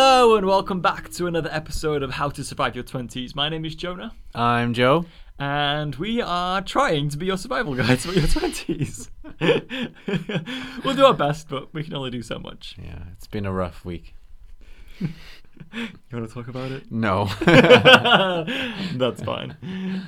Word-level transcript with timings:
Hello 0.00 0.36
and 0.36 0.46
welcome 0.46 0.80
back 0.80 1.10
to 1.14 1.26
another 1.26 1.50
episode 1.50 2.04
of 2.04 2.12
How 2.12 2.28
to 2.28 2.44
Survive 2.44 2.76
Your 2.76 2.84
20s. 2.84 3.34
My 3.34 3.48
name 3.48 3.64
is 3.64 3.74
Jonah 3.74 4.14
I'm 4.32 4.72
Joe. 4.72 5.06
and 5.40 5.96
we 5.96 6.22
are 6.22 6.62
trying 6.62 7.08
to 7.08 7.18
be 7.18 7.26
your 7.26 7.36
survival 7.36 7.74
guides 7.74 8.06
for 8.06 8.12
your 8.12 8.28
20s. 8.28 9.08
we'll 10.84 10.94
do 10.94 11.04
our 11.04 11.14
best, 11.14 11.48
but 11.48 11.74
we 11.74 11.82
can 11.82 11.96
only 11.96 12.10
do 12.10 12.22
so 12.22 12.38
much. 12.38 12.76
Yeah, 12.80 13.06
it's 13.14 13.26
been 13.26 13.44
a 13.44 13.52
rough 13.52 13.84
week. 13.84 14.14
You 15.00 15.08
want 16.12 16.28
to 16.28 16.32
talk 16.32 16.46
about 16.46 16.70
it? 16.70 16.92
No. 16.92 17.24
That's 17.40 19.20
fine. 19.24 19.56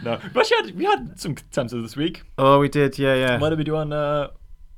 No, 0.04 0.20
we 0.32 0.40
actually 0.40 0.56
had, 0.68 0.76
we 0.76 0.84
had 0.84 1.18
some 1.20 1.32
attempts 1.32 1.72
this 1.72 1.96
week. 1.96 2.22
oh, 2.38 2.60
we 2.60 2.68
did. 2.68 2.96
Yeah, 2.96 3.16
yeah. 3.16 3.40
What 3.40 3.48
did 3.48 3.58
we 3.58 3.64
do 3.64 3.74
on 3.74 3.92
uh, 3.92 4.28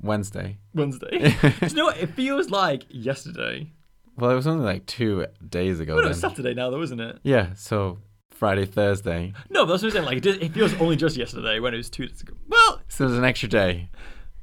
Wednesday. 0.01 0.57
Wednesday? 0.75 1.19
do 1.19 1.67
you 1.67 1.75
know 1.75 1.85
what? 1.85 1.99
It 1.99 2.15
feels 2.15 2.49
like 2.49 2.85
yesterday. 2.89 3.71
Well, 4.17 4.31
it 4.31 4.35
was 4.35 4.47
only 4.47 4.65
like 4.65 4.87
two 4.87 5.27
days 5.49 5.81
ago. 5.81 5.97
Well, 5.97 6.05
it 6.05 6.09
was 6.09 6.21
Saturday 6.21 6.55
now, 6.55 6.71
though, 6.71 6.83
isn't 6.83 7.01
it? 7.01 7.19
Yeah. 7.23 7.55
So 7.55 7.99
Friday, 8.31 8.67
Thursday. 8.67 9.33
No, 9.51 9.65
but 9.65 9.73
that's 9.73 9.83
what 9.83 9.89
I'm 9.97 10.05
saying. 10.05 10.05
Like, 10.05 10.27
it, 10.27 10.43
it 10.43 10.53
feels 10.53 10.75
only 10.81 10.97
just 10.97 11.17
yesterday 11.17 11.61
when 11.61 11.75
it 11.75 11.79
was 11.79 11.89
two 11.91 12.07
days 12.07 12.21
ago. 12.21 12.35
Well, 12.49 12.81
So 12.89 13.07
there's 13.07 13.19
an 13.19 13.25
extra 13.25 13.49
day. 13.49 13.89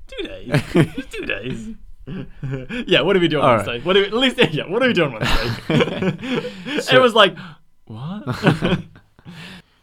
two 0.07 0.23
days. 0.27 0.63
two 1.11 1.25
days. 1.25 1.67
yeah, 2.87 3.01
what 3.01 3.15
are 3.15 3.19
we 3.19 3.27
doing 3.27 3.43
All 3.43 3.49
on 3.51 3.57
right. 3.59 3.67
Wednesday? 3.67 3.85
What 3.85 3.95
are 3.97 3.99
we, 4.01 4.05
at 4.07 4.13
least, 4.13 4.37
yeah, 4.53 4.63
what 4.67 4.81
are 4.81 4.87
we 4.87 4.93
doing 4.93 5.13
Wednesday? 5.13 6.79
So- 6.81 6.95
it 6.97 7.01
was 7.01 7.13
like, 7.13 7.35
what? 7.85 8.23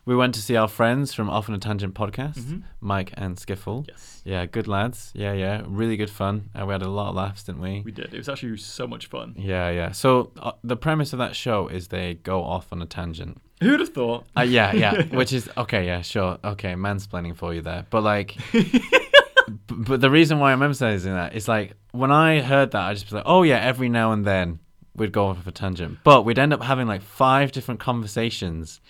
We 0.06 0.15
went 0.15 0.34
to 0.37 0.41
see 0.41 0.55
our 0.55 0.69
friends 0.69 1.12
from 1.12 1.28
Off 1.28 1.48
on 1.48 1.55
a 1.56 1.59
Tangent 1.59 1.95
podcast, 1.95 2.38
Mhm. 2.38 2.62
Mike 2.80 3.12
and 3.16 3.37
Skiffle. 3.37 3.87
yes, 3.88 4.23
Yeah, 4.24 4.46
good 4.46 4.69
lads. 4.69 5.10
Yeah, 5.16 5.32
yeah. 5.32 5.62
Really 5.66 5.96
good 5.96 6.10
fun. 6.10 6.48
Uh, 6.55 6.65
we 6.65 6.73
had 6.73 6.82
a 6.82 6.88
lot 6.88 7.09
of 7.09 7.16
laughs, 7.16 7.42
didn't 7.42 7.60
we? 7.60 7.82
we 7.84 7.91
did. 7.91 8.15
It 8.15 8.16
was 8.16 8.29
actually 8.29 8.57
so 8.59 8.87
much 8.87 9.07
fun. 9.07 9.35
Yeah, 9.37 9.68
yeah. 9.71 9.90
So 9.90 10.30
uh, 10.40 10.52
the 10.63 10.76
premise 10.76 11.13
of 11.13 11.18
that 11.18 11.35
show 11.35 11.66
is 11.66 11.88
they 11.88 12.15
go 12.15 12.45
off 12.45 12.73
on 12.73 12.80
a 12.82 12.87
tangent. 12.87 13.40
Who'd 13.60 13.80
have 13.80 13.88
thought? 13.88 14.26
Uh, 14.37 14.43
yeah, 14.43 14.73
yeah. 14.74 15.02
Which 15.10 15.32
is 15.32 15.51
okay. 15.57 15.85
Yeah, 15.87 16.02
sure. 16.02 16.38
Okay, 16.45 16.74
mansplaining 16.74 17.37
for 17.37 17.52
you 17.52 17.60
there. 17.63 17.85
But 17.91 18.02
like, 18.04 18.37
but 19.68 20.01
the 20.01 20.10
reason 20.10 20.38
why 20.38 20.52
I'm 20.52 20.63
emphasizing 20.63 21.13
that 21.15 21.35
is 21.35 21.48
like 21.48 21.73
when 21.91 22.13
I 22.13 22.41
heard 22.43 22.70
that, 22.73 22.82
I 22.87 22.93
just 22.95 23.07
was 23.07 23.13
like, 23.15 23.24
oh 23.26 23.43
yeah, 23.43 23.59
every 23.59 23.88
now 23.88 24.13
and 24.13 24.24
then 24.24 24.60
we'd 24.95 25.13
go 25.13 25.26
off 25.26 25.46
a 25.46 25.52
tangent, 25.52 25.98
but 26.04 26.24
we'd 26.24 26.38
end 26.38 26.52
up 26.52 26.63
having 26.63 26.87
like 26.87 27.02
five 27.02 27.51
different 27.52 27.80
conversations 27.80 28.80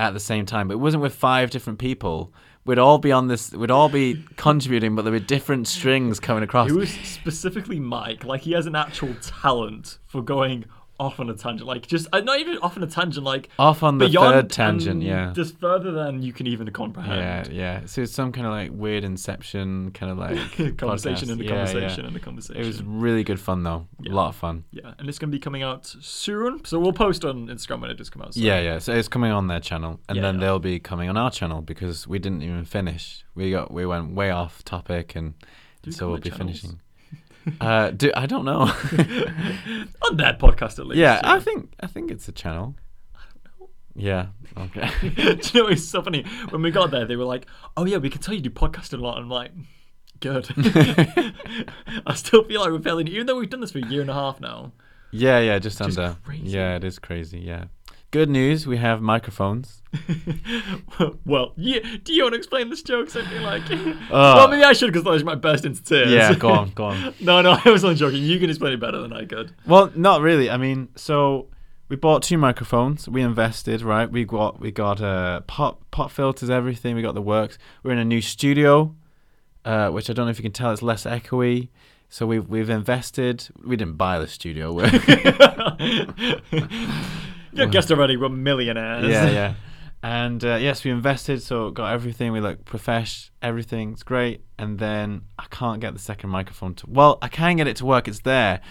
at 0.00 0.14
the 0.14 0.20
same 0.20 0.46
time. 0.46 0.68
But 0.68 0.74
it 0.74 0.78
wasn't 0.78 1.02
with 1.02 1.14
five 1.14 1.50
different 1.50 1.78
people. 1.78 2.32
We'd 2.64 2.78
all 2.78 2.98
be 2.98 3.12
on 3.12 3.28
this. 3.28 3.52
We'd 3.52 3.70
all 3.70 3.88
be 3.88 4.24
contributing, 4.36 4.94
but 4.94 5.02
there 5.02 5.12
were 5.12 5.18
different 5.18 5.68
strings 5.68 6.18
coming 6.18 6.42
across. 6.42 6.70
It 6.70 6.74
was 6.74 6.90
specifically 6.90 7.78
Mike. 7.78 8.24
Like, 8.24 8.42
he 8.42 8.52
has 8.52 8.66
an 8.66 8.74
actual 8.74 9.14
talent 9.22 9.98
for 10.06 10.22
going 10.22 10.64
off 11.00 11.18
on 11.18 11.28
a 11.30 11.34
tangent. 11.34 11.66
Like, 11.66 11.86
just, 11.86 12.06
uh, 12.12 12.20
not 12.20 12.38
even 12.38 12.58
off 12.58 12.76
on 12.76 12.82
a 12.82 12.86
tangent, 12.86 13.24
like, 13.24 13.48
Off 13.58 13.82
on 13.82 13.98
the 13.98 14.08
third 14.08 14.50
tangent, 14.50 15.02
yeah. 15.02 15.32
Just 15.34 15.58
further 15.58 15.90
than 15.90 16.22
you 16.22 16.32
can 16.32 16.46
even 16.46 16.70
comprehend. 16.70 17.48
yeah. 17.52 17.80
Yeah. 17.80 17.86
So 17.86 18.02
it's 18.02 18.12
some 18.12 18.30
kind 18.32 18.46
of 18.46 18.52
like 18.52 18.70
weird 18.72 19.02
inception 19.02 19.90
kind 19.92 20.12
of 20.12 20.18
like 20.18 20.76
conversation 20.78 21.30
and 21.30 21.40
a 21.40 21.44
Yeah, 21.44 21.50
yeah. 21.50 21.56
conversation 21.64 22.04
and 22.06 22.16
a 22.16 22.20
conversation. 22.20 22.62
It 22.62 22.66
was 22.66 22.82
really 22.82 23.24
good 23.24 23.40
fun 23.40 23.62
though. 23.62 23.86
Yeah. 24.00 24.12
A 24.12 24.14
lot 24.14 24.28
of 24.28 24.36
fun. 24.36 24.64
Yeah, 24.70 24.92
and 24.98 25.08
it's 25.08 25.18
going 25.18 25.30
to 25.30 25.34
be 25.36 25.40
coming 25.40 25.62
out 25.62 25.86
soon. 25.86 26.64
So 26.64 26.78
we'll 26.78 26.92
post 26.92 27.24
on 27.24 27.46
Instagram 27.48 27.80
when 27.80 27.90
it 27.90 27.94
does 27.98 28.10
come 28.10 28.22
out. 28.22 28.34
So. 28.34 28.40
Yeah, 28.40 28.60
yeah. 28.60 28.78
So 28.78 28.92
it's 28.94 29.08
coming 29.08 29.32
on 29.32 29.46
their 29.48 29.60
channel, 29.60 30.00
and 30.08 30.16
Yeah, 30.16 30.22
then 30.22 30.34
yeah. 30.34 30.40
they'll 30.40 30.58
be 30.58 30.78
coming 30.78 31.08
on 31.08 31.16
our 31.16 31.30
channel 31.30 31.62
because 31.62 32.06
we 32.06 32.18
didn't 32.18 32.42
even 32.42 32.64
finish. 32.64 33.24
We 33.34 33.50
got 33.50 33.72
we 33.72 33.86
went 33.86 34.14
way 34.14 34.30
off 34.30 34.62
topic, 34.64 35.16
and 35.16 35.34
so 35.88 36.08
we'll 36.10 36.18
be 36.18 36.30
channels? 36.30 36.38
finishing. 36.60 36.80
uh, 37.60 37.90
do 37.90 38.10
I 38.14 38.26
don't 38.26 38.44
know. 38.44 38.60
on 40.02 40.16
that 40.16 40.38
podcast 40.38 40.78
at 40.78 40.86
least. 40.86 40.98
yeah, 40.98 41.20
I 41.22 41.40
think 41.40 41.72
I 41.80 41.86
think 41.86 42.10
it's 42.10 42.28
a 42.28 42.32
channel. 42.32 42.74
Yeah. 43.94 44.26
Okay. 44.56 44.90
do 45.00 45.08
you 45.18 45.62
know 45.62 45.68
it's 45.68 45.84
so 45.84 46.02
funny? 46.02 46.24
When 46.50 46.62
we 46.62 46.70
got 46.70 46.90
there, 46.90 47.04
they 47.04 47.16
were 47.16 47.24
like, 47.24 47.46
"Oh 47.76 47.84
yeah, 47.84 47.98
we 47.98 48.10
can 48.10 48.20
tell 48.20 48.34
you 48.34 48.40
do 48.40 48.50
podcasting 48.50 48.98
a 48.98 49.02
lot." 49.02 49.18
I'm 49.18 49.28
like, 49.28 49.52
"Good." 50.20 50.48
I 52.06 52.14
still 52.14 52.44
feel 52.44 52.60
like 52.60 52.70
we're 52.70 52.80
failing, 52.80 53.08
even 53.08 53.26
though 53.26 53.38
we've 53.38 53.50
done 53.50 53.60
this 53.60 53.72
for 53.72 53.78
a 53.78 53.86
year 53.86 54.00
and 54.00 54.10
a 54.10 54.14
half 54.14 54.40
now. 54.40 54.72
yeah, 55.10 55.40
yeah. 55.40 55.58
Just 55.58 55.80
under. 55.80 56.16
Yeah, 56.32 56.76
it 56.76 56.84
is 56.84 56.98
crazy. 56.98 57.40
Yeah. 57.40 57.64
Good 58.10 58.28
news. 58.28 58.66
We 58.66 58.76
have 58.78 59.00
microphones. 59.00 59.82
well, 61.24 61.52
yeah. 61.56 61.78
Do 62.02 62.12
you 62.12 62.24
want 62.24 62.32
to 62.32 62.38
explain 62.38 62.68
this 62.68 62.82
joke? 62.82 63.14
I 63.14 63.24
feel 63.24 63.42
like, 63.42 63.68
well, 64.10 64.48
maybe 64.48 64.64
I 64.64 64.72
should 64.72 64.88
because 64.88 65.02
otherwise 65.02 65.20
you 65.20 65.26
might 65.26 65.40
burst 65.40 65.64
into 65.64 65.80
tears. 65.80 66.08
Uh. 66.08 66.10
Yeah. 66.10 66.34
Go 66.38 66.50
on. 66.50 66.70
Go 66.70 66.84
on. 66.86 67.14
no, 67.20 67.40
no, 67.40 67.56
I 67.64 67.70
was 67.70 67.84
only 67.84 67.94
joking. 67.94 68.22
You 68.22 68.40
can 68.40 68.50
explain 68.50 68.72
it 68.72 68.80
better 68.80 69.00
than 69.00 69.12
I 69.12 69.26
could. 69.26 69.54
Well, 69.64 69.92
not 69.94 70.22
really. 70.22 70.50
I 70.50 70.56
mean, 70.56 70.88
so 70.96 71.50
we 71.88 71.94
bought 71.94 72.24
two 72.24 72.36
microphones. 72.36 73.08
We 73.08 73.22
invested, 73.22 73.82
right? 73.82 74.10
We 74.10 74.24
got 74.24 74.58
we 74.60 74.72
got 74.72 75.00
uh, 75.00 75.42
pop 75.42 75.84
pop 75.92 76.10
filters, 76.10 76.50
everything. 76.50 76.96
We 76.96 77.02
got 77.02 77.14
the 77.14 77.22
works. 77.22 77.58
We're 77.84 77.92
in 77.92 77.98
a 77.98 78.04
new 78.04 78.20
studio, 78.20 78.96
uh, 79.64 79.90
which 79.90 80.10
I 80.10 80.14
don't 80.14 80.26
know 80.26 80.30
if 80.30 80.38
you 80.38 80.42
can 80.42 80.52
tell. 80.52 80.72
It's 80.72 80.82
less 80.82 81.04
echoey. 81.04 81.68
So 82.08 82.26
we've 82.26 82.48
we've 82.48 82.70
invested. 82.70 83.48
We 83.64 83.76
didn't 83.76 83.94
buy 83.94 84.18
the 84.18 84.26
studio. 84.26 84.72
We're, 87.52 87.64
you 87.64 87.70
guessed 87.70 87.90
already. 87.90 88.16
We're 88.16 88.28
millionaires. 88.28 89.06
yeah, 89.08 89.28
yeah. 89.30 89.54
And 90.02 90.42
uh, 90.42 90.54
yes, 90.54 90.82
we 90.82 90.90
invested. 90.90 91.42
So 91.42 91.70
got 91.70 91.92
everything. 91.92 92.32
We 92.32 92.40
look 92.40 92.64
profesh. 92.64 93.30
Everything's 93.42 94.02
great. 94.02 94.42
And 94.58 94.78
then 94.78 95.22
I 95.38 95.44
can't 95.50 95.78
get 95.78 95.92
the 95.92 95.98
second 95.98 96.30
microphone 96.30 96.74
to. 96.76 96.86
Well, 96.88 97.18
I 97.20 97.28
can 97.28 97.56
get 97.56 97.66
it 97.68 97.76
to 97.76 97.84
work. 97.84 98.08
It's 98.08 98.20
there. 98.20 98.62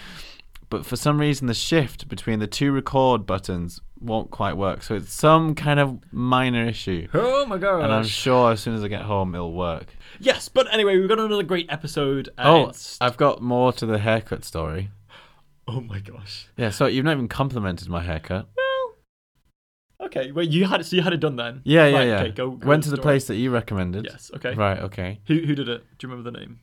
But 0.71 0.87
for 0.87 0.95
some 0.95 1.19
reason, 1.19 1.45
the 1.45 1.53
shift 1.53 2.07
between 2.07 2.39
the 2.39 2.47
two 2.47 2.71
record 2.71 3.27
buttons 3.27 3.79
won't 3.99 4.31
quite 4.31 4.57
work. 4.57 4.81
So 4.81 4.95
it's 4.95 5.13
some 5.13 5.53
kind 5.53 5.79
of 5.79 5.99
minor 6.11 6.65
issue. 6.67 7.07
Oh 7.13 7.45
my 7.45 7.59
god. 7.59 7.83
And 7.83 7.93
I'm 7.93 8.05
sure 8.05 8.51
as 8.53 8.59
soon 8.61 8.73
as 8.73 8.83
I 8.83 8.87
get 8.87 9.01
home, 9.03 9.35
it'll 9.35 9.53
work. 9.53 9.85
Yes, 10.19 10.49
but 10.49 10.71
anyway, 10.73 10.97
we've 10.97 11.09
got 11.09 11.19
another 11.19 11.43
great 11.43 11.67
episode. 11.69 12.29
Oh, 12.39 12.61
it's- 12.69 12.97
I've 13.01 13.17
got 13.17 13.39
more 13.39 13.71
to 13.73 13.85
the 13.85 13.99
haircut 13.99 14.43
story. 14.45 14.89
oh 15.67 15.81
my 15.81 15.99
gosh. 15.99 16.47
Yeah, 16.57 16.71
so 16.71 16.87
you've 16.87 17.05
not 17.05 17.11
even 17.11 17.27
complimented 17.27 17.87
my 17.87 18.01
haircut. 18.01 18.47
Okay. 20.01 20.31
Wait, 20.31 20.49
you 20.49 20.65
had 20.65 20.81
it. 20.81 20.85
So 20.85 20.95
you 20.95 21.01
had 21.01 21.13
it 21.13 21.19
done 21.19 21.35
then? 21.35 21.61
Yeah, 21.63 21.87
yeah, 21.87 21.97
Right, 21.97 22.07
yeah. 22.07 22.19
Okay, 22.21 22.31
go. 22.31 22.51
go 22.51 22.67
Went 22.67 22.83
to 22.83 22.89
the 22.91 22.97
place 22.97 23.27
that 23.27 23.35
you 23.35 23.51
recommended. 23.51 24.05
Yes. 24.09 24.31
Okay. 24.35 24.53
Right, 24.53 24.79
okay. 24.79 25.19
Who 25.27 25.35
who 25.39 25.55
did 25.55 25.69
it? 25.69 25.83
Do 25.97 26.07
you 26.07 26.11
remember 26.13 26.31
the 26.31 26.37
name? 26.39 26.59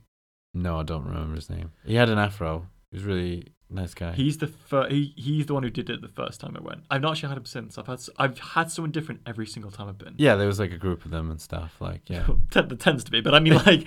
No, 0.53 0.79
I 0.79 0.83
don't 0.83 1.05
remember 1.05 1.35
his 1.35 1.49
name. 1.49 1.71
He 1.85 1.95
had 1.95 2.09
an 2.09 2.17
afro. 2.17 2.67
He 2.89 2.97
was 2.97 3.03
really 3.03 3.47
nice 3.69 3.93
guy. 3.93 4.13
He's 4.13 4.37
the 4.37 4.47
fir- 4.47 4.87
he, 4.89 5.13
He's 5.17 5.45
the 5.45 5.53
one 5.53 5.61
who 5.61 5.69
did 5.69 5.89
it 5.89 6.01
the 6.01 6.07
first 6.07 6.39
time 6.39 6.55
I 6.57 6.61
went. 6.63 6.83
I've 6.89 7.01
not 7.01 7.11
actually 7.11 7.29
had 7.29 7.37
him 7.37 7.45
since. 7.45 7.77
I've 7.77 7.85
had 7.87 7.99
I've 8.17 8.39
had 8.39 8.71
someone 8.71 8.91
different 8.91 9.21
every 9.27 9.45
single 9.45 9.71
time 9.71 9.87
I've 9.89 9.97
been. 9.97 10.15
yeah, 10.17 10.35
there 10.35 10.47
was 10.47 10.59
like 10.59 10.71
a 10.71 10.77
group 10.77 11.05
of 11.05 11.11
them 11.11 11.29
and 11.29 11.39
stuff. 11.39 11.75
Like, 11.79 12.01
yeah, 12.07 12.27
there 12.51 12.63
tends 12.63 13.03
to 13.03 13.11
be, 13.11 13.21
but 13.21 13.35
I 13.35 13.39
mean 13.39 13.53
like. 13.55 13.85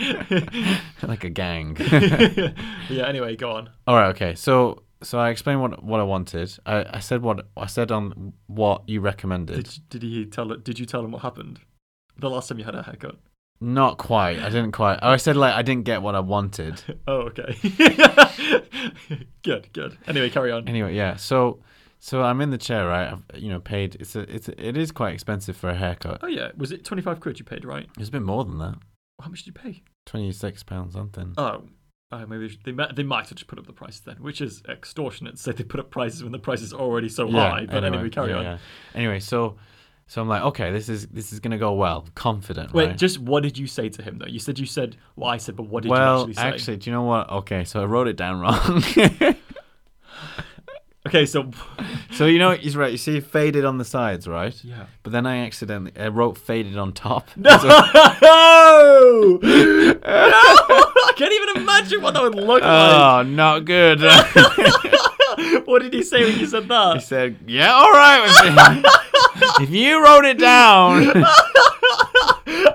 like 1.02 1.24
a 1.24 1.30
gang. 1.30 1.76
yeah. 2.88 3.06
Anyway, 3.06 3.36
go 3.36 3.52
on. 3.52 3.70
All 3.86 3.96
right, 3.96 4.08
okay. 4.10 4.34
So, 4.34 4.82
so 5.02 5.18
I 5.18 5.30
explained 5.30 5.60
what 5.60 5.82
what 5.82 6.00
I 6.00 6.04
wanted. 6.04 6.56
I, 6.66 6.84
I 6.96 6.98
said 7.00 7.22
what 7.22 7.46
I 7.56 7.66
said 7.66 7.90
on 7.90 8.32
what 8.46 8.88
you 8.88 9.00
recommended. 9.00 9.64
Did 9.64 9.88
did 9.88 10.02
he 10.02 10.26
tell? 10.26 10.48
Did 10.48 10.78
you 10.78 10.86
tell 10.86 11.04
him 11.04 11.12
what 11.12 11.22
happened? 11.22 11.60
The 12.18 12.28
last 12.28 12.48
time 12.48 12.58
you 12.58 12.64
had 12.64 12.74
a 12.74 12.82
haircut. 12.82 13.16
Not 13.62 13.98
quite. 13.98 14.38
I 14.38 14.48
didn't 14.48 14.72
quite. 14.72 14.98
Oh, 15.02 15.10
I 15.10 15.16
said 15.18 15.36
like 15.36 15.54
I 15.54 15.62
didn't 15.62 15.84
get 15.84 16.00
what 16.02 16.14
I 16.14 16.20
wanted. 16.20 16.82
Oh, 17.06 17.30
okay. 17.32 17.56
good, 19.42 19.72
good. 19.72 19.98
Anyway, 20.06 20.30
carry 20.30 20.52
on. 20.52 20.68
Anyway, 20.68 20.94
yeah. 20.94 21.16
So, 21.16 21.60
so 21.98 22.22
I'm 22.22 22.40
in 22.40 22.50
the 22.50 22.58
chair, 22.58 22.86
right? 22.86 23.12
I've 23.12 23.24
you 23.42 23.48
know 23.50 23.58
paid. 23.60 23.96
It's 23.96 24.14
a, 24.14 24.20
it's 24.34 24.48
a, 24.48 24.66
it 24.66 24.76
is 24.76 24.92
quite 24.92 25.12
expensive 25.12 25.56
for 25.56 25.68
a 25.70 25.74
haircut. 25.74 26.20
Oh 26.22 26.26
yeah, 26.26 26.50
was 26.56 26.72
it 26.72 26.84
twenty 26.84 27.02
five 27.02 27.20
quid 27.20 27.38
you 27.38 27.44
paid, 27.44 27.64
right? 27.64 27.88
It's 27.98 28.08
a 28.08 28.12
bit 28.12 28.22
more 28.22 28.44
than 28.44 28.58
that. 28.58 28.76
How 29.20 29.28
much 29.28 29.44
did 29.44 29.48
you 29.48 29.52
pay? 29.60 29.82
Twenty 30.06 30.30
six 30.32 30.62
pounds 30.62 30.94
something. 30.94 31.34
Oh, 31.36 31.64
uh, 32.12 32.26
maybe 32.26 32.42
they, 32.42 32.48
should- 32.48 32.64
they 32.64 32.72
might 32.72 32.96
they 32.96 33.02
might 33.02 33.28
have 33.28 33.38
just 33.38 33.46
put 33.46 33.58
up 33.58 33.66
the 33.66 33.72
prices 33.72 34.00
then, 34.00 34.16
which 34.16 34.40
is 34.40 34.62
extortionate. 34.68 35.36
To 35.36 35.42
say 35.42 35.52
they 35.52 35.64
put 35.64 35.80
up 35.80 35.90
prices 35.90 36.22
when 36.22 36.32
the 36.32 36.38
price 36.38 36.62
is 36.62 36.72
already 36.72 37.08
so 37.08 37.30
high. 37.30 37.66
But 37.66 37.84
anyway, 37.84 38.08
carry 38.10 38.30
yeah, 38.30 38.36
on. 38.36 38.44
yeah. 38.44 38.58
Anyway, 38.94 39.20
so 39.20 39.56
so 40.10 40.20
I'm 40.20 40.28
like, 40.28 40.42
okay, 40.42 40.72
this 40.72 40.88
is 40.88 41.06
this 41.06 41.32
is 41.32 41.38
gonna 41.38 41.56
go 41.56 41.72
well. 41.72 42.04
Confident, 42.16 42.74
Wait, 42.74 42.86
right? 42.86 42.96
just 42.98 43.20
what 43.20 43.44
did 43.44 43.56
you 43.56 43.68
say 43.68 43.88
to 43.90 44.02
him 44.02 44.18
though? 44.18 44.26
You 44.26 44.40
said 44.40 44.58
you 44.58 44.66
said 44.66 44.96
what 45.14 45.28
I 45.28 45.36
said, 45.36 45.54
but 45.54 45.68
what 45.68 45.84
did 45.84 45.90
well, 45.90 46.16
you 46.16 46.20
actually 46.22 46.34
say? 46.34 46.42
Well, 46.42 46.54
actually, 46.54 46.76
do 46.78 46.90
you 46.90 46.96
know 46.96 47.02
what? 47.04 47.30
Okay, 47.30 47.62
so 47.62 47.80
I 47.80 47.84
wrote 47.84 48.08
it 48.08 48.16
down 48.16 48.40
wrong. 48.40 48.82
okay, 51.06 51.26
so 51.26 51.52
so 52.10 52.26
you 52.26 52.40
know, 52.40 52.50
he's 52.50 52.76
right. 52.76 52.90
You 52.90 52.98
see, 52.98 53.20
faded 53.20 53.64
on 53.64 53.78
the 53.78 53.84
sides, 53.84 54.26
right? 54.26 54.58
yeah. 54.64 54.86
But 55.04 55.12
then 55.12 55.26
I 55.26 55.46
accidentally 55.46 55.92
I 55.96 56.08
wrote 56.08 56.36
faded 56.36 56.76
on 56.76 56.92
top. 56.92 57.28
No! 57.36 57.50
no! 57.62 59.38
I 60.02 61.12
can't 61.16 61.32
even 61.32 61.49
imagine 61.78 62.02
what 62.02 62.14
that 62.14 62.22
would 62.22 62.34
look 62.34 62.62
oh, 62.62 62.66
like. 62.66 63.26
Oh, 63.26 63.28
not 63.28 63.64
good. 63.64 64.00
what 65.64 65.82
did 65.82 65.92
he 65.92 66.02
say 66.02 66.24
when 66.24 66.38
you 66.38 66.46
said 66.46 66.68
that? 66.68 66.94
he 66.96 67.00
said, 67.00 67.36
"Yeah, 67.46 67.72
all 67.72 67.90
right 67.90 68.82
if 69.60 69.70
you 69.70 70.02
wrote 70.04 70.24
it 70.24 70.38
down." 70.38 71.24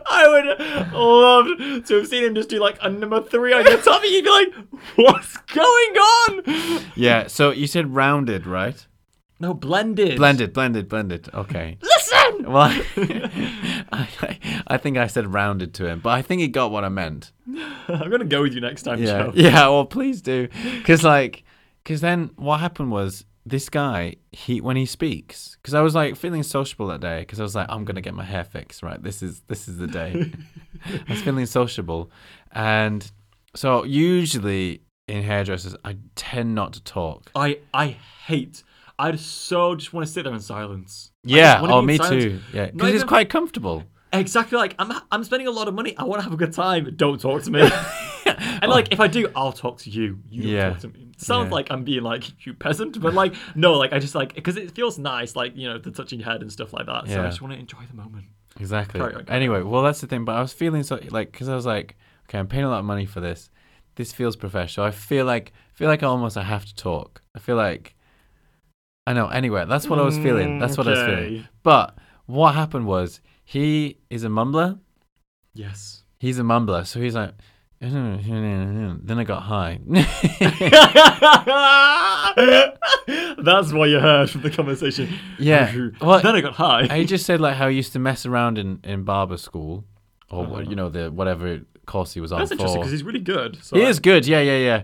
I 0.08 0.28
would 0.28 0.94
love 0.94 1.86
to 1.86 1.96
have 1.96 2.08
seen 2.08 2.24
him 2.24 2.36
just 2.36 2.50
do 2.50 2.60
like 2.60 2.78
a 2.82 2.90
number 2.90 3.22
three 3.22 3.54
on 3.54 3.66
your 3.66 3.78
tummy. 3.82 4.14
You'd 4.14 4.24
be 4.24 4.32
like, 4.32 4.54
"What's 4.96 5.38
going 5.38 5.66
on?" 5.66 6.82
yeah. 6.96 7.28
So 7.28 7.52
you 7.52 7.68
said 7.68 7.94
rounded, 7.94 8.48
right? 8.48 8.86
No, 9.40 9.54
blended. 9.54 10.18
Blended, 10.18 10.54
blended, 10.54 10.88
blended. 10.88 11.30
Okay. 11.34 11.78
Listen. 11.82 12.52
Well, 12.52 12.72
I, 12.72 14.08
I 14.22 14.35
think 14.78 14.98
I 14.98 15.08
said 15.08 15.34
rounded 15.34 15.74
to 15.76 15.88
him, 15.88 16.00
but 16.00 16.10
I 16.10 16.22
think 16.22 16.42
he 16.42 16.48
got 16.48 16.72
what 16.72 16.84
I 16.84 16.90
meant. 16.90 17.32
I'm 17.88 18.10
gonna 18.10 18.26
go 18.26 18.42
with 18.42 18.54
you 18.54 18.62
next 18.62 18.84
time, 18.84 19.02
Yeah, 19.02 19.24
Joe. 19.26 19.32
yeah. 19.36 19.68
Well, 19.70 19.86
please 19.86 20.22
do, 20.22 20.48
because 20.78 21.04
like, 21.04 21.44
because 21.84 22.02
then 22.02 22.32
what 22.36 22.60
happened 22.60 22.92
was 22.92 23.26
this 23.46 23.70
guy 23.70 24.16
he 24.32 24.60
when 24.62 24.76
he 24.76 24.86
speaks, 24.86 25.58
because 25.62 25.74
I 25.74 25.82
was 25.82 25.94
like 25.94 26.16
feeling 26.16 26.42
sociable 26.44 26.88
that 26.88 27.02
day, 27.02 27.20
because 27.20 27.40
I 27.40 27.44
was 27.44 27.54
like, 27.56 27.68
I'm 27.70 27.86
gonna 27.86 28.02
get 28.02 28.14
my 28.16 28.24
hair 28.24 28.44
fixed, 28.44 28.82
right? 28.84 29.02
This 29.02 29.22
is 29.22 29.42
this 29.48 29.68
is 29.68 29.78
the 29.78 29.88
day. 29.88 30.32
I 30.86 31.12
was 31.12 31.22
feeling 31.22 31.46
sociable, 31.46 32.10
and 32.52 33.10
so 33.56 33.84
usually 33.84 34.82
in 35.08 35.22
hairdressers, 35.24 35.76
I 35.86 35.98
tend 36.16 36.56
not 36.56 36.74
to 36.74 36.84
talk. 36.84 37.30
I 37.36 37.60
I 37.74 37.98
hate. 38.26 38.64
I 38.98 39.16
so 39.18 39.76
just 39.76 39.94
want 39.94 40.08
to 40.08 40.12
sit 40.12 40.24
there 40.24 40.34
in 40.34 40.40
silence. 40.40 41.12
Yeah. 41.24 41.60
Oh, 41.62 41.82
me 41.82 41.98
silence. 41.98 42.24
too. 42.24 42.40
Yeah, 42.54 42.72
because 42.72 42.94
it's 42.96 43.04
quite 43.04 43.30
comfortable. 43.30 43.84
Exactly. 44.18 44.58
Like 44.58 44.76
I'm 44.80 44.92
I'm 45.12 45.24
spending 45.24 45.48
a 45.48 45.52
lot 45.52 45.68
of 45.68 45.74
money. 45.74 45.96
I 45.98 46.04
want 46.04 46.20
to 46.20 46.24
have 46.24 46.34
a 46.34 46.38
good 46.38 46.54
time. 46.54 46.94
Don't 46.96 47.20
talk 47.20 47.44
to 47.44 47.52
me. 47.52 47.62
and 48.26 48.72
like 48.72 48.92
if 48.92 49.00
I 49.00 49.08
do, 49.08 49.30
I'll 49.36 49.52
talk 49.52 49.78
to 49.80 49.90
you. 49.90 50.20
You 50.30 50.44
don't 50.44 50.52
Yeah. 50.52 50.70
talk 50.72 50.80
to 50.82 50.88
me. 50.90 51.12
Sounds 51.18 51.48
Yeah. 51.50 51.54
like 51.56 51.68
I'm 51.72 51.84
being 51.84 52.04
like 52.04 52.46
you 52.46 52.54
peasant, 52.54 53.00
but 53.00 53.14
like 53.14 53.36
no, 53.56 53.74
like 53.74 53.94
I 53.94 54.00
just 54.00 54.16
like 54.16 54.34
because 54.36 54.58
it 54.58 54.72
feels 54.72 54.98
nice, 54.98 55.36
like 55.36 55.56
you 55.56 55.68
know, 55.68 55.78
the 55.78 55.92
touching 55.92 56.20
your 56.20 56.30
head 56.30 56.42
and 56.42 56.52
stuff 56.52 56.74
like 56.74 56.86
that. 56.88 57.08
So 57.08 57.14
I 57.14 57.24
Yeah. 57.24 57.30
just 57.30 57.42
want 57.42 57.54
to 57.54 57.60
enjoy 57.60 57.80
the 57.90 57.96
moment. 57.96 58.26
Exactly. 58.60 59.00
Carry 59.00 59.14
on, 59.16 59.26
carry 59.26 59.36
anyway, 59.38 59.62
well, 59.62 59.84
that's 59.84 60.02
the 60.02 60.08
thing. 60.08 60.26
But 60.26 60.36
I 60.36 60.42
was 60.42 60.54
feeling 60.54 60.84
so 60.84 61.00
like 61.10 61.32
because 61.32 61.50
I 61.50 61.56
was 61.56 61.66
like, 61.66 61.96
okay, 62.28 62.40
I'm 62.40 62.48
paying 62.48 62.64
a 62.64 62.70
lot 62.70 62.80
of 62.80 62.86
money 62.86 63.06
for 63.06 63.20
this. 63.20 63.50
This 63.96 64.12
feels 64.12 64.36
professional. 64.36 64.86
I 64.86 64.92
feel 64.92 65.26
like 65.26 65.54
feel 65.74 65.88
like 65.88 66.04
almost 66.04 66.36
I 66.38 66.44
have 66.44 66.66
to 66.66 66.76
talk. 66.76 67.22
I 67.36 67.40
feel 67.40 67.56
like 67.58 67.96
I 69.08 69.14
know. 69.14 69.28
Anyway, 69.28 69.66
that's 69.68 69.88
what 69.88 70.00
I 70.00 70.02
was 70.02 70.18
feeling. 70.18 70.58
That's 70.60 70.78
what 70.78 70.88
I 70.88 70.92
was 70.92 71.00
feeling. 71.00 71.24
Mm, 71.32 71.40
okay. 71.40 71.50
But 71.64 71.96
what 72.26 72.56
happened 72.56 72.88
was 72.88 73.22
he 73.46 73.98
is 74.10 74.24
a 74.24 74.28
mumbler. 74.30 74.80
Yes. 75.54 76.04
He's 76.20 76.40
a 76.40 76.44
mumbler, 76.44 76.86
so 76.86 77.00
he's 77.00 77.16
like. 77.16 77.34
Then 77.82 79.18
I 79.20 79.24
got 79.26 79.44
high. 79.44 79.80
That's 83.38 83.72
what 83.74 83.90
you 83.90 84.00
heard 84.00 84.30
from 84.30 84.42
the 84.42 84.50
conversation. 84.50 85.10
yeah. 85.40 85.90
Well, 86.02 86.22
then 86.22 86.36
I 86.36 86.42
got 86.42 86.54
high. 86.54 86.88
he 86.98 87.06
just 87.06 87.26
said 87.26 87.40
like 87.42 87.56
how 87.56 87.68
he 87.70 87.76
used 87.76 87.94
to 87.94 88.00
mess 88.00 88.26
around 88.26 88.58
in 88.58 88.80
in 88.84 89.04
barber 89.04 89.38
school, 89.38 89.84
or 90.30 90.46
Uh-huh. 90.46 90.62
you 90.62 90.76
know 90.76 90.90
the 90.90 91.12
whatever 91.12 91.62
course 91.86 92.14
he 92.14 92.22
was 92.22 92.32
on 92.32 92.40
That's 92.40 92.52
interesting 92.52 92.80
because 92.82 92.92
he's 92.92 93.04
really 93.04 93.20
good. 93.20 93.64
So 93.64 93.76
He 93.78 93.84
I- 93.86 93.90
is 93.90 94.00
good, 94.00 94.26
yeah, 94.26 94.42
yeah, 94.42 94.58
yeah. 94.58 94.84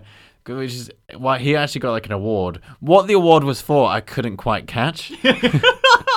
Which 0.54 0.72
is 0.74 0.90
why 1.16 1.38
he 1.38 1.54
actually 1.56 1.80
got 1.80 1.92
like 1.92 2.06
an 2.06 2.12
award. 2.12 2.60
What 2.80 3.06
the 3.06 3.14
award 3.14 3.44
was 3.44 3.60
for, 3.62 3.88
I 3.88 4.00
couldn't 4.00 4.36
quite 4.38 4.66
catch. 4.66 5.12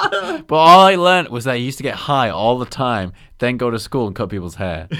but 0.48 0.56
all 0.56 0.82
I 0.82 0.96
learned 0.96 1.30
was 1.30 1.46
that 1.46 1.58
he 1.58 1.64
used 1.64 1.78
to 1.78 1.84
get 1.84 1.96
high 1.96 2.30
all 2.30 2.58
the 2.60 2.66
time, 2.66 3.14
then 3.40 3.58
go 3.58 3.70
to 3.70 3.80
school 3.80 4.08
and 4.08 4.16
cut 4.16 4.30
people's 4.30 4.56
hair. 4.56 4.88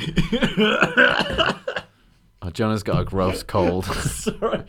oh, 2.42 2.50
Jonah's 2.52 2.84
got 2.84 3.02
a 3.02 3.06
gross 3.06 3.44
cold. 3.44 3.86
Sorry. 3.86 4.64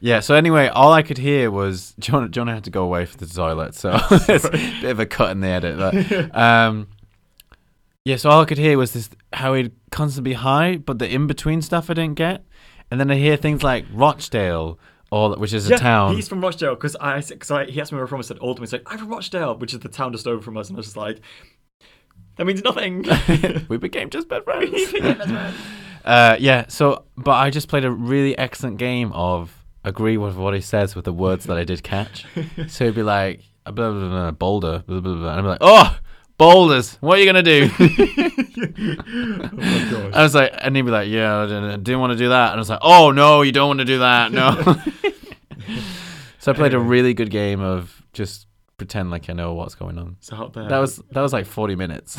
yeah. 0.00 0.20
So 0.20 0.34
anyway, 0.34 0.68
all 0.68 0.92
I 0.92 1.02
could 1.02 1.18
hear 1.18 1.50
was 1.50 1.94
Jonah. 1.98 2.28
Jonah 2.28 2.54
had 2.54 2.64
to 2.64 2.70
go 2.70 2.84
away 2.84 3.06
for 3.06 3.16
the 3.16 3.26
toilet, 3.26 3.74
so 3.74 3.98
it's 4.10 4.44
a 4.44 4.50
bit 4.50 4.84
of 4.84 5.00
a 5.00 5.06
cut 5.06 5.30
in 5.30 5.40
the 5.40 5.48
edit. 5.48 5.78
But, 5.78 6.36
um, 6.36 6.88
yeah. 8.04 8.16
So 8.16 8.30
all 8.30 8.42
I 8.42 8.44
could 8.44 8.58
hear 8.58 8.78
was 8.78 8.92
this 8.92 9.10
how 9.32 9.54
he'd 9.54 9.72
constantly 9.90 10.32
be 10.32 10.34
high, 10.34 10.76
but 10.76 10.98
the 10.98 11.12
in 11.12 11.26
between 11.26 11.62
stuff 11.62 11.90
I 11.90 11.94
didn't 11.94 12.16
get. 12.16 12.44
And 12.90 13.00
then 13.00 13.10
I 13.10 13.16
hear 13.16 13.36
things 13.36 13.62
like 13.62 13.86
Rochdale, 13.92 14.78
or 15.10 15.36
which 15.36 15.52
is 15.52 15.66
a 15.66 15.70
Yeah, 15.70 15.76
town. 15.76 16.16
He's 16.16 16.28
from 16.28 16.40
Rochdale 16.40 16.74
because 16.74 16.96
I 16.96 17.20
because 17.20 17.50
I, 17.50 17.66
he 17.66 17.80
asked 17.80 17.92
me 17.92 17.96
where 17.96 18.04
I'm 18.04 18.08
from. 18.08 18.20
I 18.20 18.22
said 18.22 18.38
Oldham. 18.40 18.62
He's 18.62 18.72
like 18.72 18.82
I'm 18.86 18.98
from 18.98 19.08
Rochdale, 19.08 19.56
which 19.56 19.74
is 19.74 19.80
the 19.80 19.88
town 19.88 20.12
just 20.12 20.26
over 20.26 20.42
from 20.42 20.56
us, 20.56 20.68
and 20.68 20.76
I 20.76 20.78
was 20.78 20.86
just 20.86 20.96
like, 20.96 21.20
that 22.36 22.44
means 22.46 22.62
nothing. 22.62 23.04
we 23.68 23.76
became 23.76 24.10
just 24.10 24.28
best 24.28 24.44
friends. 24.44 24.94
uh, 26.04 26.36
yeah. 26.38 26.66
So, 26.68 27.04
but 27.16 27.32
I 27.32 27.50
just 27.50 27.68
played 27.68 27.84
a 27.84 27.90
really 27.90 28.36
excellent 28.36 28.78
game 28.78 29.12
of 29.12 29.64
agree 29.84 30.16
with 30.16 30.36
what 30.36 30.54
he 30.54 30.60
says 30.60 30.96
with 30.96 31.04
the 31.04 31.12
words 31.12 31.44
that 31.44 31.56
I 31.56 31.64
did 31.64 31.82
catch. 31.82 32.24
so 32.68 32.86
he'd 32.86 32.94
be 32.94 33.02
like, 33.02 33.42
blah, 33.64 33.72
blah, 33.72 33.92
blah, 33.92 34.08
blah, 34.08 34.30
boulder, 34.32 34.82
blah, 34.86 35.00
blah, 35.00 35.14
blah. 35.14 35.30
and 35.30 35.40
I'm 35.40 35.46
like, 35.46 35.58
oh, 35.60 35.98
boulders. 36.36 36.96
What 37.00 37.18
are 37.18 37.20
you 37.20 37.26
gonna 37.26 37.42
do? 37.42 37.70
oh 37.78 39.48
my 39.52 39.88
gosh. 39.90 40.14
I 40.14 40.22
was 40.22 40.34
like, 40.34 40.52
and 40.58 40.76
he'd 40.76 40.82
be 40.82 40.90
like, 40.90 41.08
yeah, 41.08 41.38
I 41.38 41.46
didn't, 41.46 41.84
didn't 41.84 42.00
want 42.00 42.12
to 42.12 42.18
do 42.18 42.28
that. 42.28 42.52
And 42.52 42.54
I 42.54 42.60
was 42.60 42.70
like, 42.70 42.80
oh 42.82 43.10
no, 43.10 43.42
you 43.42 43.52
don't 43.52 43.68
want 43.68 43.80
to 43.80 43.84
do 43.84 43.98
that. 43.98 44.32
No. 44.32 44.52
so 46.38 46.52
I 46.52 46.54
played 46.54 46.74
a 46.74 46.78
really 46.78 47.14
good 47.14 47.30
game 47.30 47.60
of 47.60 48.02
just 48.12 48.46
pretend 48.76 49.10
like 49.10 49.30
I 49.30 49.32
know 49.32 49.54
what's 49.54 49.74
going 49.74 49.98
on. 49.98 50.16
So 50.20 50.36
out 50.36 50.52
there. 50.52 50.68
That 50.68 50.78
was 50.78 50.96
that 51.10 51.20
was 51.20 51.32
like 51.32 51.46
40 51.46 51.76
minutes. 51.76 52.16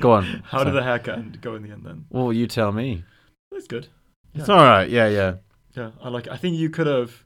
Go 0.00 0.12
on. 0.12 0.42
How 0.44 0.64
did 0.64 0.74
the 0.74 0.82
haircut 0.82 1.18
end 1.18 1.40
go 1.40 1.54
in 1.54 1.62
the 1.62 1.70
end 1.70 1.84
then? 1.84 2.06
Well, 2.10 2.32
you 2.32 2.46
tell 2.46 2.72
me. 2.72 3.04
That's 3.50 3.66
good. 3.66 3.88
It's 4.34 4.48
all 4.48 4.56
right. 4.56 4.88
Yeah, 4.88 5.08
yeah. 5.08 5.34
Yeah, 5.76 5.90
I 6.02 6.08
like. 6.08 6.28
I 6.28 6.36
think 6.36 6.56
you 6.56 6.70
could 6.70 6.86
have 6.86 7.24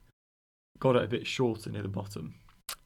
got 0.79 0.95
it 0.95 1.03
a 1.03 1.07
bit 1.07 1.27
shorter 1.27 1.69
near 1.69 1.81
the 1.81 1.87
bottom. 1.87 2.35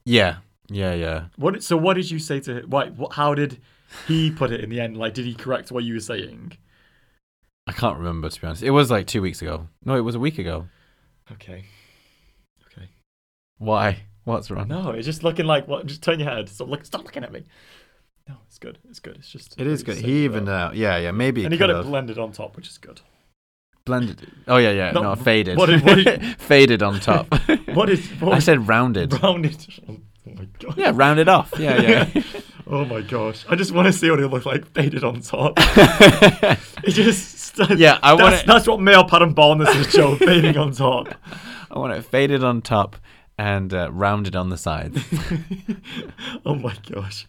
Yeah. 0.04 0.38
Yeah, 0.72 0.94
yeah. 0.94 1.24
What? 1.36 1.62
So 1.62 1.76
what 1.76 1.94
did 1.94 2.10
you 2.10 2.18
say 2.18 2.40
to 2.40 2.58
him? 2.60 2.70
Why? 2.70 2.88
What, 2.88 3.12
how 3.14 3.34
did 3.34 3.60
he 4.06 4.30
put 4.30 4.50
it 4.52 4.60
in 4.62 4.70
the 4.70 4.80
end? 4.80 4.96
Like, 4.96 5.14
did 5.14 5.26
he 5.26 5.34
correct 5.34 5.70
what 5.70 5.84
you 5.84 5.94
were 5.94 6.00
saying? 6.00 6.52
I 7.66 7.72
can't 7.72 7.98
remember 7.98 8.28
to 8.28 8.40
be 8.40 8.46
honest. 8.46 8.62
It 8.62 8.70
was 8.70 8.90
like 8.90 9.06
2 9.06 9.22
weeks 9.22 9.40
ago. 9.40 9.68
No, 9.84 9.94
it 9.96 10.00
was 10.00 10.14
a 10.14 10.18
week 10.20 10.38
ago. 10.38 10.66
Okay. 11.30 11.64
Okay. 12.66 12.88
Why? 13.58 14.00
What's 14.24 14.50
wrong? 14.50 14.68
No, 14.68 14.90
it's 14.90 15.06
just 15.06 15.22
looking 15.22 15.46
like 15.46 15.68
what? 15.68 15.86
Just 15.86 16.02
turn 16.02 16.18
your 16.20 16.28
head. 16.30 16.48
Stop 16.48 16.68
look. 16.68 16.84
Stop 16.84 17.04
looking 17.04 17.22
at 17.24 17.32
me. 17.32 17.44
No, 18.28 18.36
it's 18.46 18.58
good. 18.58 18.78
It's 18.88 19.00
good. 19.00 19.16
It's 19.16 19.28
just. 19.28 19.60
It 19.60 19.66
is 19.66 19.82
good. 19.82 19.96
He 19.96 20.24
evened 20.24 20.48
out. 20.48 20.70
Uh, 20.72 20.74
yeah, 20.74 20.96
yeah. 20.96 21.10
Maybe 21.10 21.44
And 21.44 21.52
he 21.52 21.58
got 21.58 21.70
it 21.70 21.84
blended 21.84 22.18
on 22.18 22.30
top, 22.32 22.56
which 22.56 22.68
is 22.68 22.78
good. 22.78 23.00
blended. 23.84 24.30
Oh 24.46 24.58
yeah, 24.58 24.70
yeah. 24.70 24.92
No, 24.92 25.02
No, 25.02 25.14
faded. 25.16 25.56
what 25.58 25.66
did- 25.66 26.36
faded 26.40 26.82
on 26.82 27.00
top. 27.00 27.26
What 27.74 27.90
is? 27.90 28.06
What 28.20 28.34
I 28.34 28.38
said 28.38 28.68
rounded. 28.68 29.12
rounded. 29.22 29.66
Oh 30.26 30.30
my 30.36 30.46
god. 30.60 30.78
Yeah, 30.78 30.92
rounded 30.94 31.28
off. 31.28 31.52
Yeah, 31.58 31.80
yeah. 31.80 32.22
oh 32.66 32.84
my 32.84 33.00
gosh. 33.00 33.44
I 33.48 33.56
just 33.56 33.72
want 33.72 33.86
to 33.86 33.92
see 33.92 34.08
what 34.10 34.20
it 34.20 34.28
looks 34.28 34.46
like 34.46 34.66
faded 34.72 35.04
on 35.04 35.20
top. 35.20 35.54
It 36.84 36.90
just. 36.92 37.58
Yeah, 37.76 37.98
I 38.02 38.14
want 38.14 38.30
that's, 38.30 38.42
it- 38.42 38.46
that's 38.46 38.66
what 38.66 38.80
male 38.80 39.04
pattern 39.04 39.34
baldness 39.34 39.68
is, 39.76 39.92
Joe. 39.92 40.16
fading 40.16 40.56
on 40.56 40.72
top. 40.72 41.14
I 41.70 41.78
want 41.78 41.92
it 41.92 42.02
faded 42.04 42.42
on 42.42 42.60
top 42.62 42.96
and 43.38 43.72
uh, 43.72 43.90
rounded 43.92 44.34
on 44.34 44.48
the 44.50 44.56
sides. 44.56 44.98
oh 46.46 46.54
my 46.56 46.74
gosh. 46.90 47.26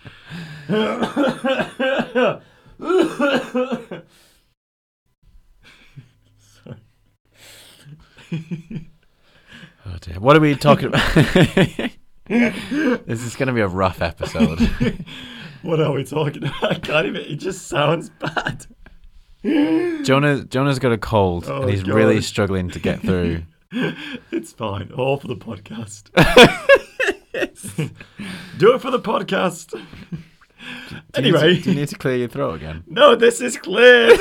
Sorry. 6.39 6.77
Oh 9.85 9.97
dear. 10.01 10.19
What 10.19 10.35
are 10.35 10.39
we 10.39 10.55
talking 10.55 10.87
about? 10.87 11.91
this 12.27 13.23
is 13.23 13.35
going 13.35 13.47
to 13.47 13.53
be 13.53 13.61
a 13.61 13.67
rough 13.67 14.01
episode. 14.01 14.59
What 15.63 15.79
are 15.79 15.93
we 15.93 16.03
talking 16.03 16.43
about? 16.43 16.63
I 16.71 16.73
can't 16.77 17.05
even. 17.07 17.21
It 17.21 17.37
just 17.37 17.69
sounds 17.69 18.09
bad. 18.09 18.65
Jonah 20.05 20.43
Jonah's 20.43 20.77
got 20.77 20.91
a 20.91 20.97
cold 20.97 21.45
Oh, 21.47 21.61
and 21.61 21.69
he's 21.71 21.85
really 21.85 22.19
struggling 22.21 22.69
to 22.71 22.79
get 22.79 22.99
through. 22.99 23.43
It's 23.71 24.51
fine. 24.51 24.91
All 24.91 25.15
for 25.17 25.27
the 25.29 25.37
podcast. 25.37 26.11
Do 28.57 28.73
it 28.75 28.79
for 28.81 28.91
the 28.91 28.99
podcast. 28.99 29.69
Do 29.71 29.77
you 29.79 30.17
to- 30.89 31.03
Anyway, 31.17 31.61
do 31.61 31.69
you 31.71 31.79
need 31.79 31.87
to 31.87 31.97
clear 31.97 32.17
your 32.17 32.27
throat 32.27 32.55
again? 32.55 32.83
no, 32.87 33.15
this 33.15 33.39
is 33.39 33.55
cleared. 33.57 34.19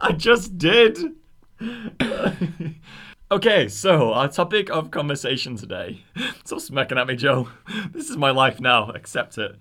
I 0.00 0.12
just 0.14 0.58
did. 0.58 0.98
Okay, 3.32 3.66
so 3.66 4.12
our 4.12 4.28
topic 4.28 4.68
of 4.68 4.90
conversation 4.90 5.56
today. 5.56 6.04
Stop 6.44 6.60
smacking 6.60 6.98
at 6.98 7.06
me, 7.06 7.16
Joe. 7.16 7.48
This 7.92 8.10
is 8.10 8.16
my 8.18 8.30
life 8.30 8.60
now. 8.60 8.90
Accept 8.90 9.38
it. 9.38 9.56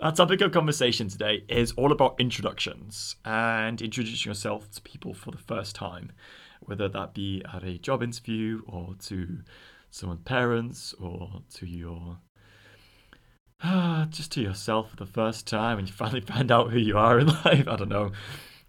Our 0.00 0.10
topic 0.10 0.40
of 0.40 0.50
conversation 0.50 1.08
today 1.08 1.44
is 1.48 1.70
all 1.72 1.92
about 1.92 2.16
introductions 2.18 3.14
and 3.24 3.80
introducing 3.80 4.28
yourself 4.28 4.68
to 4.72 4.82
people 4.82 5.14
for 5.14 5.30
the 5.30 5.38
first 5.38 5.76
time, 5.76 6.10
whether 6.60 6.88
that 6.88 7.14
be 7.14 7.44
at 7.54 7.62
a 7.62 7.78
job 7.78 8.02
interview 8.02 8.62
or 8.66 8.94
to 9.06 9.38
someone's 9.90 10.22
parents 10.24 10.92
or 11.00 11.42
to 11.54 11.66
your 11.66 12.18
just 14.10 14.32
to 14.32 14.40
yourself 14.40 14.90
for 14.90 14.96
the 14.96 15.06
first 15.06 15.46
time 15.46 15.78
and 15.78 15.86
you 15.86 15.94
finally 15.94 16.20
find 16.32 16.50
out 16.50 16.72
who 16.72 16.78
you 16.78 16.98
are 16.98 17.20
in 17.20 17.28
life. 17.28 17.68
I 17.68 17.76
don't 17.76 17.88
know. 17.88 18.10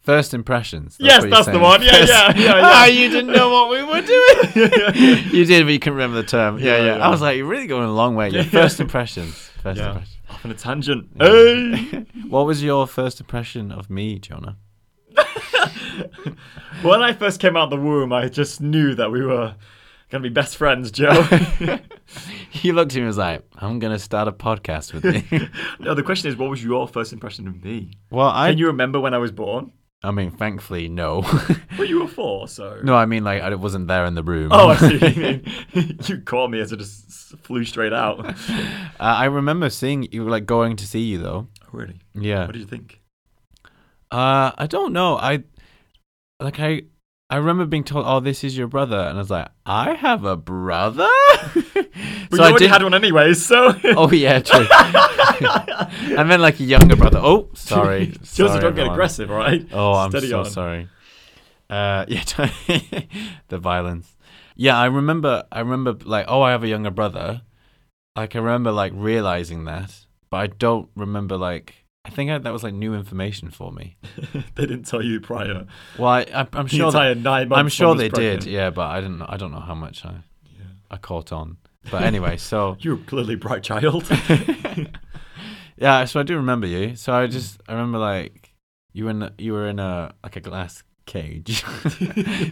First 0.01 0.33
impressions. 0.33 0.97
yes, 0.99 1.21
what 1.21 1.29
you're 1.29 1.35
that's 1.37 1.47
the 1.49 1.59
one. 1.59 1.81
Yeah, 1.83 1.91
First- 1.91 2.09
yeah, 2.09 2.33
yeah, 2.35 2.55
yeah. 2.55 2.61
Ah, 2.63 2.85
you 2.85 3.09
didn't 3.09 3.31
know 3.31 3.49
what 3.51 3.69
we 3.69 3.83
were 3.83 4.01
doing. 4.01 5.23
you 5.31 5.45
did, 5.45 5.63
but 5.65 5.71
you 5.73 5.79
couldn't 5.79 5.93
remember 5.97 6.17
the 6.21 6.27
term. 6.27 6.57
Yeah, 6.57 6.65
Yeah, 6.77 6.77
yeah. 6.85 6.97
yeah. 6.97 7.05
I 7.05 7.09
was 7.09 7.21
like, 7.21 7.37
you're 7.37 7.45
really 7.45 7.67
going 7.67 7.83
a 7.87 7.93
long 7.93 8.15
way. 8.15 8.29
Yeah, 8.29 8.41
Yeah. 8.41 8.49
First 8.49 8.79
impressions. 8.79 9.35
First 9.61 9.79
yeah. 9.79 9.87
impressions. 9.89 10.17
Off 10.29 10.45
on 10.45 10.51
a 10.51 10.53
tangent. 10.55 11.09
Hey! 11.19 12.05
what 12.29 12.45
was 12.47 12.63
your 12.63 12.87
first 12.87 13.19
impression 13.19 13.71
of 13.71 13.89
me, 13.91 14.17
Jonah? 14.17 14.57
when 16.81 17.01
I 17.01 17.13
first 17.13 17.39
came 17.39 17.55
out 17.55 17.69
the 17.69 17.77
womb, 17.77 18.11
I 18.13 18.27
just 18.27 18.61
knew 18.61 18.95
that 18.95 19.11
we 19.11 19.23
were 19.23 19.55
going 20.09 20.23
to 20.23 20.29
be 20.29 20.33
best 20.33 20.57
friends, 20.57 20.89
Joe. 20.91 21.21
he 22.49 22.71
looked 22.71 22.91
at 22.93 22.95
me 22.95 23.01
and 23.01 23.07
was 23.07 23.17
like, 23.17 23.43
"I'm 23.57 23.79
gonna 23.79 23.99
start 23.99 24.27
a 24.27 24.31
podcast 24.31 24.93
with 24.93 25.05
you." 25.31 25.47
no, 25.79 25.93
the 25.93 26.03
question 26.03 26.29
is, 26.29 26.35
what 26.37 26.49
was 26.49 26.63
your 26.63 26.87
first 26.87 27.13
impression 27.13 27.47
of 27.47 27.63
me? 27.63 27.91
well, 28.09 28.29
I, 28.29 28.49
Can 28.49 28.57
you 28.57 28.67
remember 28.67 28.99
when 28.99 29.13
I 29.13 29.17
was 29.19 29.31
born? 29.31 29.71
I 30.03 30.11
mean, 30.11 30.31
thankfully, 30.31 30.87
no. 30.89 31.21
Well, 31.77 31.87
you 31.87 32.01
were 32.01 32.07
four, 32.07 32.47
so. 32.47 32.79
no, 32.83 32.95
I 32.95 33.05
mean, 33.05 33.23
like, 33.23 33.41
I 33.41 33.55
wasn't 33.55 33.87
there 33.87 34.05
in 34.05 34.13
the 34.13 34.23
room. 34.23 34.49
Oh, 34.51 34.69
I 34.69 34.75
see. 34.75 34.93
you 34.93 35.21
mean. 35.75 35.99
you 36.05 36.21
caught 36.21 36.49
me 36.49 36.59
as 36.59 36.73
I 36.73 36.75
just 36.75 37.37
flew 37.39 37.63
straight 37.65 37.93
out. 37.93 38.23
Uh, 38.25 38.33
I 38.99 39.25
remember 39.25 39.69
seeing 39.69 40.07
you, 40.11 40.27
like, 40.27 40.45
going 40.45 40.75
to 40.75 40.85
see 40.87 41.01
you 41.01 41.17
though. 41.19 41.47
Oh, 41.63 41.67
really? 41.71 41.99
Yeah. 42.13 42.45
What 42.45 42.53
did 42.53 42.59
you 42.59 42.67
think? 42.67 43.01
Uh, 44.11 44.51
I 44.57 44.67
don't 44.67 44.91
know. 44.91 45.17
I 45.17 45.43
like 46.41 46.59
I 46.59 46.81
I 47.31 47.37
remember 47.37 47.65
being 47.65 47.85
told, 47.85 48.05
"Oh, 48.05 48.19
this 48.19 48.43
is 48.43 48.57
your 48.57 48.67
brother," 48.67 48.99
and 48.99 49.17
I 49.17 49.21
was 49.21 49.29
like, 49.29 49.47
"I 49.65 49.93
have 49.93 50.25
a 50.25 50.35
brother." 50.35 51.07
But 52.29 52.37
so 52.37 52.43
you 52.43 52.43
I 52.43 52.49
already 52.49 52.65
did. 52.65 52.71
had 52.71 52.83
one 52.83 52.93
anyway, 52.93 53.33
so. 53.33 53.73
oh 53.83 54.09
yeah, 54.11 54.39
true. 54.39 54.65
I 54.69 56.23
meant 56.25 56.41
like 56.41 56.59
a 56.59 56.63
younger 56.63 56.95
brother. 56.95 57.19
Oh, 57.21 57.49
sorry. 57.55 58.13
Don't 58.35 58.75
get 58.75 58.87
aggressive, 58.87 59.29
right? 59.29 59.67
Oh, 59.73 59.93
I'm 59.93 60.11
Steady 60.11 60.29
so 60.29 60.39
on. 60.39 60.45
sorry. 60.45 60.87
Uh, 61.69 62.05
yeah, 62.07 62.23
the 63.49 63.57
violence. 63.57 64.15
Yeah, 64.55 64.77
I 64.77 64.85
remember. 64.85 65.43
I 65.51 65.59
remember 65.59 65.97
like, 66.05 66.25
oh, 66.29 66.41
I 66.41 66.51
have 66.51 66.63
a 66.63 66.67
younger 66.67 66.91
brother. 66.91 67.41
Like, 68.15 68.35
I 68.35 68.39
remember 68.39 68.71
like 68.71 68.93
realizing 68.95 69.65
that, 69.65 70.05
but 70.29 70.37
I 70.37 70.47
don't 70.47 70.89
remember 70.95 71.37
like. 71.37 71.80
I 72.03 72.09
think 72.09 72.31
I, 72.31 72.37
that 72.39 72.51
was 72.51 72.63
like 72.63 72.73
new 72.73 72.93
information 72.95 73.51
for 73.51 73.71
me. 73.71 73.95
they 74.55 74.65
didn't 74.65 74.83
tell 74.83 75.03
you 75.03 75.19
prior. 75.21 75.65
Well, 75.99 76.09
I, 76.09 76.21
I, 76.33 76.47
I'm 76.53 76.65
The 76.67 76.77
sure. 76.77 76.87
entire 76.87 77.13
nine 77.15 77.49
months. 77.49 77.59
I'm 77.59 77.69
sure 77.69 77.95
they 77.95 78.09
pregnant. 78.09 78.41
did. 78.41 78.51
Yeah, 78.51 78.69
but 78.71 78.87
I 78.89 79.01
didn't. 79.01 79.21
I 79.21 79.37
don't 79.37 79.51
know 79.51 79.59
how 79.59 79.75
much 79.75 80.03
I 80.05 80.23
Yeah. 80.57 80.65
I 80.89 80.97
caught 80.97 81.31
on. 81.31 81.57
But 81.91 82.03
anyway, 82.03 82.37
so 82.37 82.75
You 82.81 82.91
were 82.97 83.03
clearly 83.03 83.35
bright 83.35 83.63
child. 83.63 84.09
yeah, 85.77 86.05
so 86.05 86.19
I 86.19 86.23
do 86.23 86.35
remember 86.35 86.67
you. 86.67 86.95
So 86.95 87.13
I 87.13 87.27
just 87.27 87.61
I 87.67 87.73
remember 87.73 87.97
like 87.99 88.53
you 88.93 89.05
were 89.05 89.11
in 89.11 89.21
a- 89.23 89.33
you 89.37 89.53
were 89.53 89.67
in 89.67 89.79
a 89.79 90.13
like 90.23 90.35
a 90.35 90.41
glass 90.41 90.83
cage, 91.05 91.63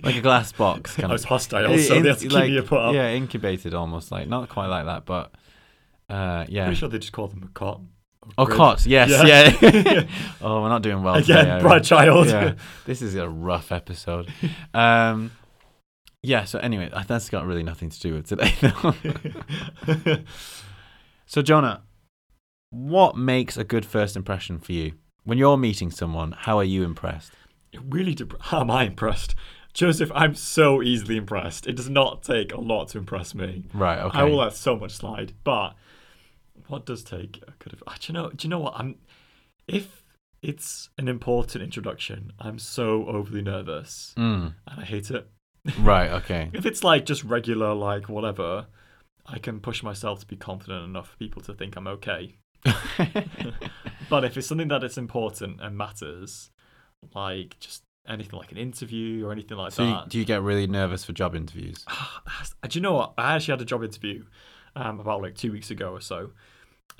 like 0.04 0.16
a 0.16 0.22
glass 0.22 0.52
box 0.52 0.96
Kind 0.96 1.00
I 1.06 1.08
kind 1.08 1.12
was 1.14 1.24
of. 1.24 1.30
hostile, 1.30 1.78
so 1.78 2.00
they 2.02 2.10
had 2.10 2.18
to 2.18 2.24
keep 2.24 2.32
like, 2.32 2.50
me 2.50 2.58
apart. 2.58 2.96
Yeah, 2.96 3.12
incubated 3.12 3.74
almost 3.74 4.12
like 4.12 4.28
not 4.28 4.50
quite 4.50 4.68
like 4.68 4.86
that, 4.86 5.06
but 5.06 5.32
uh, 6.10 6.46
yeah. 6.50 6.66
Pretty 6.66 6.80
sure 6.80 6.90
they 6.90 6.98
just 7.00 7.14
called 7.14 7.32
them 7.32 7.44
a 7.44 7.48
cot. 7.48 7.82
Oh, 8.38 8.46
grid. 8.46 8.58
cots. 8.58 8.86
Yes, 8.86 9.10
Yeah. 9.10 9.58
yeah. 9.62 10.08
oh, 10.42 10.62
we're 10.62 10.70
not 10.70 10.82
doing 10.82 11.02
well 11.04 11.16
today, 11.22 11.40
Again, 11.42 11.50
are 11.58 11.62
bright 11.62 11.84
child. 11.84 12.28
yeah, 12.28 12.54
this 12.86 13.02
is 13.02 13.16
a 13.16 13.28
rough 13.30 13.72
episode. 13.72 14.32
Um, 14.74 15.32
yeah. 16.22 16.44
So 16.44 16.60
anyway, 16.60 16.92
that's 17.08 17.30
got 17.30 17.46
really 17.46 17.64
nothing 17.64 17.90
to 17.90 18.00
do 18.00 18.14
with 18.16 18.28
today. 18.28 18.54
though. 18.62 20.18
so 21.26 21.42
Jonah, 21.42 21.84
what 22.72 23.16
makes 23.18 23.58
a 23.58 23.64
good 23.64 23.86
first 23.86 24.16
impression 24.16 24.60
for 24.60 24.74
you 24.74 24.94
when 25.24 25.38
you're 25.38 25.58
meeting 25.58 25.92
someone? 25.92 26.34
How 26.34 26.58
are 26.58 26.64
you 26.64 26.84
impressed? 26.84 27.32
It 27.72 27.80
really, 27.88 28.16
dep- 28.16 28.42
how 28.42 28.62
am 28.62 28.72
I 28.72 28.84
impressed? 28.86 29.36
Joseph, 29.74 30.12
I'm 30.16 30.36
so 30.36 30.82
easily 30.82 31.16
impressed. 31.18 31.68
It 31.68 31.76
does 31.76 31.90
not 31.90 32.24
take 32.24 32.54
a 32.54 32.60
lot 32.60 32.90
to 32.90 32.98
impress 32.98 33.34
me. 33.36 33.64
Right. 33.74 34.00
Okay. 34.00 34.20
I 34.20 34.24
will 34.24 34.38
let 34.38 34.54
so 34.54 34.76
much 34.76 34.92
slide, 34.94 35.34
but 35.44 35.76
what 36.70 36.86
does 36.86 37.04
take? 37.04 37.44
I 37.48 37.52
could 37.60 37.74
have. 37.74 37.84
ah, 37.88 37.96
Do 38.00 38.08
you 38.08 38.14
know? 38.14 38.30
Do 38.30 38.46
you 38.46 38.50
know 38.50 38.60
what? 38.60 38.74
I'm. 38.78 38.96
If 39.68 40.04
it's 40.42 40.90
an 40.98 41.08
important 41.08 41.64
introduction, 41.64 42.32
I'm 42.40 42.58
so 42.60 43.06
overly 43.08 43.42
nervous, 43.42 44.14
Mm, 44.18 44.54
and 44.68 44.80
I 44.82 44.86
hate 44.86 45.12
it. 45.12 45.30
right. 45.80 46.10
Okay. 46.22 46.50
If 46.54 46.66
it's 46.66 46.84
like 46.84 47.06
just 47.06 47.24
regular, 47.26 47.74
like 47.74 48.08
whatever, 48.10 48.68
I 49.26 49.38
can 49.40 49.60
push 49.60 49.84
myself 49.84 50.22
to 50.22 50.26
be 50.26 50.38
confident 50.38 50.86
enough 50.86 51.10
for 51.10 51.18
people 51.18 51.42
to 51.44 51.54
think 51.54 51.76
I'm 51.76 51.88
okay. 51.88 52.36
But 54.10 54.24
if 54.26 54.38
it's 54.38 54.48
something 54.48 54.70
that 54.70 54.84
it's 54.84 54.98
important 54.98 55.62
and 55.62 55.78
matters, 55.78 56.50
like 57.14 57.60
just 57.60 57.84
anything 58.08 58.40
like 58.40 58.52
an 58.52 58.58
interview 58.58 59.24
or 59.28 59.32
anything 59.32 59.56
like 59.58 59.72
so 59.72 59.84
you, 59.84 59.90
that, 59.92 60.10
do 60.10 60.18
you 60.18 60.26
get 60.26 60.42
really 60.42 60.66
nervous 60.66 61.04
for 61.04 61.14
job 61.14 61.36
interviews? 61.36 61.86
do 62.68 62.80
you 62.80 62.82
know 62.82 62.94
what? 62.94 63.14
I 63.20 63.36
actually 63.36 63.52
had 63.52 63.62
a 63.62 63.66
job 63.66 63.84
interview 63.84 64.24
um, 64.76 65.00
about 65.00 65.22
like 65.22 65.36
two 65.36 65.52
weeks 65.52 65.70
ago 65.70 65.92
or 65.92 66.02
so, 66.02 66.32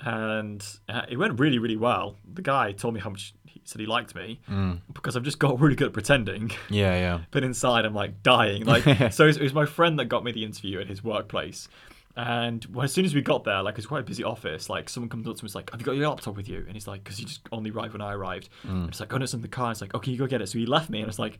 and 0.00 0.64
uh, 0.88 1.02
it 1.08 1.16
went 1.16 1.38
really, 1.40 1.58
really 1.58 1.76
well. 1.76 2.16
The 2.32 2.42
guy 2.42 2.72
told 2.72 2.94
me 2.94 3.00
how 3.00 3.10
much 3.10 3.34
he 3.44 3.60
said 3.64 3.80
he 3.80 3.86
liked 3.86 4.14
me 4.14 4.40
Mm, 4.48 4.80
because 4.92 5.16
I've 5.16 5.22
just 5.24 5.38
got 5.38 5.60
really 5.60 5.74
good 5.76 5.88
at 5.88 5.92
pretending, 5.92 6.52
yeah. 6.70 6.94
Yeah. 6.94 7.20
but 7.30 7.44
inside 7.44 7.84
I'm 7.84 7.94
like 7.94 8.22
dying. 8.22 8.64
Like, 8.64 8.84
so 9.12 9.24
it 9.24 9.28
was, 9.28 9.36
it 9.36 9.42
was 9.42 9.54
my 9.54 9.66
friend 9.66 9.98
that 9.98 10.06
got 10.06 10.24
me 10.24 10.32
the 10.32 10.44
interview 10.44 10.80
at 10.80 10.86
his 10.86 11.04
workplace. 11.04 11.68
And 12.16 12.64
well, 12.72 12.84
as 12.84 12.92
soon 12.92 13.04
as 13.04 13.14
we 13.14 13.22
got 13.22 13.44
there, 13.44 13.62
like 13.62 13.78
it's 13.78 13.86
quite 13.86 14.00
a 14.00 14.04
busy 14.04 14.24
office. 14.24 14.68
Like 14.68 14.88
someone 14.88 15.08
comes 15.08 15.28
up 15.28 15.36
to 15.36 15.44
me, 15.44 15.46
and 15.46 15.50
is 15.50 15.54
like, 15.54 15.70
"Have 15.70 15.80
you 15.80 15.86
got 15.86 15.96
your 15.96 16.08
laptop 16.08 16.36
with 16.36 16.48
you?" 16.48 16.64
And 16.66 16.72
he's 16.72 16.88
like, 16.88 17.04
"Because 17.04 17.18
he 17.18 17.24
just 17.24 17.40
only 17.52 17.70
arrived 17.70 17.92
when 17.92 18.02
I 18.02 18.12
arrived." 18.12 18.48
And 18.64 18.88
it's 18.88 18.98
like, 18.98 19.12
"Oh, 19.12 19.18
no, 19.18 19.22
it's 19.24 19.32
in 19.32 19.42
the 19.42 19.48
car." 19.48 19.70
It's 19.70 19.80
like, 19.80 19.94
"Okay, 19.94 20.10
you 20.10 20.18
go 20.18 20.26
get 20.26 20.42
it." 20.42 20.48
So 20.48 20.58
he 20.58 20.66
left 20.66 20.90
me, 20.90 20.98
and 21.00 21.08
it's 21.08 21.20
like, 21.20 21.38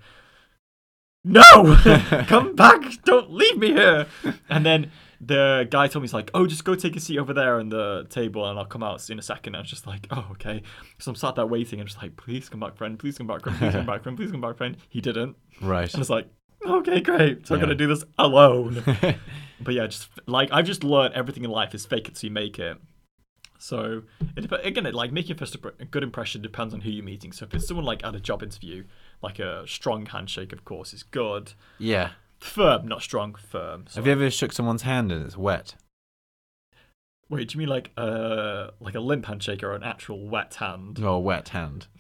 "No, 1.25 1.43
come 2.29 2.55
back! 2.55 3.03
Don't 3.05 3.33
leave 3.33 3.59
me 3.59 3.73
here!" 3.73 4.07
And 4.49 4.65
then 4.65 4.93
the 5.21 5.69
guy 5.71 5.87
told 5.87 6.03
me, 6.03 6.05
"He's 6.07 6.15
like, 6.15 6.31
oh, 6.35 6.47
just 6.47 6.65
go 6.65 6.75
take 6.75 6.97
a 6.97 7.01
seat 7.01 7.19
over 7.19 7.33
there 7.35 7.59
on 7.61 7.69
the 7.69 8.07
table, 8.09 8.49
and 8.49 8.59
I'll 8.59 8.65
come 8.65 8.83
out 8.83 9.09
in 9.11 9.19
a 9.19 9.23
second. 9.23 9.55
And 9.55 9.59
I 9.59 9.61
was 9.61 9.71
just 9.71 9.87
like, 9.87 10.07
"Oh, 10.11 10.27
okay." 10.33 10.63
So 10.99 11.11
I'm 11.11 11.15
sat 11.15 11.35
there 11.35 11.47
waiting, 11.47 11.79
and 11.81 11.89
just 11.89 12.01
like, 12.03 12.17
"Please 12.17 12.49
come 12.49 12.61
back, 12.61 12.77
friend. 12.77 12.99
Please 12.99 13.19
come 13.19 13.27
back, 13.27 13.43
friend. 13.43 13.59
Please 13.59 13.73
come 13.73 13.87
back, 13.87 14.03
friend. 14.03 14.17
Please 14.17 14.31
come 14.31 14.41
back, 14.41 14.57
friend." 14.57 14.77
He 14.89 15.01
didn't, 15.01 15.37
Right. 15.61 15.93
and 15.93 16.01
it's 16.01 16.11
like, 16.11 16.27
"Okay, 16.65 17.01
great. 17.01 17.47
So 17.47 17.55
I'm 17.55 17.61
gonna 17.61 17.75
do 17.75 17.87
this 17.87 18.05
alone." 18.19 18.83
But 19.63 19.75
yeah, 19.75 19.87
just 19.89 20.09
like 20.27 20.49
I've 20.53 20.65
just 20.65 20.83
learned 20.83 21.13
everything 21.13 21.45
in 21.45 21.51
life 21.51 21.75
is 21.75 21.85
fake 21.85 22.09
it 22.09 22.15
till 22.15 22.29
you 22.29 22.33
make 22.35 22.59
it. 22.59 22.79
So 23.59 24.05
it 24.39 24.51
again, 24.65 24.87
it, 24.87 24.95
like 24.95 25.13
making 25.13 25.33
a 25.33 25.39
first 25.39 25.55
a 25.55 25.85
good 25.85 26.03
impression 26.03 26.41
depends 26.41 26.73
on 26.73 26.81
who 26.81 26.89
you're 26.91 27.05
meeting. 27.05 27.31
So 27.31 27.45
if 27.45 27.53
it's 27.53 27.69
someone 27.69 27.85
like 27.85 28.03
at 28.03 28.15
a 28.15 28.21
job 28.21 28.43
interview, 28.43 28.85
like 29.23 29.39
a 29.39 29.69
strong 29.69 30.07
handshake, 30.07 30.55
of 30.55 30.65
course, 30.65 30.95
is 30.95 31.03
good. 31.03 31.53
yeah. 31.79 32.13
Firm, 32.41 32.89
not 32.89 33.03
strong, 33.03 33.35
firm. 33.35 33.85
Have 33.95 34.07
you 34.07 34.13
ever 34.13 34.31
shook 34.31 34.53
someone's 34.53 34.83
hand 34.83 35.13
and 35.13 35.25
it's 35.25 35.37
wet? 35.37 35.75
Wait, 37.29 37.49
do 37.49 37.55
you 37.55 37.59
mean 37.61 37.69
like 37.69 37.93
uh 37.97 38.71
like 38.81 38.97
a 38.97 39.01
limp 39.01 39.27
handshake 39.27 39.63
or 39.63 39.73
an 39.73 39.85
actual 39.85 40.27
wet 40.29 40.55
hand? 40.55 40.99
No, 40.99 41.15
a 41.15 41.21
wet 41.21 41.51
hand. 41.51 41.87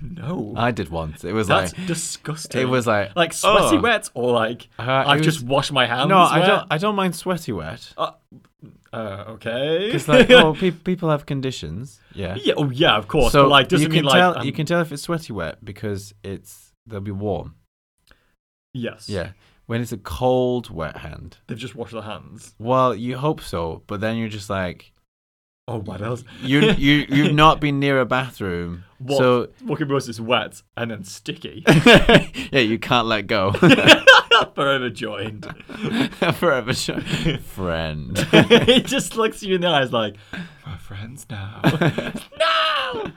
No, 0.00 0.54
I 0.56 0.70
did 0.72 0.88
once. 0.88 1.24
It 1.24 1.32
was 1.32 1.46
that's 1.46 1.76
like 1.76 1.86
disgusting. 1.86 2.60
it 2.60 2.64
was 2.64 2.86
like 2.86 3.14
like 3.14 3.32
sweaty 3.32 3.76
oh. 3.76 3.80
wet 3.80 4.08
or 4.14 4.32
like 4.32 4.68
Uh, 4.78 5.04
I've 5.06 5.20
it 5.20 5.24
just 5.24 5.38
was- 5.40 5.44
washed 5.44 5.72
my 5.72 5.86
hands. 5.86 6.08
no, 6.08 6.18
I 6.18 6.44
don't. 6.46 6.66
I 6.70 6.78
don't 6.78 6.96
mind 6.96 7.14
sweaty 7.14 7.52
wet. 7.52 7.92
Uh, 7.96 8.12
okay. 8.92 9.86
Because 9.86 10.08
like, 10.08 10.30
oh, 10.30 10.54
pe- 10.58 10.70
people 10.70 11.10
have 11.10 11.26
conditions. 11.26 12.00
Yeah. 12.14 12.36
yeah, 12.42 12.54
oh 12.56 12.70
yeah, 12.70 12.96
of 12.96 13.06
course. 13.06 13.32
so 13.32 13.44
but 13.44 13.50
like 13.50 13.68
doesn't 13.68 13.84
you 13.84 13.90
mean 13.90 14.00
can 14.02 14.06
like 14.06 14.18
tell 14.18 14.38
um, 14.38 14.46
you 14.46 14.52
can 14.52 14.66
tell 14.66 14.80
if 14.80 14.90
it's 14.90 15.02
sweaty 15.02 15.32
wet 15.32 15.64
because 15.64 16.14
it's 16.24 16.72
they'll 16.86 17.00
be 17.00 17.10
warm. 17.10 17.54
yes. 18.74 19.08
Yeah. 19.08 19.30
When 19.68 19.82
it's 19.82 19.92
a 19.92 19.98
cold 19.98 20.70
wet 20.70 20.96
hand, 20.96 21.36
They've 21.46 21.58
just 21.58 21.74
washed 21.76 21.92
their 21.92 22.00
hands. 22.02 22.54
well, 22.58 22.94
you 22.94 23.18
hope 23.18 23.40
so, 23.42 23.82
but 23.86 24.00
then 24.00 24.16
you're 24.16 24.28
just 24.30 24.48
like 24.50 24.92
Oh 25.70 25.78
what 25.80 26.00
else? 26.00 26.24
you 26.42 26.70
you 26.72 27.04
you've 27.10 27.34
not 27.34 27.60
been 27.60 27.78
near 27.78 28.00
a 28.00 28.06
bathroom, 28.06 28.84
What? 28.98 29.18
so 29.18 29.48
Walking 29.64 29.88
Rose 29.88 30.08
is 30.08 30.18
wet 30.22 30.62
and 30.78 30.90
then 30.90 31.04
sticky. 31.04 31.62
yeah, 32.50 32.60
you 32.60 32.78
can't 32.78 33.06
let 33.06 33.26
go. 33.26 33.52
Forever 34.54 34.88
joined. 34.88 35.44
Forever, 36.36 36.72
friend. 36.72 38.16
he 38.66 38.80
just 38.80 39.16
looks 39.16 39.42
you 39.42 39.56
in 39.56 39.60
the 39.60 39.68
eyes 39.68 39.92
like, 39.92 40.16
we're 40.66 40.78
friends 40.78 41.26
now. 41.28 41.60
no! 42.38 43.12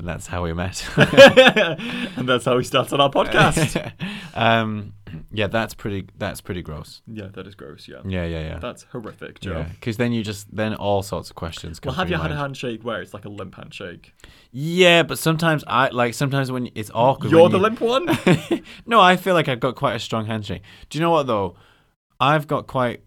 And 0.00 0.08
that's 0.08 0.26
how 0.26 0.42
we 0.42 0.52
met. 0.54 0.82
and 0.96 2.26
that's 2.28 2.46
how 2.46 2.56
we 2.56 2.64
started 2.64 3.00
our 3.00 3.10
podcast. 3.10 3.92
um, 4.34 4.94
yeah, 5.30 5.46
that's 5.46 5.74
pretty. 5.74 6.06
That's 6.16 6.40
pretty 6.40 6.62
gross. 6.62 7.02
yeah, 7.06 7.28
that 7.34 7.46
is 7.46 7.54
gross, 7.54 7.86
yeah. 7.86 8.00
Yeah, 8.06 8.24
yeah, 8.24 8.40
yeah. 8.40 8.58
That's 8.58 8.84
horrific, 8.84 9.40
Joe. 9.40 9.66
Because 9.74 9.98
then 9.98 10.12
you 10.12 10.24
just 10.24 10.54
then 10.56 10.74
all 10.74 11.02
sorts 11.02 11.28
of 11.28 11.36
questions. 11.36 11.78
Come 11.78 11.90
Well, 11.90 11.96
have 11.98 12.08
you 12.10 12.16
had 12.16 12.32
a 12.32 12.36
handshake 12.36 12.82
where 12.82 13.02
it's 13.02 13.12
like 13.12 13.26
a 13.26 13.28
limp 13.28 13.56
handshake? 13.56 14.14
Yeah, 14.50 15.02
but 15.02 15.18
sometimes 15.18 15.62
I 15.66 15.90
like 15.90 16.14
sometimes 16.14 16.50
when 16.50 16.70
it's 16.74 16.90
awkward. 16.94 17.30
You're 17.30 17.50
the 17.50 17.58
you- 17.58 17.62
limp 17.62 17.80
one? 17.82 18.06
no, 18.86 19.00
I 19.00 19.16
feel 19.16 19.34
like 19.34 19.48
I've 19.48 19.60
got 19.60 19.76
quite 19.76 19.94
a 19.96 20.00
strong 20.00 20.24
handshake. 20.24 20.62
Do 20.88 20.98
you 20.98 21.02
know 21.02 21.10
what 21.10 21.26
though? 21.26 21.56
I've 22.18 22.46
got 22.46 22.66
quite 22.66 23.02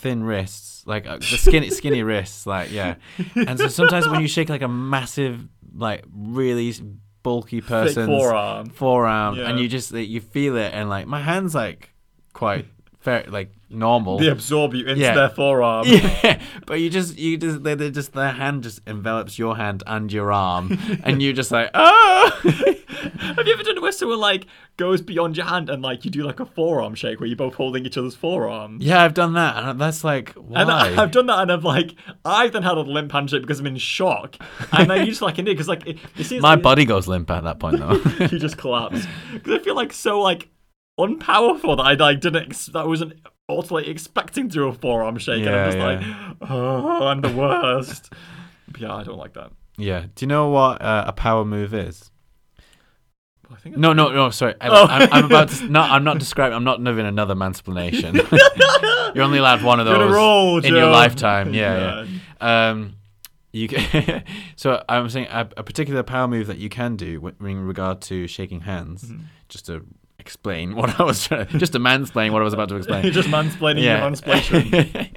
thin 0.00 0.24
wrists, 0.24 0.82
like 0.86 1.06
uh, 1.06 1.18
the 1.18 1.24
skinny 1.38 1.70
skinny 1.80 2.02
wrists, 2.02 2.46
like 2.46 2.70
yeah. 2.72 2.94
And 3.34 3.58
so 3.58 3.68
sometimes 3.68 4.08
when 4.08 4.20
you 4.20 4.28
shake 4.28 4.48
like 4.48 4.62
a 4.62 4.68
massive, 4.68 5.46
like 5.74 6.04
really 6.12 6.72
bulky 7.22 7.60
Thick 7.60 7.94
forearm. 7.94 8.70
forearm, 8.70 9.36
Yeah. 9.36 9.48
and 9.50 9.58
you 9.60 9.68
just 9.68 9.92
you 9.92 10.20
feel 10.20 10.56
it, 10.56 10.72
and 10.74 10.88
like 10.88 11.06
my 11.06 11.20
hands 11.20 11.54
like 11.54 11.90
quite 12.32 12.66
fair, 13.00 13.24
like 13.28 13.52
normal. 13.68 14.18
They 14.18 14.28
absorb 14.28 14.74
you 14.74 14.86
into 14.86 15.00
Yeah. 15.00 15.14
their 15.14 15.28
forearm. 15.30 15.86
Yeah, 15.88 16.40
but 16.66 16.80
you 16.80 16.90
just 16.90 17.18
you 17.18 17.36
just 17.36 17.62
they, 17.62 17.74
they 17.74 17.90
just 17.90 18.12
their 18.12 18.32
hand 18.32 18.62
just 18.62 18.80
envelops 18.86 19.38
your 19.38 19.56
hand 19.56 19.82
and 19.86 20.12
your 20.12 20.32
arm, 20.32 20.78
and 21.04 21.22
you 21.22 21.32
just 21.32 21.50
like 21.50 21.70
oh. 21.74 22.74
Have 23.18 23.46
you 23.46 23.52
ever 23.52 23.62
done 23.62 23.76
it 23.76 23.82
where 23.82 23.92
someone 23.92 24.20
like 24.20 24.46
goes 24.76 25.00
beyond 25.00 25.36
your 25.36 25.46
hand 25.46 25.70
and 25.70 25.82
like 25.82 26.04
you 26.04 26.10
do 26.10 26.22
like 26.22 26.40
a 26.40 26.46
forearm 26.46 26.94
shake 26.94 27.20
where 27.20 27.26
you're 27.26 27.36
both 27.36 27.54
holding 27.54 27.84
each 27.86 27.96
other's 27.98 28.14
forearm? 28.14 28.78
yeah, 28.80 29.02
I've 29.02 29.14
done 29.14 29.32
that, 29.34 29.56
and 29.62 29.80
that's 29.80 30.04
like 30.04 30.32
why? 30.34 30.62
And 30.62 30.70
I- 30.70 31.02
I've 31.02 31.10
done 31.10 31.26
that, 31.26 31.38
and 31.40 31.52
I've 31.52 31.64
like 31.64 31.94
I've 32.24 32.52
then 32.52 32.62
had 32.62 32.76
a 32.76 32.80
limp 32.82 33.12
handshake 33.12 33.42
because 33.42 33.60
I'm 33.60 33.66
in 33.66 33.76
shock, 33.76 34.36
and 34.72 34.90
then 34.90 35.00
you 35.00 35.06
just 35.06 35.22
like 35.22 35.38
an 35.38 35.46
idiot 35.46 35.56
because 35.56 35.68
like 35.68 35.86
it, 35.86 35.98
it 36.16 36.24
seems 36.24 36.42
My 36.42 36.54
like 36.54 36.62
body 36.62 36.84
goes 36.84 37.08
limp 37.08 37.30
at 37.30 37.44
that 37.44 37.58
point 37.58 37.78
though. 37.78 37.92
you 38.26 38.38
just 38.38 38.58
collapse 38.58 39.06
because 39.32 39.60
I 39.60 39.62
feel 39.62 39.74
like 39.76 39.92
so 39.92 40.20
like 40.20 40.48
unpowerful 40.98 41.76
that 41.76 41.82
I 41.82 41.94
like 41.94 42.20
didn't 42.20 42.46
ex- 42.46 42.66
that 42.66 42.86
wasn't 42.86 43.14
ultimately 43.48 43.90
expecting 43.90 44.48
to 44.48 44.54
do 44.54 44.68
a 44.68 44.72
forearm 44.72 45.18
shake, 45.18 45.44
and 45.46 45.54
I'm 45.54 45.66
just 45.72 45.78
yeah. 45.78 45.86
like 46.38 46.50
oh 46.50 47.06
I'm 47.06 47.20
the 47.20 47.30
worst. 47.32 48.12
Yeah, 48.78 48.94
I 48.94 49.02
don't 49.02 49.18
like 49.18 49.34
that. 49.34 49.50
yeah. 49.78 50.06
Do 50.14 50.24
you 50.24 50.28
know 50.28 50.48
what 50.50 50.80
uh, 50.80 51.04
a 51.06 51.12
power 51.12 51.44
move 51.44 51.74
is? 51.74 52.09
I 53.50 53.56
think 53.56 53.76
No, 53.76 53.92
no, 53.92 54.10
no. 54.10 54.30
Sorry, 54.30 54.54
I, 54.60 54.68
Oh. 54.68 54.86
I'm, 54.86 55.12
I'm 55.12 55.24
about 55.24 55.48
to. 55.50 55.64
No, 55.70 55.80
I'm 55.80 56.04
not 56.04 56.18
describing. 56.18 56.56
I'm 56.56 56.64
not 56.64 56.82
doing 56.82 57.06
another 57.06 57.34
mansplanation. 57.34 58.14
You're 59.14 59.24
only 59.24 59.38
allowed 59.38 59.62
one 59.62 59.80
of 59.80 59.86
those 59.86 60.12
roll, 60.12 60.64
in 60.64 60.74
your 60.74 60.90
lifetime. 60.90 61.54
Yeah, 61.54 62.04
yeah. 62.04 62.06
Um, 62.42 62.94
you 63.52 63.68
can, 63.68 64.24
so 64.56 64.82
I'm 64.88 65.10
saying 65.10 65.26
a, 65.28 65.46
a 65.58 65.62
particular 65.62 66.02
power 66.02 66.26
move 66.26 66.46
that 66.46 66.56
you 66.56 66.70
can 66.70 66.96
do 66.96 67.30
in 67.40 67.66
regard 67.66 68.00
to 68.02 68.26
shaking 68.26 68.60
hands. 68.60 69.02
Mm-hmm. 69.04 69.24
Just 69.50 69.66
to 69.66 69.84
explain 70.18 70.74
what 70.74 70.98
I 70.98 71.02
was 71.02 71.26
trying, 71.26 71.48
to, 71.48 71.58
just 71.58 71.72
to 71.72 71.78
mansplain 71.78 72.32
what 72.32 72.40
I 72.40 72.44
was 72.44 72.54
about 72.54 72.70
to 72.70 72.76
explain. 72.76 73.12
just 73.12 73.28
mansplaining 73.28 73.82
your 73.82 73.98
mansplation. 73.98 75.10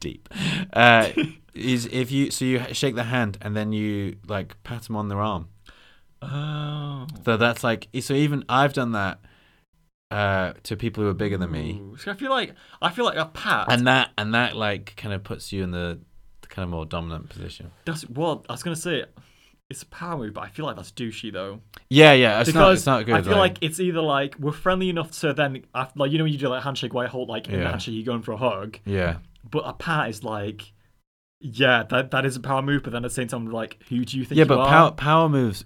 Deep. 0.00 0.28
Uh, 0.72 1.08
is 1.54 1.86
if 1.86 2.10
you 2.10 2.30
so 2.30 2.44
you 2.44 2.62
shake 2.72 2.94
the 2.94 3.04
hand 3.04 3.38
and 3.40 3.56
then 3.56 3.72
you 3.72 4.16
like 4.26 4.62
pat 4.62 4.82
them 4.82 4.96
on 4.96 5.08
their 5.08 5.20
arm. 5.20 5.48
Oh. 6.22 7.06
So 7.24 7.36
that's 7.36 7.62
like 7.62 7.88
so 8.00 8.14
even 8.14 8.44
I've 8.48 8.72
done 8.72 8.92
that 8.92 9.20
uh, 10.10 10.52
to 10.62 10.76
people 10.76 11.02
who 11.02 11.10
are 11.10 11.14
bigger 11.14 11.36
than 11.36 11.50
me, 11.50 11.80
Ooh. 11.82 11.96
So 11.96 12.10
I 12.10 12.14
feel 12.14 12.30
like 12.30 12.54
I 12.80 12.90
feel 12.90 13.04
like 13.04 13.16
a 13.18 13.26
pat. 13.26 13.66
and 13.70 13.86
that 13.86 14.10
and 14.16 14.34
that 14.34 14.56
like 14.56 14.94
kind 14.96 15.12
of 15.14 15.24
puts 15.24 15.52
you 15.52 15.62
in 15.64 15.70
the, 15.72 15.98
the 16.42 16.48
kind 16.48 16.64
of 16.64 16.70
more 16.70 16.86
dominant 16.86 17.28
position. 17.28 17.70
that's 17.84 18.08
well, 18.08 18.44
I 18.48 18.52
was 18.52 18.62
gonna 18.62 18.76
say 18.76 19.04
it's 19.68 19.82
a 19.82 19.86
power 19.86 20.16
move, 20.16 20.32
but 20.34 20.42
I 20.42 20.48
feel 20.48 20.64
like 20.64 20.76
that's 20.76 20.92
douchey 20.92 21.32
though. 21.32 21.60
Yeah, 21.90 22.12
yeah, 22.12 22.40
it's 22.40 22.54
not 22.54 22.60
because 22.68 22.78
it's 22.78 22.86
not 22.86 23.04
good. 23.04 23.14
I 23.16 23.22
feel 23.22 23.36
like, 23.36 23.58
it's 23.62 23.80
either 23.80 24.00
like 24.00 24.36
we're 24.38 24.52
friendly 24.52 24.88
enough 24.88 25.10
to 25.20 25.32
then, 25.32 25.64
after, 25.74 25.98
like 25.98 26.12
you 26.12 26.18
know, 26.18 26.24
when 26.24 26.32
you 26.32 26.38
do 26.38 26.48
like 26.48 26.62
handshake 26.62 26.94
white 26.94 27.08
hold 27.08 27.28
like 27.28 27.46
in 27.48 27.54
the 27.54 27.58
Yeah. 27.58 27.70
handshake, 27.70 27.94
you 27.94 28.04
going 28.04 28.22
for 28.22 28.32
a 28.32 28.36
hug, 28.36 28.78
yeah, 28.84 29.16
but 29.50 29.64
a 29.66 29.72
pat 29.72 30.08
is 30.08 30.22
like, 30.22 30.72
yeah, 31.40 31.82
that 31.90 32.10
that 32.10 32.24
is 32.24 32.36
a 32.36 32.40
power 32.40 32.62
move, 32.62 32.82
but 32.82 32.92
then 32.92 33.04
at 33.04 33.08
the 33.08 33.14
same 33.14 33.28
time, 33.28 33.46
like, 33.46 33.82
who 33.88 34.04
do 34.04 34.18
you 34.18 34.24
think? 34.24 34.36
yeah, 34.38 34.44
you 34.44 34.48
but 34.48 34.58
are? 34.58 34.68
power 34.68 34.90
power 34.92 35.28
moves 35.28 35.64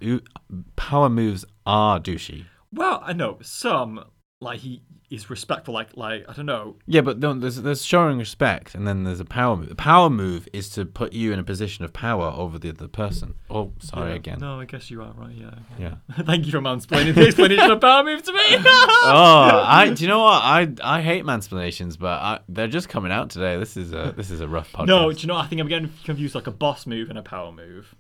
power 0.77 1.09
moves 1.09 1.45
are 1.67 2.01
douchey. 2.01 2.47
Well, 2.73 3.03
I 3.05 3.13
know 3.13 3.39
some 3.43 4.05
like 4.41 4.61
he 4.61 4.83
is 5.11 5.29
respectful, 5.29 5.75
like 5.75 5.97
like 5.97 6.25
I 6.29 6.33
don't 6.33 6.47
know. 6.47 6.77
Yeah, 6.87 7.01
but 7.01 7.19
no, 7.19 7.35
there's 7.35 7.57
there's 7.57 7.85
showing 7.85 8.19
respect, 8.19 8.75
and 8.75 8.87
then 8.87 9.03
there's 9.05 9.19
a 9.21 9.25
power 9.25 9.57
move. 9.57 9.71
A 9.73 9.75
power 9.75 10.09
move 10.09 10.49
is 10.53 10.69
to 10.71 10.85
put 10.87 11.13
you 11.13 11.33
in 11.33 11.39
a 11.39 11.43
position 11.45 11.85
of 11.85 11.93
power 11.93 12.33
over 12.37 12.59
the 12.59 12.71
other 12.71 12.87
person. 12.87 13.35
Oh, 13.51 13.73
sorry 13.81 14.11
Yeah. 14.11 14.17
again. 14.17 14.39
No, 14.41 14.61
I 14.61 14.67
guess 14.67 14.91
you 14.91 15.03
are 15.03 15.13
right. 15.13 15.35
Yeah. 15.35 15.51
Yeah. 15.79 15.95
Thank 16.25 16.47
you 16.47 16.53
for 16.53 16.61
mansplaining 16.61 17.15
the 17.17 17.27
explanation 17.27 17.71
of 17.73 17.81
power 17.81 18.05
move 18.05 18.23
to 18.23 18.33
me. 18.33 18.39
oh, 18.49 19.65
I 19.67 19.91
do 19.95 20.03
you 20.05 20.09
know 20.09 20.23
what 20.23 20.43
I 20.43 20.69
I 20.83 21.03
hate 21.03 21.25
mansplanations, 21.25 21.99
but 21.99 22.21
I, 22.21 22.41
they're 22.49 22.69
just 22.69 22.89
coming 22.89 23.13
out 23.13 23.31
today. 23.31 23.59
This 23.59 23.77
is 23.77 23.93
a 23.93 24.15
this 24.17 24.31
is 24.31 24.41
a 24.41 24.49
rough 24.49 24.73
podcast. 24.73 24.87
No, 24.87 25.13
do 25.13 25.21
you 25.21 25.27
know? 25.27 25.35
what? 25.35 25.45
I 25.45 25.49
think 25.49 25.61
I'm 25.61 25.69
getting 25.69 25.93
confused 26.05 26.35
like 26.35 26.47
a 26.47 26.53
boss 26.53 26.87
move 26.87 27.11
and 27.11 27.19
a 27.19 27.23
power 27.23 27.51
move. 27.53 27.95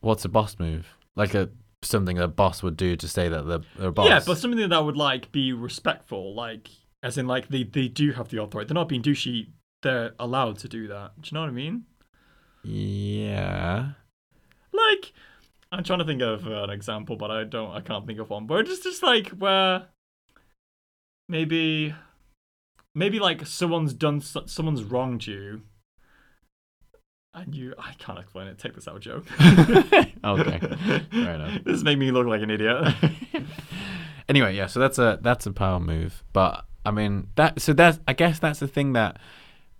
what's 0.00 0.24
a 0.24 0.28
boss 0.28 0.56
move? 0.58 0.86
Like 1.14 1.34
a 1.34 1.48
something 1.88 2.18
a 2.18 2.28
boss 2.28 2.62
would 2.62 2.76
do 2.76 2.96
to 2.96 3.08
say 3.08 3.28
that 3.28 3.42
they're, 3.46 3.60
they're 3.76 3.88
a 3.88 3.92
boss. 3.92 4.08
Yeah, 4.08 4.20
but 4.24 4.38
something 4.38 4.68
that 4.68 4.84
would 4.84 4.96
like 4.96 5.32
be 5.32 5.52
respectful, 5.52 6.34
like 6.34 6.68
as 7.02 7.18
in 7.18 7.26
like 7.26 7.48
they 7.48 7.64
they 7.64 7.88
do 7.88 8.12
have 8.12 8.28
the 8.28 8.42
authority. 8.42 8.68
They're 8.68 8.74
not 8.74 8.88
being 8.88 9.02
douchey. 9.02 9.48
They're 9.82 10.12
allowed 10.18 10.58
to 10.58 10.68
do 10.68 10.88
that. 10.88 11.20
Do 11.20 11.28
you 11.28 11.34
know 11.34 11.40
what 11.42 11.50
I 11.50 11.52
mean? 11.52 11.84
yeah, 12.64 13.90
Like 14.72 15.12
I'm 15.70 15.84
trying 15.84 16.00
to 16.00 16.04
think 16.04 16.22
of 16.22 16.46
an 16.46 16.70
example, 16.70 17.16
but 17.16 17.30
I 17.30 17.44
don't. 17.44 17.70
I 17.72 17.80
can't 17.80 18.06
think 18.06 18.18
of 18.18 18.30
one. 18.30 18.46
But 18.46 18.68
it's 18.68 18.82
just 18.82 19.02
like 19.02 19.28
where 19.30 19.86
maybe 21.28 21.94
maybe 22.94 23.20
like 23.20 23.46
someone's 23.46 23.92
done 23.94 24.20
someone's 24.20 24.82
wronged 24.82 25.26
you. 25.26 25.62
And 27.42 27.54
you, 27.54 27.74
I 27.78 27.92
can't 27.98 28.18
explain 28.18 28.48
it. 28.48 28.58
Take 28.58 28.74
this 28.74 28.88
out, 28.88 29.00
Joe. 29.00 29.22
okay, 29.40 30.58
fair 31.10 31.34
enough. 31.34 31.60
This 31.64 31.76
is 31.76 31.84
making 31.84 32.00
me 32.00 32.10
look 32.10 32.26
like 32.26 32.42
an 32.42 32.50
idiot. 32.50 32.94
anyway, 34.28 34.54
yeah, 34.56 34.66
so 34.66 34.80
that's 34.80 34.98
a 34.98 35.18
that's 35.22 35.46
a 35.46 35.52
power 35.52 35.80
move, 35.80 36.22
but 36.32 36.64
I 36.84 36.90
mean 36.90 37.28
that 37.36 37.60
so 37.60 37.72
that's 37.72 37.98
I 38.08 38.12
guess 38.12 38.38
that's 38.38 38.58
the 38.60 38.68
thing 38.68 38.92
that 38.94 39.18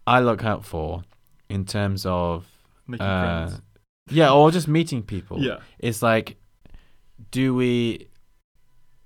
I 0.06 0.20
look 0.20 0.44
out 0.44 0.64
for 0.64 1.02
in 1.48 1.64
terms 1.64 2.04
of 2.06 2.46
Making 2.86 3.06
uh, 3.06 3.46
friends. 3.48 3.62
yeah, 4.10 4.30
or 4.32 4.50
just 4.50 4.68
meeting 4.68 5.02
people. 5.02 5.42
Yeah. 5.42 5.58
it's 5.78 6.02
like, 6.02 6.36
do 7.30 7.54
we 7.54 8.08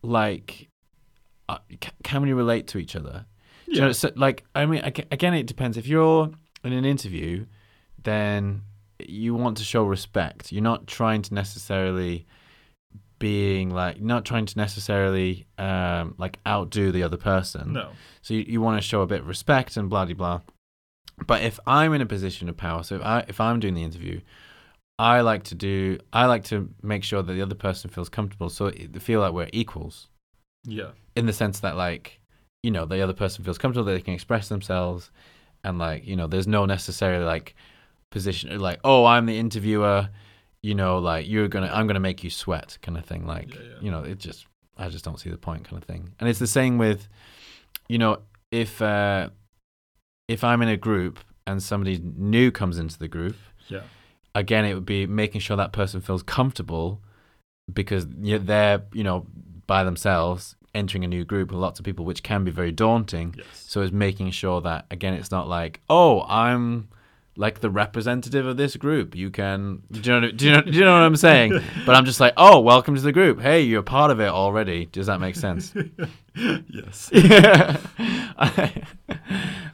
like, 0.02 0.68
uh, 1.48 1.58
c- 1.70 1.90
can 2.02 2.22
we 2.22 2.32
relate 2.32 2.66
to 2.68 2.78
each 2.78 2.96
other? 2.96 3.26
Do 3.66 3.72
you 3.72 3.78
Yeah. 3.78 3.86
know, 3.86 3.92
so, 3.92 4.10
like, 4.16 4.44
I 4.54 4.66
mean, 4.66 4.82
again, 4.84 5.34
it 5.34 5.46
depends. 5.46 5.76
If 5.76 5.86
you're 5.86 6.30
in 6.64 6.72
an 6.72 6.84
interview, 6.84 7.46
then 8.04 8.62
you 8.98 9.34
want 9.34 9.56
to 9.58 9.64
show 9.64 9.84
respect. 9.84 10.52
You're 10.52 10.62
not 10.62 10.86
trying 10.86 11.22
to 11.22 11.34
necessarily 11.34 12.26
being 13.18 13.70
like, 13.70 14.00
not 14.00 14.24
trying 14.24 14.46
to 14.46 14.58
necessarily 14.58 15.46
um, 15.58 16.14
like 16.18 16.38
outdo 16.46 16.90
the 16.92 17.02
other 17.02 17.16
person. 17.16 17.72
No. 17.72 17.90
So 18.20 18.34
you, 18.34 18.44
you 18.48 18.60
want 18.60 18.80
to 18.82 18.86
show 18.86 19.02
a 19.02 19.06
bit 19.06 19.20
of 19.20 19.28
respect 19.28 19.76
and 19.76 19.88
blah 19.88 20.04
blah 20.04 20.14
blah. 20.14 20.40
But 21.26 21.42
if 21.42 21.60
I'm 21.66 21.92
in 21.94 22.00
a 22.00 22.06
position 22.06 22.48
of 22.48 22.56
power, 22.56 22.82
so 22.82 22.96
if 22.96 23.02
I 23.02 23.24
if 23.28 23.40
I'm 23.40 23.60
doing 23.60 23.74
the 23.74 23.82
interview, 23.84 24.20
I 24.98 25.20
like 25.20 25.44
to 25.44 25.54
do 25.54 25.98
I 26.12 26.26
like 26.26 26.44
to 26.44 26.68
make 26.82 27.04
sure 27.04 27.22
that 27.22 27.32
the 27.32 27.42
other 27.42 27.54
person 27.54 27.90
feels 27.90 28.08
comfortable, 28.08 28.48
so 28.50 28.66
it, 28.66 29.00
feel 29.00 29.20
like 29.20 29.32
we're 29.32 29.48
equals 29.52 30.08
Yeah. 30.64 30.90
in 31.14 31.26
the 31.26 31.32
sense 31.32 31.60
that 31.60 31.76
like 31.76 32.20
you 32.62 32.70
know 32.70 32.86
the 32.86 33.00
other 33.02 33.12
person 33.12 33.44
feels 33.44 33.58
comfortable 33.58 33.84
they 33.84 34.00
can 34.00 34.14
express 34.14 34.48
themselves, 34.48 35.10
and 35.62 35.78
like 35.78 36.06
you 36.06 36.16
know 36.16 36.26
there's 36.26 36.48
no 36.48 36.66
necessarily 36.66 37.24
like 37.24 37.54
position 38.12 38.58
like 38.60 38.78
oh 38.84 39.04
I'm 39.04 39.26
the 39.26 39.36
interviewer, 39.38 40.08
you 40.62 40.74
know 40.74 40.98
like 40.98 41.28
you're 41.28 41.48
gonna 41.48 41.70
I'm 41.72 41.86
gonna 41.88 42.00
make 42.00 42.22
you 42.22 42.30
sweat 42.30 42.78
kind 42.82 42.96
of 42.96 43.04
thing 43.04 43.26
like 43.26 43.54
Yeah, 43.54 43.60
yeah. 43.62 43.74
you 43.80 43.90
know 43.90 44.02
it 44.04 44.18
just 44.18 44.46
I 44.78 44.88
just 44.88 45.04
don't 45.04 45.18
see 45.18 45.30
the 45.30 45.36
point 45.38 45.64
kind 45.64 45.82
of 45.82 45.86
thing, 45.86 46.12
and 46.20 46.28
it's 46.28 46.38
the 46.38 46.46
same 46.46 46.78
with 46.78 47.08
you 47.88 47.98
know 47.98 48.18
if 48.52 48.80
uh 48.80 49.28
if 50.28 50.44
I'm 50.44 50.62
in 50.62 50.68
a 50.68 50.76
group 50.76 51.18
and 51.46 51.60
somebody 51.62 52.00
new 52.16 52.50
comes 52.52 52.78
into 52.78 52.98
the 52.98 53.08
group 53.08 53.36
Yeah. 53.68 53.80
again 54.34 54.64
it 54.64 54.74
would 54.74 54.86
be 54.86 55.06
making 55.06 55.40
sure 55.40 55.56
that 55.56 55.72
person 55.72 56.00
feels 56.00 56.22
comfortable 56.22 57.00
because 57.72 58.06
they're 58.08 58.82
you 58.92 59.04
know 59.04 59.26
by 59.66 59.84
themselves 59.84 60.56
entering 60.74 61.04
a 61.04 61.08
new 61.08 61.24
group 61.24 61.50
with 61.50 61.58
lots 61.60 61.78
of 61.78 61.84
people 61.84 62.04
which 62.04 62.22
can 62.22 62.44
be 62.44 62.50
very 62.50 62.72
daunting 62.72 63.34
Yes. 63.36 63.46
so 63.68 63.80
it's 63.82 63.92
making 63.92 64.30
sure 64.30 64.60
that 64.62 64.86
again 64.90 65.14
it's 65.14 65.30
not 65.30 65.48
like 65.48 65.80
oh 65.90 66.22
i'm 66.28 66.88
like 67.34 67.60
the 67.60 67.70
representative 67.70 68.44
of 68.46 68.58
this 68.58 68.76
group 68.76 69.14
you 69.14 69.30
can 69.30 69.82
do 69.90 70.00
you 70.00 70.20
know 70.20 70.30
do 70.30 70.44
you 70.44 70.52
know, 70.52 70.60
do 70.60 70.70
you 70.70 70.84
know 70.84 70.92
what 70.92 71.02
i'm 71.02 71.16
saying 71.16 71.50
but 71.86 71.94
i'm 71.94 72.04
just 72.04 72.20
like 72.20 72.34
oh 72.36 72.60
welcome 72.60 72.94
to 72.94 73.00
the 73.00 73.12
group 73.12 73.40
hey 73.40 73.62
you're 73.62 73.82
part 73.82 74.10
of 74.10 74.20
it 74.20 74.28
already 74.28 74.84
does 74.86 75.06
that 75.06 75.18
make 75.18 75.34
sense 75.34 75.72
yes. 76.34 77.10
yeah 77.12 77.78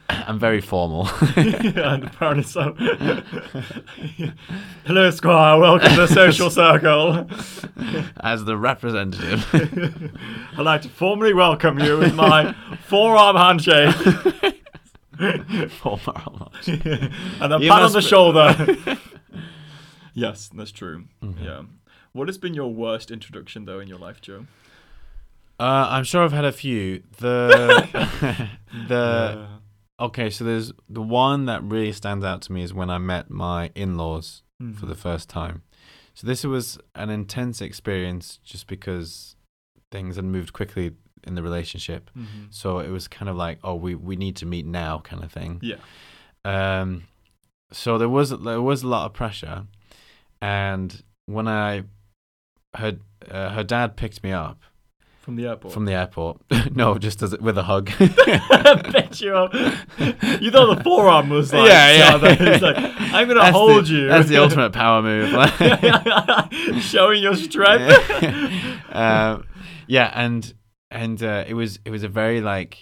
i'm 0.09 0.39
very 0.39 0.61
formal 0.61 1.09
and 1.35 2.03
apparently 2.03 2.43
so. 2.43 2.75
Hello, 4.85 5.09
Squire. 5.11 5.59
Welcome 5.59 5.91
to 5.91 5.95
the 5.95 6.07
social 6.07 6.49
circle. 6.49 7.27
as 8.21 8.43
the 8.45 8.57
representative 8.57 9.47
I'd 10.57 10.65
like 10.65 10.81
to 10.81 10.89
formally 10.89 11.33
welcome 11.33 11.79
you 11.79 11.97
with 11.97 12.13
my 12.15 12.53
forearm 12.87 13.35
handshake 13.35 14.58
and 16.67 17.53
a 17.53 17.59
You 17.59 17.69
pat 17.69 17.81
on 17.83 17.91
the 17.91 17.99
be- 17.99 18.05
shoulder. 18.05 18.77
yes, 20.13 20.49
that's 20.53 20.71
true. 20.71 21.05
Mm-hmm. 21.23 21.43
Yeah. 21.43 21.61
What 22.13 22.27
has 22.27 22.37
been 22.37 22.53
your 22.53 22.73
worst 22.73 23.11
introduction, 23.11 23.65
though, 23.65 23.79
in 23.79 23.87
your 23.87 23.99
life, 23.99 24.21
Joe? 24.21 24.47
Uh, 25.59 25.87
I'm 25.89 26.03
sure 26.05 26.23
I've 26.23 26.31
had 26.31 26.45
a 26.45 26.51
few. 26.51 27.03
The 27.17 28.57
the 28.87 29.47
Uh, 29.99 30.05
okay, 30.05 30.29
so 30.29 30.43
there's 30.45 30.71
the 30.89 31.01
one 31.01 31.45
that 31.45 31.61
really 31.63 31.91
stands 31.91 32.23
out 32.23 32.41
to 32.43 32.51
me 32.53 32.63
is 32.63 32.73
when 32.73 32.89
I 32.89 32.97
met 32.97 33.29
my 33.29 33.69
in-laws 33.75 34.43
for 34.77 34.85
the 34.85 34.95
first 34.95 35.29
time. 35.29 35.63
So 36.13 36.27
this 36.27 36.43
was 36.43 36.77
an 36.95 37.09
intense 37.09 37.61
experience 37.61 38.39
just 38.43 38.67
because 38.67 39.35
things 39.91 40.15
had 40.17 40.25
moved 40.25 40.51
quickly 40.53 40.91
in 41.29 41.35
the 41.35 41.43
relationship. 41.43 42.09
Mhm. 42.17 42.47
So 42.49 42.79
it 42.79 42.89
was 42.89 43.07
kind 43.07 43.29
of 43.29 43.35
like, 43.37 43.59
oh, 43.63 43.75
we 43.75 43.95
we 43.95 44.15
need 44.17 44.35
to 44.37 44.45
meet 44.45 44.65
now, 44.65 44.99
kind 44.99 45.23
of 45.23 45.31
thing. 45.31 45.59
Yeah. 45.61 45.77
Um, 46.43 47.03
so 47.71 47.97
there 47.97 48.09
was 48.09 48.31
there 48.31 48.61
was 48.61 48.83
a 48.83 48.87
lot 48.87 49.05
of 49.05 49.13
pressure, 49.13 49.65
and 50.41 51.03
when 51.25 51.47
I 51.47 51.83
her 52.75 52.97
uh, 53.29 53.49
her 53.51 53.63
dad 53.63 53.95
picked 53.95 54.23
me 54.23 54.31
up 54.31 54.59
From 55.21 55.35
the 55.35 55.45
airport. 55.47 55.73
from 55.73 55.85
the 55.85 55.93
airport, 55.93 56.37
no, 56.75 56.97
just 56.97 57.21
as 57.21 57.37
with 57.39 57.57
a 57.57 57.63
hug. 57.63 57.91
Bet 58.91 59.19
you 59.21 59.35
up. 59.35 59.53
You 60.41 60.49
thought 60.51 60.75
the 60.77 60.81
forearm 60.83 61.29
was 61.29 61.51
like, 61.53 61.67
Yeah, 61.69 61.91
yeah. 61.97 62.11
so 62.11 62.17
that 62.19 62.41
it's 62.41 62.61
like, 62.63 62.77
I'm 63.13 63.27
gonna 63.27 63.41
That's 63.41 63.55
hold 63.55 63.85
the, 63.85 63.93
you. 63.93 64.07
That's 64.07 64.29
the 64.29 64.37
ultimate 64.37 64.71
power 64.73 65.01
move. 65.01 65.29
Showing 66.81 67.21
your 67.21 67.35
strength. 67.35 67.93
um, 68.95 69.45
yeah, 69.87 70.11
and 70.15 70.53
and 70.91 71.21
uh, 71.21 71.43
it 71.47 71.53
was 71.53 71.79
it 71.85 71.91
was 71.91 72.03
a 72.03 72.07
very 72.09 72.41
like 72.41 72.77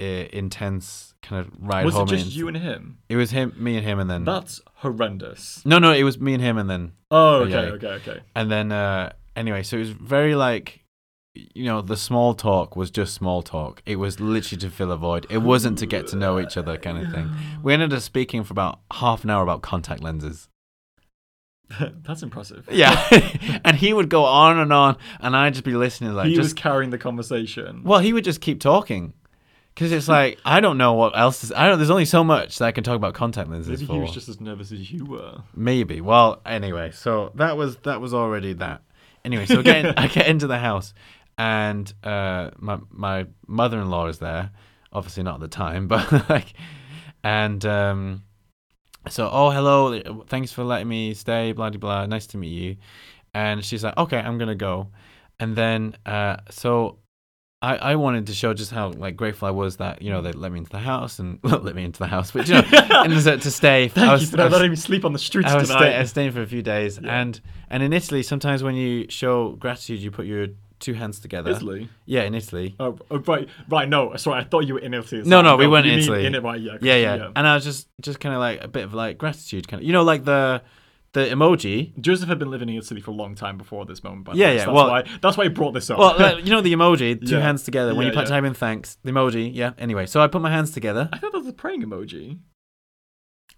uh, 0.00 0.04
intense 0.32 1.14
kind 1.22 1.44
of 1.44 1.52
ride 1.58 1.84
was 1.84 1.96
it 1.96 2.06
just 2.08 2.24
and- 2.26 2.34
you 2.34 2.48
and 2.48 2.56
him? 2.56 2.98
It 3.08 3.16
was 3.16 3.30
him, 3.30 3.52
me 3.56 3.76
and 3.76 3.84
him, 3.84 3.98
and 3.98 4.08
then 4.08 4.24
That's 4.24 4.60
horrendous. 4.76 5.64
no, 5.66 5.78
no, 5.78 5.92
it 5.92 6.04
was 6.04 6.18
me 6.20 6.34
and 6.34 6.42
him, 6.42 6.58
and 6.58 6.68
then 6.70 6.92
Oh, 7.10 7.42
okay, 7.42 7.50
Yeah. 7.50 7.58
okay, 7.74 7.86
okay. 7.88 8.20
and 8.36 8.50
then 8.50 8.70
uh, 8.72 9.12
anyway, 9.36 9.62
so 9.62 9.76
it 9.76 9.80
was 9.80 9.90
very 9.90 10.34
like. 10.34 10.84
You 11.54 11.66
know, 11.66 11.82
the 11.82 11.96
small 11.96 12.34
talk 12.34 12.74
was 12.74 12.90
just 12.90 13.14
small 13.14 13.42
talk. 13.44 13.80
It 13.86 13.96
was 13.96 14.18
literally 14.18 14.58
to 14.60 14.70
fill 14.70 14.90
a 14.90 14.96
void. 14.96 15.24
It 15.30 15.38
wasn't 15.38 15.78
to 15.78 15.86
get 15.86 16.08
to 16.08 16.16
know 16.16 16.40
each 16.40 16.56
other, 16.56 16.76
kind 16.76 16.98
of 16.98 17.12
thing. 17.12 17.30
We 17.62 17.72
ended 17.72 17.92
up 17.92 18.00
speaking 18.00 18.42
for 18.42 18.54
about 18.54 18.80
half 18.94 19.22
an 19.22 19.30
hour 19.30 19.44
about 19.44 19.62
contact 19.62 20.02
lenses. 20.02 20.48
That's 21.80 22.22
impressive. 22.22 22.68
Yeah, 22.70 22.96
and 23.64 23.76
he 23.76 23.92
would 23.92 24.08
go 24.08 24.24
on 24.24 24.58
and 24.58 24.72
on, 24.72 24.96
and 25.20 25.36
I'd 25.36 25.54
just 25.54 25.64
be 25.64 25.74
listening, 25.74 26.12
like 26.14 26.28
he 26.28 26.34
just 26.34 26.44
was 26.46 26.54
carrying 26.54 26.90
the 26.90 26.98
conversation. 26.98 27.82
Well, 27.84 28.00
he 28.00 28.12
would 28.12 28.24
just 28.24 28.40
keep 28.40 28.60
talking 28.60 29.12
because 29.74 29.92
it's 29.92 30.08
like 30.08 30.38
I 30.44 30.60
don't 30.60 30.76
know 30.78 30.94
what 30.94 31.16
else. 31.16 31.44
Is, 31.44 31.52
I 31.52 31.68
don't. 31.68 31.78
There's 31.78 31.90
only 31.90 32.04
so 32.04 32.24
much 32.24 32.58
that 32.58 32.64
I 32.64 32.72
can 32.72 32.82
talk 32.84 32.96
about 32.96 33.14
contact 33.14 33.48
lenses 33.48 33.68
Maybe 33.68 33.86
for. 33.86 33.92
he 33.92 33.98
was 34.00 34.12
just 34.12 34.28
as 34.28 34.40
nervous 34.40 34.72
as 34.72 34.90
you 34.90 35.04
were. 35.04 35.42
Maybe. 35.54 36.00
Well, 36.00 36.40
anyway, 36.44 36.90
so 36.90 37.32
that 37.36 37.56
was 37.56 37.76
that 37.78 38.00
was 38.00 38.12
already 38.12 38.54
that. 38.54 38.82
Anyway, 39.24 39.46
so 39.46 39.60
again, 39.60 39.94
I 39.96 40.08
get 40.08 40.26
into 40.26 40.46
the 40.46 40.58
house, 40.58 40.94
and 41.36 41.92
uh, 42.02 42.50
my 42.56 42.78
my 42.90 43.26
mother 43.46 43.80
in 43.80 43.90
law 43.90 44.06
is 44.06 44.18
there. 44.18 44.50
Obviously 44.92 45.22
not 45.22 45.34
at 45.34 45.40
the 45.40 45.48
time, 45.48 45.86
but 45.86 46.28
like, 46.28 46.54
and 47.22 47.64
um, 47.66 48.24
so 49.08 49.28
oh 49.32 49.50
hello, 49.50 50.22
thanks 50.28 50.52
for 50.52 50.64
letting 50.64 50.88
me 50.88 51.14
stay. 51.14 51.52
Blah 51.52 51.70
blah 51.70 51.78
blah. 51.78 52.06
Nice 52.06 52.26
to 52.28 52.38
meet 52.38 52.48
you. 52.52 52.76
And 53.34 53.64
she's 53.64 53.84
like, 53.84 53.96
okay, 53.96 54.18
I'm 54.18 54.38
gonna 54.38 54.54
go. 54.54 54.88
And 55.38 55.54
then 55.54 55.96
uh, 56.06 56.36
so 56.50 56.98
I, 57.60 57.76
I 57.76 57.96
wanted 57.96 58.26
to 58.28 58.34
show 58.34 58.54
just 58.54 58.70
how 58.70 58.90
like 58.90 59.16
grateful 59.16 59.48
I 59.48 59.50
was 59.50 59.76
that 59.78 60.00
you 60.02 60.10
know 60.10 60.22
they 60.22 60.32
let 60.32 60.52
me 60.52 60.58
into 60.58 60.70
the 60.70 60.78
house 60.78 61.18
and 61.18 61.38
let 61.42 61.74
me 61.74 61.84
into 61.84 61.98
the 61.98 62.06
house, 62.06 62.30
but 62.30 62.46
you 62.48 62.54
know, 62.54 62.62
and 62.72 63.12
to, 63.24 63.36
to 63.38 63.50
stay. 63.50 63.88
Thank 63.88 64.08
I 64.08 64.14
you 64.14 64.20
was, 64.20 64.30
for 64.30 64.36
I 64.36 64.38
not 64.38 64.44
was- 64.44 64.52
letting 64.54 64.70
me 64.70 64.76
sleep 64.76 65.04
on 65.04 65.12
the 65.12 65.18
streets 65.18 65.50
I 65.50 65.56
was, 65.56 65.68
tonight. 65.68 65.80
stay, 65.80 65.96
I 65.96 66.00
was 66.00 66.10
staying 66.10 66.32
for 66.32 66.42
a 66.42 66.46
few 66.46 66.62
days, 66.62 66.98
Yeah. 67.02 67.20
and 67.20 67.40
and 67.68 67.82
in 67.82 67.92
Italy, 67.92 68.22
sometimes 68.22 68.62
when 68.62 68.74
you 68.76 69.06
show 69.10 69.52
gratitude, 69.52 70.00
you 70.00 70.10
put 70.10 70.26
your 70.26 70.48
two 70.80 70.94
hands 70.94 71.18
together. 71.20 71.50
Italy. 71.50 71.88
Yeah, 72.06 72.22
in 72.22 72.34
Italy. 72.34 72.74
Oh, 72.80 72.98
oh, 73.10 73.18
right, 73.18 73.48
right. 73.68 73.88
No, 73.88 74.14
sorry. 74.16 74.40
I 74.40 74.44
thought 74.44 74.66
you 74.66 74.74
were 74.74 74.80
in 74.80 74.94
Italy. 74.94 75.22
No, 75.24 75.42
no, 75.42 75.56
we 75.56 75.66
weren't 75.66 75.86
in 75.86 75.98
Italy. 75.98 76.26
In 76.26 76.34
it, 76.34 76.42
right? 76.42 76.60
Yeah. 76.60 76.72
'cause- 76.72 76.82
Yeah, 76.82 76.96
yeah, 76.96 77.30
And 77.36 77.46
I 77.46 77.54
was 77.54 77.64
just 77.64 77.88
just 78.00 78.20
kind 78.20 78.34
of 78.34 78.40
like 78.40 78.62
a 78.62 78.68
bit 78.68 78.84
of 78.84 78.94
like 78.94 79.18
gratitude, 79.18 79.66
kind 79.68 79.82
of. 79.82 79.86
You 79.86 79.92
know, 79.92 80.02
like 80.04 80.24
the 80.24 80.62
the 81.14 81.20
emoji. 81.26 81.98
Joseph 82.00 82.28
had 82.28 82.38
been 82.38 82.50
living 82.50 82.68
in 82.68 82.76
Italy 82.76 83.00
for 83.00 83.12
a 83.12 83.14
long 83.14 83.34
time 83.34 83.56
before 83.56 83.86
this 83.86 84.04
moment. 84.04 84.24
By 84.24 84.32
the 84.34 84.38
Yeah, 84.38 84.50
yeah, 84.50 84.56
That's 84.58 84.70
well- 84.70 84.88
why 84.88 85.04
that's 85.22 85.36
why 85.36 85.44
he 85.44 85.50
brought 85.50 85.72
this 85.72 85.88
up. 85.90 85.98
Well, 85.98 86.38
you 86.38 86.50
know 86.50 86.60
the 86.60 86.72
emoji, 86.74 87.18
two 87.26 87.34
Yeah. 87.36 87.40
hands 87.40 87.62
together. 87.62 87.94
When 87.94 88.02
Yeah, 88.06 88.12
you 88.12 88.14
put 88.18 88.24
yeah. 88.28 88.36
type 88.36 88.44
in 88.44 88.54
thanks, 88.54 88.98
the 89.04 89.10
emoji. 89.12 89.50
Yeah. 89.54 89.72
Anyway, 89.78 90.06
so 90.06 90.20
I 90.20 90.26
put 90.26 90.42
my 90.42 90.50
hands 90.50 90.70
together. 90.70 91.08
I 91.12 91.18
thought 91.18 91.32
that 91.32 91.38
was 91.38 91.46
a 91.48 91.52
praying 91.52 91.82
emoji. 91.82 92.38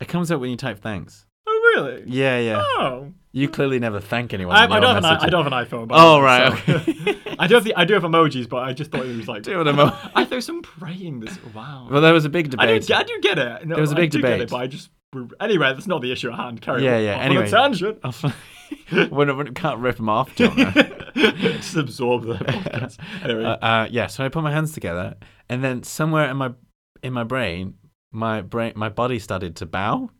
It 0.00 0.08
comes 0.08 0.30
out 0.32 0.40
when 0.40 0.50
you 0.50 0.56
type 0.56 0.78
thanks. 0.80 1.26
Really? 1.74 2.02
Yeah, 2.06 2.38
yeah. 2.38 2.62
Oh, 2.78 3.12
You 3.32 3.48
clearly 3.48 3.78
never 3.78 4.00
thank 4.00 4.32
anyone. 4.34 4.56
I, 4.56 4.64
I 4.64 4.80
don't 4.80 4.94
have 4.94 5.04
an 5.04 5.04
i- 5.04 5.28
don't 5.28 5.44
have 5.44 5.52
an 5.52 5.64
iPhone. 5.66 5.88
Oh, 5.90 6.20
right, 6.20 6.56
so- 6.66 6.74
okay. 6.76 7.16
I 7.38 7.46
do 7.46 7.54
have 7.54 7.64
the 7.64 7.74
I 7.74 7.84
do 7.84 7.94
have 7.94 8.02
emojis, 8.02 8.48
but 8.48 8.58
I 8.64 8.72
just 8.72 8.90
thought 8.90 9.06
it 9.06 9.16
was 9.16 9.28
like. 9.28 9.42
Do 9.44 9.60
an 9.60 9.68
emo- 9.68 9.96
I 10.14 10.24
thought 10.24 10.42
some 10.42 10.62
praying 10.62 11.20
this. 11.20 11.38
Wow. 11.54 11.88
Well, 11.90 12.00
there 12.00 12.12
was 12.12 12.24
a 12.24 12.28
big 12.28 12.46
I 12.58 12.66
debate. 12.66 12.86
do, 12.86 12.94
I 12.94 13.02
do 13.04 13.18
get 13.22 13.38
it. 13.38 13.66
No, 13.66 13.74
There 13.76 13.80
was 13.82 13.92
a 13.92 13.94
I 13.94 14.00
big 14.00 14.10
Get 14.10 14.18
it, 14.18 14.22
debate. 14.22 14.50
but 14.50 14.56
I 14.56 14.66
just 14.66 14.90
anyway, 15.40 15.72
that's 15.72 15.86
not 15.86 16.02
the 16.02 16.12
issue 16.12 16.30
at 16.30 16.36
hand. 16.36 16.60
Carry 16.60 16.84
Yeah, 16.84 16.96
on. 16.96 17.02
yeah, 17.04 17.14
Off 17.16 17.20
anyway. 17.22 17.42
on 17.42 17.48
a 17.48 17.50
tangent. 17.50 17.98
when, 19.12 19.36
when 19.36 19.54
can't 19.54 19.78
rip 19.80 19.96
them 19.96 20.08
off, 20.08 20.34
Jonah. 20.34 20.72
just 21.14 21.76
absorb 21.76 22.24
the 22.24 22.34
podcast. 22.34 22.98
Anyway, 23.24 23.44
uh, 23.44 23.56
uh, 23.56 23.88
yeah, 23.90 24.06
so 24.06 24.24
I 24.24 24.28
put 24.28 24.42
my 24.42 24.52
hands 24.52 24.72
together, 24.72 25.14
and 25.48 25.62
then 25.64 25.82
somewhere 25.82 26.28
in 26.30 26.36
my 26.36 26.52
in 27.02 27.12
my 27.12 27.24
brain, 27.24 27.74
my 28.12 28.42
brain, 28.42 28.72
my 28.76 28.88
body 28.88 29.18
started 29.18 29.56
to 29.56 29.66
bow. 29.66 30.10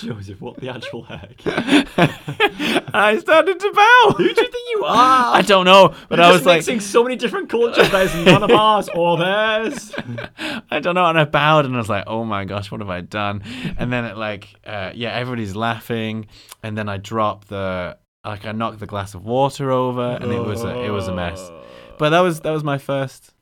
Joseph, 0.00 0.40
what 0.40 0.56
the 0.56 0.68
actual 0.68 1.02
heck? 1.02 1.40
I 1.46 3.18
started 3.18 3.60
to 3.60 3.72
bow. 3.72 4.14
Who 4.16 4.24
do 4.24 4.28
you 4.28 4.34
think 4.34 4.68
you 4.74 4.84
are? 4.84 5.34
I 5.36 5.42
don't 5.42 5.64
know, 5.64 5.94
but 6.08 6.18
You're 6.18 6.28
I 6.28 6.32
was 6.32 6.46
like, 6.46 6.58
mixing 6.58 6.80
so 6.80 7.02
many 7.02 7.16
different 7.16 7.50
cultures. 7.50 7.90
There's 7.90 8.14
none 8.14 8.42
of 8.42 8.50
ours 8.50 8.88
or 8.94 9.18
theirs. 9.18 9.94
I 10.70 10.80
don't 10.80 10.94
know, 10.94 11.06
and 11.06 11.18
I 11.18 11.24
bowed, 11.24 11.66
and 11.66 11.74
I 11.74 11.78
was 11.78 11.88
like, 11.88 12.04
oh 12.06 12.24
my 12.24 12.44
gosh, 12.44 12.70
what 12.70 12.80
have 12.80 12.90
I 12.90 13.02
done? 13.02 13.42
And 13.78 13.92
then 13.92 14.04
it 14.04 14.16
like, 14.16 14.48
uh, 14.66 14.92
yeah, 14.94 15.12
everybody's 15.12 15.54
laughing, 15.54 16.26
and 16.62 16.76
then 16.78 16.88
I 16.88 16.96
dropped 16.96 17.48
the, 17.48 17.98
like, 18.24 18.46
I 18.46 18.52
knocked 18.52 18.80
the 18.80 18.86
glass 18.86 19.14
of 19.14 19.24
water 19.24 19.70
over, 19.70 20.18
and 20.20 20.32
it 20.32 20.40
was 20.40 20.64
a, 20.64 20.80
it 20.82 20.90
was 20.90 21.08
a 21.08 21.14
mess. 21.14 21.50
But 21.98 22.10
that 22.10 22.20
was 22.20 22.40
that 22.40 22.52
was 22.52 22.64
my 22.64 22.78
first, 22.78 23.34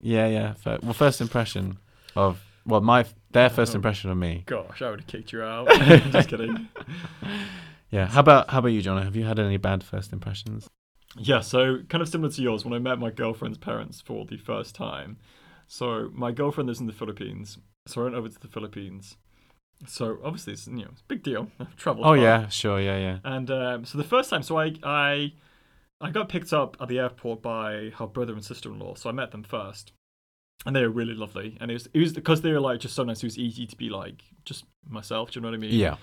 yeah, 0.00 0.26
yeah, 0.26 0.54
fir- 0.54 0.78
well, 0.82 0.94
first 0.94 1.20
impression 1.20 1.78
of 2.14 2.42
well, 2.64 2.80
my 2.80 3.04
their 3.36 3.50
first 3.50 3.72
Oh. 3.74 3.76
impression 3.76 4.10
of 4.10 4.16
me. 4.16 4.42
Gosh, 4.46 4.82
I 4.82 4.90
would 4.90 5.00
have 5.00 5.06
kicked 5.06 5.32
you 5.32 5.42
out. 5.42 5.68
just 6.12 6.28
kidding. 6.28 6.68
Yeah. 7.90 8.06
How 8.06 8.20
about 8.20 8.50
how 8.50 8.58
about 8.58 8.68
you, 8.68 8.82
Jonah? 8.82 9.04
Have 9.04 9.16
you 9.16 9.24
had 9.24 9.38
any 9.38 9.56
bad 9.58 9.84
first 9.84 10.12
impressions? 10.12 10.68
Yeah, 11.18 11.40
so 11.40 11.78
kind 11.88 12.02
of 12.02 12.08
similar 12.08 12.30
to 12.32 12.42
yours, 12.42 12.64
when 12.64 12.74
I 12.74 12.78
met 12.78 12.98
my 12.98 13.10
girlfriend's 13.10 13.58
parents 13.58 14.00
for 14.00 14.26
the 14.26 14.36
first 14.36 14.74
time. 14.74 15.16
So 15.66 16.10
my 16.12 16.30
girlfriend 16.32 16.66
lives 16.68 16.80
in 16.80 16.86
the 16.86 16.92
Philippines, 16.92 17.58
so 17.86 18.00
I 18.00 18.04
went 18.04 18.16
over 18.16 18.28
to 18.28 18.38
the 18.40 18.48
Philippines. 18.48 19.16
So 19.86 20.18
obviously, 20.24 20.52
it's 20.54 20.66
you 20.66 20.74
know, 20.84 20.88
it's 20.92 21.00
a 21.00 21.08
big 21.08 21.22
deal. 21.22 21.48
I've 21.60 21.76
traveled. 21.76 22.06
Oh 22.06 22.10
far. 22.10 22.16
yeah, 22.18 22.48
sure, 22.48 22.80
yeah, 22.80 22.98
yeah. 22.98 23.18
And 23.24 23.50
um, 23.50 23.84
so 23.84 23.96
the 23.98 24.04
first 24.04 24.30
time, 24.30 24.42
so 24.42 24.58
I 24.58 24.74
I 24.82 25.32
I 26.00 26.10
got 26.10 26.28
picked 26.28 26.52
up 26.52 26.76
at 26.80 26.88
the 26.88 26.98
airport 26.98 27.40
by 27.42 27.92
her 27.98 28.06
brother 28.06 28.32
and 28.34 28.44
sister-in-law. 28.44 28.94
So 28.96 29.08
I 29.08 29.12
met 29.12 29.30
them 29.30 29.42
first, 29.42 29.92
and 30.64 30.74
they 30.74 30.82
were 30.82 30.90
really 30.90 31.14
lovely. 31.14 31.56
And 31.60 31.70
it 31.70 31.74
was 31.74 31.88
it 31.92 31.98
was 32.00 32.12
because 32.12 32.40
they 32.42 32.52
were 32.52 32.60
like 32.60 32.80
just 32.80 32.94
so 32.94 33.04
nice. 33.04 33.22
It 33.22 33.26
was 33.26 33.38
easy 33.38 33.66
to 33.66 33.76
be 33.76 33.88
like 33.90 34.22
just 34.44 34.64
myself. 34.88 35.30
Do 35.30 35.38
you 35.38 35.42
know 35.42 35.48
what 35.50 35.54
I 35.56 35.58
mean? 35.60 35.72
Yeah. 35.72 35.96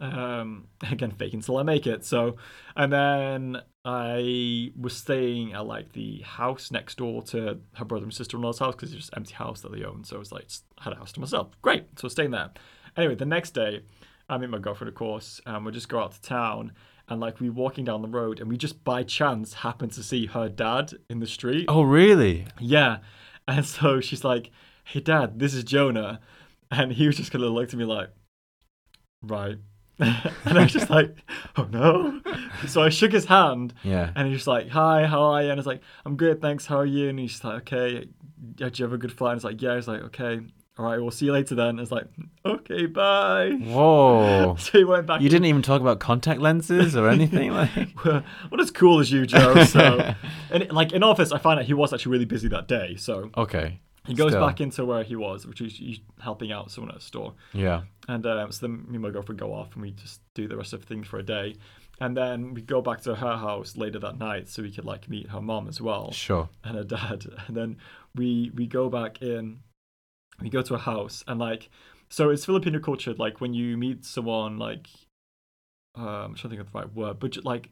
um 0.00 0.66
again 0.90 1.12
fake 1.12 1.34
until 1.34 1.56
i 1.56 1.62
make 1.62 1.86
it 1.86 2.04
so 2.04 2.34
and 2.74 2.92
then 2.92 3.62
i 3.84 4.72
was 4.76 4.96
staying 4.96 5.52
at 5.52 5.64
like 5.66 5.92
the 5.92 6.20
house 6.22 6.72
next 6.72 6.96
door 6.96 7.22
to 7.22 7.60
her 7.74 7.84
brother 7.84 8.02
and 8.02 8.12
sister-in-law's 8.12 8.58
house 8.58 8.74
because 8.74 8.90
it's 8.90 9.02
just 9.02 9.12
an 9.12 9.18
empty 9.20 9.34
house 9.34 9.60
that 9.60 9.70
they 9.70 9.84
own 9.84 10.02
so 10.02 10.16
I 10.16 10.18
was 10.18 10.32
like 10.32 10.48
had 10.80 10.92
a 10.94 10.96
house 10.96 11.12
to 11.12 11.20
myself 11.20 11.50
great 11.62 11.84
so 11.96 12.04
I 12.04 12.06
was 12.06 12.12
staying 12.12 12.32
there 12.32 12.50
anyway 12.96 13.14
the 13.14 13.24
next 13.24 13.52
day 13.54 13.82
i 14.28 14.36
meet 14.36 14.50
my 14.50 14.58
girlfriend 14.58 14.88
of 14.88 14.96
course 14.96 15.40
and 15.46 15.64
we 15.64 15.70
just 15.70 15.88
go 15.88 16.00
out 16.00 16.10
to 16.12 16.20
town 16.22 16.72
and 17.08 17.20
like 17.20 17.38
we 17.38 17.48
walking 17.48 17.84
down 17.84 18.02
the 18.02 18.08
road 18.08 18.40
and 18.40 18.48
we 18.48 18.56
just 18.56 18.82
by 18.82 19.04
chance 19.04 19.54
happened 19.54 19.92
to 19.92 20.02
see 20.02 20.26
her 20.26 20.48
dad 20.48 20.92
in 21.08 21.20
the 21.20 21.26
street 21.28 21.66
Oh 21.68 21.82
really? 21.82 22.46
yeah. 22.58 22.98
And 23.48 23.66
so 23.66 24.00
she's 24.00 24.24
like, 24.24 24.50
hey, 24.84 25.00
dad, 25.00 25.38
this 25.38 25.52
is 25.54 25.64
Jonah. 25.64 26.20
And 26.70 26.92
he 26.92 27.06
was 27.06 27.16
just 27.16 27.30
going 27.30 27.42
to 27.42 27.48
look 27.50 27.68
at 27.68 27.74
me 27.74 27.84
like, 27.84 28.08
right. 29.22 29.56
and 29.98 30.58
I 30.58 30.62
was 30.62 30.72
just 30.72 30.90
like, 30.90 31.14
oh 31.56 31.68
no. 31.70 32.20
So 32.66 32.82
I 32.82 32.88
shook 32.88 33.12
his 33.12 33.26
hand 33.26 33.74
Yeah. 33.84 34.10
and 34.16 34.26
he 34.26 34.32
was 34.32 34.46
like, 34.46 34.68
hi, 34.68 35.06
how 35.06 35.22
are 35.22 35.42
you? 35.42 35.50
And 35.50 35.58
I 35.58 35.60
was 35.60 35.66
like, 35.66 35.82
I'm 36.04 36.16
good, 36.16 36.40
thanks, 36.40 36.66
how 36.66 36.78
are 36.78 36.86
you? 36.86 37.10
And 37.10 37.18
he's 37.18 37.32
just 37.32 37.44
like, 37.44 37.56
okay, 37.72 38.08
did 38.56 38.78
you 38.78 38.84
have 38.86 38.92
a 38.92 38.98
good 38.98 39.12
flight? 39.12 39.32
And 39.32 39.34
I 39.34 39.36
was 39.36 39.44
like, 39.44 39.62
yeah. 39.62 39.74
He's 39.76 39.86
like, 39.88 40.02
okay, 40.04 40.40
all 40.76 40.84
right, 40.86 40.98
we'll 41.00 41.10
see 41.12 41.26
you 41.26 41.32
later 41.32 41.54
then. 41.54 41.78
It's 41.78 41.92
like, 41.92 42.06
okay, 42.44 42.86
bye. 42.86 43.50
Whoa. 43.62 44.56
So 44.58 44.78
he 44.78 44.84
went 44.84 45.06
back. 45.06 45.20
You 45.20 45.28
didn't 45.28 45.46
even 45.46 45.62
talk 45.62 45.80
about 45.80 46.00
contact 46.00 46.40
lenses 46.40 46.96
or 46.96 47.08
anything 47.08 47.52
like. 47.52 47.70
Not 48.04 48.60
as 48.60 48.70
cool 48.70 48.98
as 49.00 49.10
you, 49.12 49.26
Joe. 49.26 49.62
So, 49.64 50.14
and 50.50 50.70
like 50.72 50.92
in 50.92 51.02
office, 51.02 51.32
I 51.32 51.38
find 51.38 51.60
out 51.60 51.66
he 51.66 51.74
was 51.74 51.92
actually 51.92 52.12
really 52.12 52.24
busy 52.24 52.48
that 52.48 52.66
day. 52.68 52.96
So 52.96 53.30
Okay. 53.36 53.80
He 54.06 54.12
goes 54.14 54.32
Still. 54.32 54.46
back 54.46 54.60
into 54.60 54.84
where 54.84 55.02
he 55.02 55.16
was, 55.16 55.46
which 55.46 55.62
is 55.62 55.80
helping 56.20 56.52
out 56.52 56.70
someone 56.70 56.90
at 56.90 56.98
a 56.98 57.00
store. 57.00 57.32
Yeah. 57.54 57.82
And 58.06 58.26
um, 58.26 58.52
so 58.52 58.66
then 58.66 58.84
me 58.86 58.94
and 58.96 59.00
my 59.00 59.08
girlfriend 59.10 59.38
go 59.38 59.54
off 59.54 59.72
and 59.74 59.80
we 59.82 59.92
just 59.92 60.20
do 60.34 60.46
the 60.46 60.58
rest 60.58 60.74
of 60.74 60.80
the 60.80 60.86
thing 60.86 61.04
for 61.04 61.18
a 61.18 61.22
day. 61.22 61.56
And 62.00 62.14
then 62.14 62.52
we 62.52 62.60
go 62.60 62.82
back 62.82 63.00
to 63.02 63.14
her 63.14 63.36
house 63.36 63.78
later 63.78 63.98
that 64.00 64.18
night 64.18 64.48
so 64.50 64.62
we 64.62 64.70
could 64.72 64.84
like 64.84 65.08
meet 65.08 65.30
her 65.30 65.40
mom 65.40 65.68
as 65.68 65.80
well 65.80 66.10
Sure. 66.12 66.50
and 66.64 66.76
her 66.76 66.84
dad. 66.84 67.24
And 67.46 67.56
then 67.56 67.76
we 68.14 68.50
we 68.54 68.66
go 68.66 68.90
back 68.90 69.22
in, 69.22 69.60
we 70.40 70.50
go 70.50 70.62
to 70.62 70.74
a 70.74 70.78
house 70.78 71.24
and 71.26 71.38
like 71.40 71.68
so 72.08 72.30
it's 72.30 72.44
Filipino 72.44 72.78
culture 72.78 73.14
like 73.14 73.40
when 73.40 73.54
you 73.54 73.76
meet 73.76 74.04
someone 74.04 74.58
like 74.58 74.88
um 75.94 76.04
I'm 76.06 76.34
trying 76.34 76.34
to 76.34 76.48
think 76.56 76.60
of 76.60 76.72
the 76.72 76.78
right 76.78 76.94
word, 76.94 77.18
but 77.20 77.32
ju- 77.32 77.42
like 77.44 77.70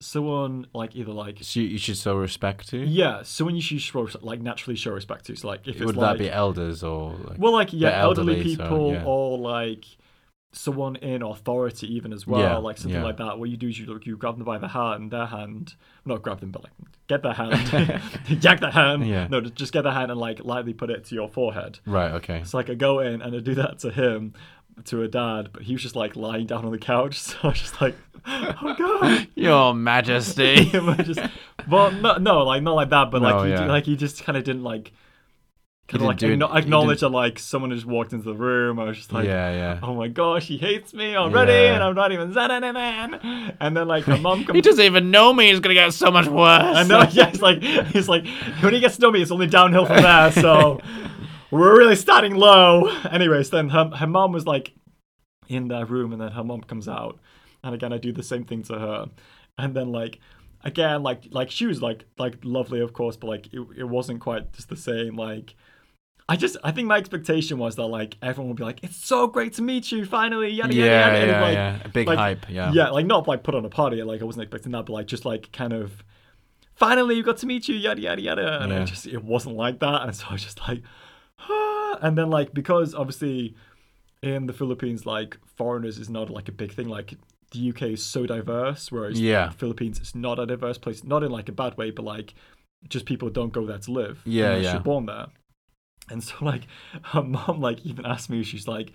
someone 0.00 0.66
like 0.74 0.96
either 0.96 1.12
like 1.12 1.38
So 1.42 1.60
you, 1.60 1.78
should 1.78 1.96
show 1.96 2.16
respect 2.16 2.68
to. 2.70 2.78
yeah, 2.78 3.22
someone 3.22 3.54
you 3.54 3.62
should 3.62 3.80
show, 3.80 4.08
like 4.20 4.40
naturally 4.40 4.74
show 4.76 4.90
respect 4.90 5.26
to. 5.26 5.36
So 5.36 5.46
like 5.48 5.66
if 5.68 5.76
it's 5.76 5.84
Would 5.84 5.96
like 5.96 6.18
that 6.18 6.24
be 6.24 6.30
elders 6.30 6.82
or 6.82 7.12
like? 7.24 7.38
well, 7.38 7.52
like 7.52 7.72
yeah, 7.72 8.00
elderly, 8.02 8.34
elderly, 8.34 8.54
so, 8.56 8.62
people 8.64 8.92
yeah. 8.94 9.04
or 9.04 9.38
like 9.38 9.84
someone 10.54 10.96
in 10.96 11.22
authority 11.22 11.92
even 11.94 12.12
as 12.12 12.26
well, 12.26 12.40
Yeah, 12.40 12.56
like 12.58 12.76
something 12.78 13.00
yeah. 13.00 13.04
like 13.06 13.16
that. 13.16 13.38
What 13.38 13.48
you 13.48 13.56
do 13.56 13.68
is 13.68 13.78
you 13.78 13.86
look, 13.86 14.04
you 14.06 14.16
grab 14.16 14.36
them 14.36 14.44
by 14.44 14.58
the 14.58 14.68
hand, 14.68 15.10
their 15.10 15.26
hand, 15.26 15.74
not 16.04 16.22
grab 16.22 16.40
them, 16.40 16.50
but 16.50 16.62
like 16.64 16.72
get 17.08 17.22
their 17.22 17.32
hand, 17.32 18.00
yank 18.42 18.60
their 18.60 18.70
hand. 18.70 19.06
Yeah. 19.06 19.28
No, 19.28 19.40
just 19.40 19.72
get 19.72 19.82
their 19.82 19.92
hand 19.92 20.10
and 20.10 20.20
like 20.20 20.44
lightly 20.44 20.74
put 20.74 20.90
it 20.90 21.04
to 21.06 21.14
your 21.14 21.28
forehead. 21.28 21.78
right. 21.86 22.12
Okay. 22.12 22.38
It's 22.38 22.52
like 22.54 22.68
I 22.70 22.74
go 22.74 23.00
in 23.00 23.22
and 23.22 23.34
I 23.34 23.40
do 23.40 23.54
that 23.54 23.78
to 23.80 23.90
him, 23.90 24.34
to 24.86 25.02
a 25.02 25.08
dad, 25.08 25.50
but 25.52 25.62
he 25.62 25.72
was 25.72 25.82
just 25.82 25.96
like 25.96 26.16
lying 26.16 26.46
down 26.46 26.64
on 26.66 26.70
the 26.72 26.78
couch. 26.78 27.18
So 27.22 27.36
I 27.42 27.46
was 27.48 27.58
just 27.60 27.80
like, 27.80 27.96
oh 28.26 28.74
god. 28.78 29.28
Your 29.34 29.74
Majesty. 29.74 30.66
Just, 30.66 31.20
well, 31.68 31.90
no, 31.92 32.16
no, 32.18 32.42
like 32.44 32.62
not 32.62 32.74
like 32.74 32.90
that, 32.90 33.10
but 33.10 33.22
like 33.22 33.34
No, 33.36 33.42
he, 33.44 33.50
yeah. 33.52 33.66
like 33.66 33.86
he 33.86 33.96
just 33.96 34.22
kind 34.24 34.36
of 34.36 34.44
didn't 34.44 34.64
like, 34.64 34.92
kind 35.92 36.02
of 36.02 36.08
like 36.08 36.18
do 36.18 36.32
it- 36.32 36.42
acknowledge 36.42 37.00
that 37.00 37.10
like 37.10 37.38
someone 37.38 37.70
just 37.70 37.86
walked 37.86 38.12
into 38.12 38.24
the 38.24 38.34
room. 38.34 38.78
I 38.78 38.84
was 38.84 38.96
just 38.96 39.12
like, 39.12 39.26
yeah, 39.26 39.52
yeah. 39.52 39.78
oh 39.82 39.94
my 39.94 40.08
gosh, 40.08 40.46
he 40.48 40.56
hates 40.58 40.92
me 40.94 41.14
already, 41.14 41.52
Yeah. 41.52 41.74
and 41.74 41.82
I'm 41.84 41.94
not 41.94 42.12
even 42.12 42.32
said 42.32 42.50
anything. 42.50 43.54
And 43.60 43.76
then 43.76 43.86
like 43.88 44.04
her 44.04 44.16
mom 44.18 44.44
comes. 44.46 44.56
He 44.56 44.60
doesn't 44.62 44.84
even 44.84 45.10
know 45.10 45.32
me. 45.32 45.48
He's 45.50 45.60
gonna 45.60 45.74
get 45.74 45.92
so 45.92 46.10
much 46.10 46.26
worse. 46.26 46.76
I 46.76 46.82
know, 46.84 47.02
yeah, 47.10 47.28
it's 47.28 47.42
like 47.42 47.62
he's 47.62 48.08
like 48.08 48.26
when 48.60 48.72
he 48.72 48.80
gets 48.80 48.96
to 48.96 49.02
know 49.02 49.10
me, 49.10 49.22
it's 49.22 49.30
only 49.30 49.46
downhill 49.46 49.86
from 49.86 50.02
there. 50.02 50.32
So 50.32 50.80
we're 51.50 51.76
really 51.76 51.96
starting 51.96 52.34
low. 52.34 52.88
Anyways, 53.10 53.50
then 53.50 53.68
her 53.68 53.90
her 53.94 54.06
mom 54.06 54.32
was 54.32 54.46
like 54.46 54.72
in 55.48 55.68
their 55.68 55.84
room, 55.84 56.12
and 56.12 56.20
then 56.20 56.32
her 56.32 56.44
mom 56.44 56.62
comes 56.62 56.88
out, 56.88 57.18
and 57.62 57.74
again 57.74 57.92
I 57.92 57.98
do 57.98 58.12
the 58.12 58.22
same 58.22 58.44
thing 58.44 58.62
to 58.64 58.78
her, 58.78 59.06
and 59.58 59.74
then 59.74 59.92
like 59.92 60.18
again 60.64 61.02
like 61.02 61.24
like 61.30 61.50
she 61.50 61.66
was 61.66 61.82
like 61.82 62.04
like 62.18 62.36
lovely 62.44 62.80
of 62.80 62.92
course, 62.94 63.16
but 63.16 63.26
like 63.26 63.46
it, 63.52 63.60
it 63.76 63.84
wasn't 63.84 64.20
quite 64.20 64.52
just 64.54 64.68
the 64.70 64.76
same 64.76 65.16
like. 65.16 65.54
I 66.28 66.36
just 66.36 66.56
I 66.64 66.70
think 66.70 66.88
my 66.88 66.96
expectation 66.98 67.58
was 67.58 67.76
that 67.76 67.86
like 67.86 68.16
everyone 68.22 68.48
would 68.48 68.56
be 68.56 68.64
like 68.64 68.82
it's 68.82 68.96
so 69.04 69.26
great 69.26 69.54
to 69.54 69.62
meet 69.62 69.90
you 69.92 70.04
finally 70.06 70.50
yada 70.50 70.72
yada 70.74 70.88
Yeah, 70.88 71.06
yada 71.06 71.16
and, 71.18 71.30
yeah, 71.30 71.40
like, 71.40 71.54
yeah. 71.54 71.78
A 71.84 71.88
big 71.88 72.06
like, 72.06 72.18
hype. 72.18 72.46
Yeah. 72.48 72.72
yeah, 72.72 72.90
like 72.90 73.06
not 73.06 73.26
like 73.28 73.42
put 73.42 73.54
on 73.54 73.64
a 73.64 73.68
party, 73.68 74.02
like 74.02 74.22
I 74.22 74.24
wasn't 74.24 74.44
expecting 74.44 74.72
that, 74.72 74.86
but 74.86 74.92
like 74.92 75.06
just 75.06 75.24
like 75.24 75.50
kind 75.52 75.72
of 75.72 76.04
finally 76.74 77.16
we 77.16 77.22
got 77.22 77.36
to 77.38 77.46
meet 77.46 77.68
you, 77.68 77.74
yada 77.74 78.00
yada 78.00 78.22
yada. 78.22 78.62
And 78.62 78.70
Yeah. 78.72 78.82
it 78.82 78.86
just 78.86 79.06
it 79.06 79.24
wasn't 79.24 79.56
like 79.56 79.80
that. 79.80 80.02
And 80.02 80.14
so 80.14 80.26
I 80.30 80.32
was 80.34 80.42
just 80.42 80.60
like 80.68 80.82
ah. 81.40 81.98
and 82.00 82.16
then 82.16 82.30
like 82.30 82.54
because 82.54 82.94
obviously 82.94 83.54
in 84.22 84.46
the 84.46 84.52
Philippines, 84.52 85.04
like 85.04 85.36
foreigners 85.56 85.98
is 85.98 86.08
not 86.08 86.30
like 86.30 86.48
a 86.48 86.52
big 86.52 86.72
thing. 86.72 86.88
Like 86.88 87.14
the 87.50 87.68
UK 87.70 87.82
is 87.82 88.02
so 88.02 88.24
diverse, 88.26 88.90
whereas 88.92 89.20
Yeah. 89.20 89.48
the 89.48 89.54
Philippines 89.54 90.00
is 90.00 90.14
not 90.14 90.38
a 90.38 90.46
diverse 90.46 90.78
place, 90.78 91.04
not 91.04 91.22
in 91.22 91.30
like 91.30 91.48
a 91.48 91.52
bad 91.52 91.76
way, 91.76 91.90
but 91.90 92.04
like 92.04 92.34
just 92.88 93.04
people 93.06 93.28
don't 93.28 93.52
go 93.52 93.66
there 93.66 93.78
to 93.78 93.90
live. 93.90 94.22
Yeah, 94.24 94.50
unless 94.52 94.64
yeah. 94.64 94.72
You're 94.74 94.80
born 94.82 95.06
there. 95.06 95.26
And 96.10 96.22
so 96.22 96.34
like 96.40 96.66
her 97.02 97.22
mom 97.22 97.60
like 97.60 97.84
even 97.84 98.04
asked 98.06 98.30
me, 98.30 98.42
she's 98.42 98.66
like 98.68 98.92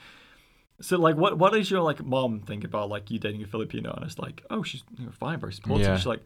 so 0.80 0.98
like 0.98 1.16
what 1.16 1.38
what 1.38 1.54
does 1.54 1.72
your 1.72 1.82
like 1.82 2.04
mom 2.06 2.42
think 2.42 2.64
about 2.64 2.90
like 2.90 3.10
you 3.10 3.20
dating 3.20 3.44
a 3.44 3.48
Filipino? 3.48 3.94
And 3.94 4.06
it's 4.06 4.20
like, 4.20 4.44
oh 4.50 4.64
she's 4.64 4.84
you 4.98 5.06
know, 5.06 5.12
fine, 5.12 5.40
very 5.40 5.54
supportive. 5.54 5.88
Yeah. 5.88 5.96
She's 5.98 6.06
like, 6.06 6.22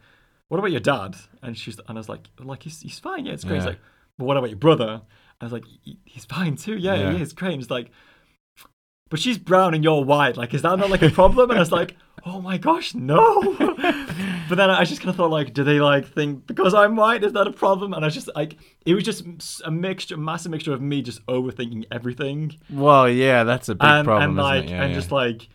what 0.48 0.58
about 0.58 0.70
your 0.70 0.80
dad? 0.80 1.16
And 1.42 1.56
she's 1.56 1.78
and 1.88 1.96
I 1.96 2.00
was 2.00 2.08
like, 2.08 2.26
like 2.38 2.62
he's 2.62 2.80
he's 2.80 2.98
fine, 2.98 3.26
yeah, 3.26 3.32
it's 3.32 3.44
great. 3.44 3.56
He's 3.56 3.66
like, 3.66 3.78
but 4.18 4.26
what 4.26 4.36
about 4.36 4.50
your 4.50 4.58
brother? 4.58 4.84
And 5.40 5.40
I 5.40 5.44
was 5.44 5.52
like, 5.52 5.64
he's 6.04 6.24
fine 6.26 6.56
too, 6.56 6.76
yeah, 6.76 6.94
Yeah. 6.94 7.12
he 7.12 7.22
is 7.22 7.32
great. 7.32 7.52
And 7.54 7.62
he's 7.62 7.70
like, 7.70 7.90
but 9.08 9.20
she's 9.20 9.38
brown 9.38 9.74
and 9.74 9.82
you're 9.84 10.04
white. 10.04 10.36
Like, 10.36 10.54
is 10.54 10.62
that 10.62 10.78
not 10.78 10.90
like 10.90 11.02
a 11.02 11.10
problem? 11.10 11.50
And 11.50 11.58
I 11.58 11.60
was 11.62 11.72
like, 11.72 11.96
oh 12.24 12.40
my 12.40 12.58
gosh, 12.58 12.94
no. 12.94 13.54
but 14.48 14.54
then 14.56 14.70
I 14.70 14.84
just 14.84 15.00
kind 15.00 15.10
of 15.10 15.16
thought, 15.16 15.30
like, 15.30 15.54
do 15.54 15.64
they 15.64 15.80
like 15.80 16.06
think 16.06 16.46
because 16.46 16.74
I'm 16.74 16.96
white 16.96 17.24
is 17.24 17.32
that 17.32 17.46
a 17.46 17.52
problem? 17.52 17.92
And 17.92 18.04
I 18.04 18.08
just 18.08 18.28
like, 18.34 18.56
it 18.86 18.94
was 18.94 19.04
just 19.04 19.24
a 19.64 19.70
mixture, 19.70 20.16
massive 20.16 20.50
mixture 20.52 20.72
of 20.72 20.80
me 20.80 21.02
just 21.02 21.24
overthinking 21.26 21.84
everything 21.90 22.56
Well, 22.70 23.08
yeah, 23.08 23.44
that's 23.44 23.68
a 23.68 23.74
big 23.74 23.88
and 23.88 24.04
problem, 24.04 24.30
and 24.30 24.38
like? 24.38 24.68
Yeah, 24.70 24.82
and 24.82 24.90
yeah. 24.92 24.98
just 24.98 25.10
like 25.12 25.48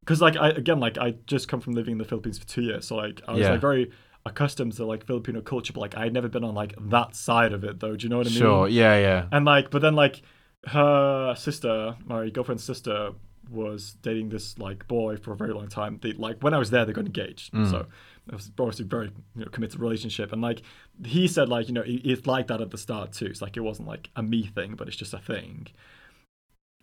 because 0.00 0.20
like 0.22 0.36
I 0.36 0.48
again 0.50 0.80
like 0.80 0.96
I 0.98 1.14
just 1.26 1.48
come 1.48 1.60
from 1.60 1.74
living 1.74 1.92
in 1.92 1.98
the 1.98 2.04
Philippines 2.04 2.38
for 2.38 2.46
two 2.46 2.62
years, 2.62 2.86
so 2.86 2.96
like 2.96 3.20
I 3.28 3.32
was 3.32 3.40
Yeah. 3.42 3.50
like 3.52 3.60
very 3.60 3.90
accustomed 4.26 4.72
to 4.74 4.84
like 4.84 5.04
Filipino 5.06 5.40
culture, 5.40 5.72
but 5.72 5.80
like 5.80 5.96
I 5.96 6.04
had 6.04 6.12
never 6.12 6.28
been 6.28 6.44
on 6.44 6.54
like 6.54 6.74
that 6.90 7.14
side 7.14 7.52
of 7.52 7.64
it 7.64 7.80
though. 7.80 7.96
Do 7.96 8.04
you 8.04 8.08
know 8.08 8.18
what 8.18 8.26
I 8.26 8.30
mean? 8.30 8.38
Sure. 8.38 8.68
Yeah, 8.68 8.98
yeah. 8.98 9.26
And 9.32 9.44
like, 9.44 9.70
but 9.70 9.82
then 9.82 9.94
like 9.94 10.22
her 10.66 11.34
sister, 11.36 11.96
my 12.04 12.28
girlfriend's 12.30 12.64
sister, 12.64 13.12
was 13.50 13.94
dating 14.02 14.28
this 14.28 14.58
like 14.58 14.86
boy 14.88 15.16
for 15.16 15.32
a 15.32 15.36
very 15.36 15.52
long 15.52 15.68
time. 15.68 15.98
They 16.02 16.12
like 16.12 16.42
when 16.42 16.54
I 16.54 16.58
was 16.58 16.70
there, 16.70 16.84
they 16.84 16.92
got 16.92 17.06
engaged. 17.06 17.52
Mm. 17.52 17.70
So 17.70 17.86
it 18.28 18.34
was 18.34 18.50
obviously 18.58 18.84
a 18.84 18.88
very 18.88 19.10
you 19.36 19.44
know 19.44 19.50
committed 19.50 19.80
relationship. 19.80 20.32
And 20.32 20.42
like 20.42 20.62
he 21.04 21.28
said, 21.28 21.48
like 21.48 21.68
you 21.68 21.74
know 21.74 21.82
it, 21.82 22.02
it's 22.04 22.26
like 22.26 22.48
that 22.48 22.60
at 22.60 22.70
the 22.70 22.78
start 22.78 23.12
too. 23.12 23.26
It's 23.26 23.42
like 23.42 23.56
it 23.56 23.60
wasn't 23.60 23.88
like 23.88 24.10
a 24.16 24.22
me 24.22 24.46
thing, 24.46 24.74
but 24.74 24.88
it's 24.88 24.96
just 24.96 25.14
a 25.14 25.18
thing. 25.18 25.68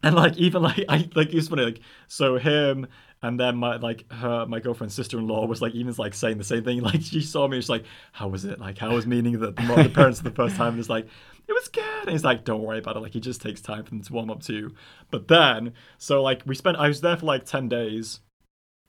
And 0.03 0.15
like 0.15 0.37
even 0.37 0.61
like 0.61 0.83
I 0.89 1.09
like 1.15 1.33
it's 1.33 1.47
funny 1.47 1.63
like 1.63 1.79
so 2.07 2.37
him 2.37 2.87
and 3.21 3.39
then 3.39 3.57
my 3.57 3.77
like 3.77 4.11
her 4.11 4.45
my 4.45 4.59
girlfriend's 4.59 4.93
sister 4.93 5.17
in 5.17 5.27
law 5.27 5.45
was 5.45 5.61
like 5.61 5.73
even 5.73 5.93
like 5.97 6.13
saying 6.13 6.37
the 6.37 6.43
same 6.43 6.63
thing 6.63 6.81
like 6.81 7.01
she 7.01 7.21
saw 7.21 7.47
me 7.47 7.57
she's 7.57 7.69
like 7.69 7.85
how 8.11 8.27
was 8.27 8.45
it 8.45 8.59
like 8.59 8.77
how 8.77 8.93
was 8.93 9.07
meeting 9.07 9.39
the 9.39 9.51
the, 9.51 9.91
parents 9.93 10.19
for 10.19 10.29
the 10.29 10.35
first 10.35 10.55
time 10.55 10.73
and 10.73 10.79
it's 10.79 10.89
like 10.89 11.07
it 11.47 11.53
was 11.53 11.67
good 11.67 12.01
and 12.01 12.11
he's 12.11 12.23
like 12.23 12.43
don't 12.43 12.61
worry 12.61 12.79
about 12.79 12.95
it 12.95 12.99
like 12.99 13.13
he 13.13 13.19
just 13.19 13.41
takes 13.41 13.61
time 13.61 13.83
for 13.83 13.89
them 13.91 14.01
to 14.01 14.13
warm 14.13 14.29
up 14.29 14.41
to 14.41 14.53
you 14.53 14.75
but 15.11 15.27
then 15.27 15.73
so 15.97 16.21
like 16.21 16.41
we 16.45 16.55
spent 16.55 16.77
I 16.77 16.87
was 16.87 17.01
there 17.01 17.17
for 17.17 17.25
like 17.25 17.45
ten 17.45 17.69
days 17.69 18.19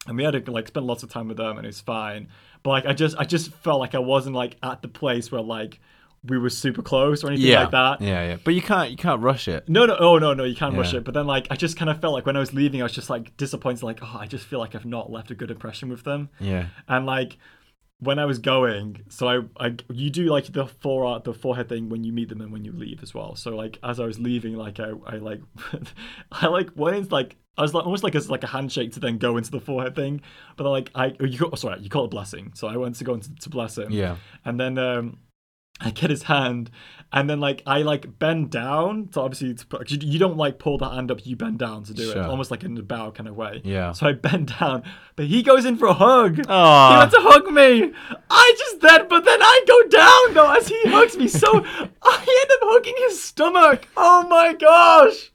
and 0.07 0.17
we 0.17 0.25
had 0.25 0.45
to 0.45 0.51
like 0.51 0.69
spend 0.69 0.87
lots 0.87 1.03
of 1.03 1.11
time 1.11 1.29
with 1.29 1.37
them 1.37 1.57
and 1.57 1.67
it 1.67 1.69
was 1.69 1.81
fine 1.81 2.29
but 2.63 2.71
like 2.71 2.87
I 2.87 2.93
just 2.93 3.17
I 3.19 3.25
just 3.25 3.53
felt 3.53 3.81
like 3.81 3.95
I 3.95 3.99
wasn't 3.99 4.37
like 4.37 4.57
at 4.63 4.83
the 4.83 4.89
place 4.89 5.31
where 5.31 5.43
like 5.43 5.81
we 6.29 6.39
were 6.39 6.51
super 6.51 6.83
close 6.83 7.23
or 7.23 7.29
anything 7.29 7.47
yeah. 7.47 7.63
like 7.63 7.71
that 7.71 8.01
Yeah, 8.01 8.29
yeah. 8.29 8.37
But 8.43 8.55
you 8.55 8.63
can't 8.63 8.91
you 8.91 8.97
can't 8.97 9.23
rush 9.23 9.49
it. 9.49 9.69
no, 9.69 9.87
no, 9.87 9.97
oh 9.99 10.19
no, 10.19 10.35
no, 10.35 10.45
you 10.45 10.57
can't 10.57 10.77
rush 10.77 10.95
it. 10.95 11.05
But 11.05 11.15
then, 11.15 11.27
like, 11.27 11.47
I 11.51 11.57
just 11.57 11.77
kind 11.77 11.91
of 11.91 12.01
felt 12.01 12.15
like 12.15 12.27
when 12.27 12.37
I 12.37 12.41
was 12.41 12.53
leaving, 12.53 12.81
I 12.81 12.85
was 12.85 12.93
just 12.93 13.11
like 13.11 13.37
disappointed. 13.37 13.83
Like, 13.83 14.01
oh, 14.03 14.17
I 14.19 14.27
just 14.27 14.47
feel 14.47 14.59
like 14.59 14.75
I've 14.75 14.87
not 14.87 15.11
left 15.11 15.31
a 15.31 15.35
good 15.35 15.51
impression 15.51 15.89
with 15.89 16.05
them. 16.05 16.31
Yeah. 16.41 16.67
And 16.89 17.07
like, 17.07 17.39
when 18.01 18.19
I 18.19 18.27
was 18.27 18.39
going, 18.39 19.03
so 19.09 19.27
I, 19.29 19.41
I, 19.69 19.75
you 19.91 20.11
do 20.11 20.25
like 20.27 20.53
the 20.53 20.67
fore, 20.67 21.19
the 21.21 21.33
forehead 21.33 21.69
thing 21.69 21.89
when 21.89 22.05
you 22.05 22.13
meet 22.13 22.29
them 22.29 22.41
and 22.43 22.53
when 22.53 22.65
you 22.65 22.73
leave 22.73 23.03
as 23.03 23.15
well. 23.15 23.35
So 23.37 23.57
like, 23.57 23.79
as 23.83 23.99
I 24.01 24.05
was 24.05 24.19
leaving, 24.19 24.55
like, 24.55 24.79
I, 24.81 24.91
I 25.07 25.17
like, 25.17 25.41
I 26.33 26.47
like 26.49 26.71
went 26.77 26.97
into 26.97 27.13
like. 27.13 27.37
I 27.59 27.63
was 27.63 27.73
like 27.73 27.87
almost 27.87 28.05
like 28.05 28.15
as 28.15 28.29
like 28.29 28.45
a 28.45 28.49
handshake 28.49 28.93
to 28.93 29.01
then 29.01 29.17
go 29.17 29.39
into 29.39 29.51
the 29.51 29.61
forehead 29.61 29.97
thing, 29.97 30.21
but 30.59 30.69
like 30.69 30.91
I 30.95 31.15
you 31.21 31.39
call, 31.39 31.57
sorry 31.57 31.81
you 31.81 31.89
call 31.89 32.05
it 32.05 32.09
blessing. 32.11 32.53
So 32.55 32.69
I 32.69 32.77
went 32.77 32.97
to 32.97 33.05
go 33.05 33.15
into 33.15 33.35
to 33.35 33.49
bless 33.49 33.79
him, 33.79 33.91
Yeah. 33.93 34.17
and 34.45 34.61
then 34.61 34.77
um, 34.77 35.21
I 35.79 35.91
get 35.91 36.09
his 36.09 36.23
hand, 36.23 36.71
and 37.13 37.29
then 37.29 37.39
like 37.39 37.63
I 37.67 37.83
like 37.83 38.19
bend 38.19 38.51
down 38.51 39.09
to 39.09 39.21
obviously 39.21 39.53
to 39.55 39.67
put, 39.67 39.81
'cause 39.81 39.93
you, 39.93 39.99
you 40.03 40.19
don't 40.19 40.39
like 40.39 40.59
pull 40.59 40.79
the 40.79 40.89
hand 40.89 41.11
up, 41.11 41.27
you 41.27 41.37
bend 41.37 41.59
down 41.59 41.85
to 41.85 41.93
do 41.93 42.11
Sure. 42.13 42.23
it, 42.23 42.27
almost 42.27 42.51
like 42.51 42.65
in 42.65 42.79
a 42.79 42.83
bow 42.83 43.11
kind 43.11 43.29
of 43.29 43.37
way. 43.37 43.61
Yeah. 43.63 43.93
So 43.93 44.07
I 44.07 44.13
bend 44.13 44.55
down, 44.59 44.83
but 45.17 45.27
he 45.27 45.43
goes 45.43 45.67
in 45.67 45.77
for 45.77 45.87
a 45.87 45.93
hug. 45.93 46.37
He 46.37 46.43
Aw. 46.49 46.99
went 46.99 47.11
to 47.11 47.19
hug 47.21 47.47
me. 47.53 47.93
I 48.31 48.55
just 48.59 48.81
then, 48.81 49.07
but 49.09 49.25
then 49.27 49.43
I 49.43 49.65
go 49.69 49.83
down 49.89 50.35
though 50.35 50.51
as 50.57 50.67
he 50.69 50.81
hugs 50.87 51.17
me. 51.19 51.29
So 51.29 51.47
I 51.53 51.59
end 51.61 52.51
up 52.53 52.61
hugging 52.63 52.95
his 52.99 53.23
stomach. 53.23 53.87
Oh 53.99 54.27
my 54.29 54.55
gosh. 54.55 55.31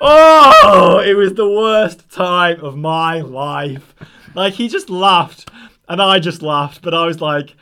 Oh, 0.00 1.02
it 1.06 1.14
was 1.14 1.34
the 1.34 1.48
worst 1.48 2.10
time 2.10 2.60
of 2.64 2.76
my 2.76 3.20
life. 3.20 3.94
Like 4.34 4.54
he 4.54 4.68
just 4.68 4.90
laughed, 4.90 5.50
and 5.88 6.02
I 6.02 6.18
just 6.18 6.42
laughed, 6.42 6.82
but 6.82 6.92
I 6.94 7.06
was 7.06 7.20
like, 7.20 7.54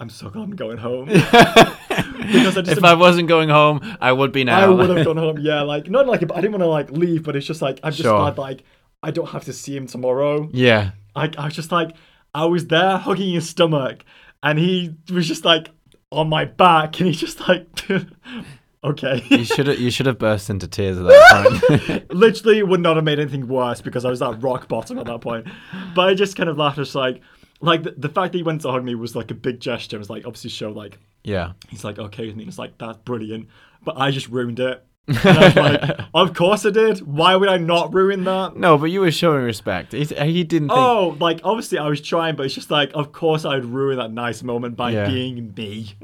I'm 0.00 0.08
so 0.08 0.30
glad 0.30 0.44
I'm 0.44 0.56
going 0.56 0.78
home 0.78 1.04
because 1.08 2.56
I 2.56 2.62
just 2.62 2.78
if 2.78 2.84
I 2.84 2.94
wasn't 2.94 3.28
going 3.28 3.48
home, 3.50 3.80
I 4.00 4.12
would 4.12 4.32
be 4.32 4.44
now. 4.44 4.60
I 4.60 4.66
would 4.68 4.88
have 4.90 5.04
gone 5.04 5.16
home. 5.26 5.38
Yeah, 5.40 5.60
like 5.62 5.90
not 5.90 6.06
like 6.06 6.22
I 6.32 6.40
didn't 6.40 6.52
want 6.52 6.62
to 6.62 6.66
like 6.68 6.90
leave, 6.90 7.22
but 7.22 7.36
it's 7.36 7.46
just 7.46 7.60
like 7.62 7.80
I'm 7.82 7.92
just 7.92 8.02
Sure. 8.02 8.18
glad 8.18 8.38
like 8.38 8.62
I 9.02 9.10
don't 9.10 9.28
have 9.28 9.44
to 9.44 9.52
see 9.52 9.76
him 9.76 9.86
tomorrow. 9.86 10.48
yeah. 10.52 10.92
I, 11.16 11.30
I 11.36 11.46
was 11.46 11.54
just 11.54 11.72
like, 11.72 11.96
I 12.34 12.44
was 12.44 12.68
there 12.68 12.96
hugging 12.96 13.32
his 13.34 13.48
stomach, 13.48 14.04
and 14.44 14.58
he 14.58 14.94
was 15.12 15.26
just 15.26 15.44
like 15.44 15.68
on 16.12 16.28
my 16.28 16.44
back, 16.44 16.98
and 17.00 17.08
he's 17.08 17.18
just 17.20 17.46
like, 17.48 17.66
okay. 18.84 19.22
You 19.28 19.44
should 19.44 19.66
have 19.66 19.78
you 19.80 19.90
should 19.90 20.06
have 20.06 20.18
burst 20.18 20.48
into 20.50 20.68
tears 20.68 20.98
at 20.98 21.04
that 21.04 21.62
point. 21.86 22.14
Literally 22.14 22.62
would 22.62 22.80
not 22.80 22.96
have 22.96 23.04
made 23.04 23.18
anything 23.18 23.48
worse 23.48 23.80
because 23.80 24.04
I 24.04 24.10
was 24.10 24.22
at 24.22 24.42
rock 24.42 24.68
bottom 24.68 24.98
at 24.98 25.06
that 25.06 25.20
point. 25.20 25.46
But 25.94 26.08
I 26.08 26.14
just 26.14 26.36
kind 26.36 26.48
of 26.48 26.56
laughed. 26.56 26.76
Just 26.76 26.94
like, 26.94 27.20
like 27.60 27.82
the, 27.82 27.94
the 27.96 28.08
fact 28.08 28.32
that 28.32 28.38
he 28.38 28.42
went 28.42 28.62
to 28.62 28.70
hug 28.70 28.84
me 28.84 28.94
was 28.94 29.14
like 29.14 29.30
a 29.30 29.34
big 29.34 29.60
gesture. 29.60 29.96
It 29.96 29.98
was 29.98 30.10
like 30.10 30.26
obviously 30.26 30.50
show 30.50 30.70
like 30.70 30.98
yeah. 31.24 31.52
he's 31.68 31.84
like 31.84 31.98
okay 31.98 32.26
with 32.26 32.36
me. 32.36 32.44
It's 32.44 32.58
like 32.58 32.78
that's 32.78 32.98
brilliant. 32.98 33.48
But 33.84 33.96
I 33.98 34.10
just 34.10 34.28
ruined 34.28 34.60
it. 34.60 34.84
And 35.08 35.18
I 35.18 35.44
was 35.46 35.56
like, 35.56 36.00
of 36.14 36.34
course 36.34 36.64
I 36.64 36.70
did. 36.70 37.00
Why 37.00 37.34
would 37.36 37.48
I 37.48 37.56
not 37.56 37.92
ruin 37.92 38.24
that? 38.24 38.56
No, 38.56 38.78
but 38.78 38.86
you 38.86 39.00
were 39.00 39.10
showing 39.10 39.42
respect. 39.44 39.92
He, 39.92 40.04
he 40.04 40.44
didn't 40.44 40.68
think. 40.68 40.78
Oh, 40.78 41.16
like 41.20 41.40
obviously 41.44 41.78
I 41.78 41.88
was 41.88 42.00
trying, 42.00 42.36
but 42.36 42.46
it's 42.46 42.54
just 42.54 42.70
like, 42.70 42.92
of 42.94 43.12
course 43.12 43.44
I'd 43.44 43.64
ruin 43.64 43.98
that 43.98 44.12
nice 44.12 44.42
moment 44.42 44.76
by 44.76 44.92
Yeah. 44.92 45.06
being 45.06 45.52
me. 45.56 45.94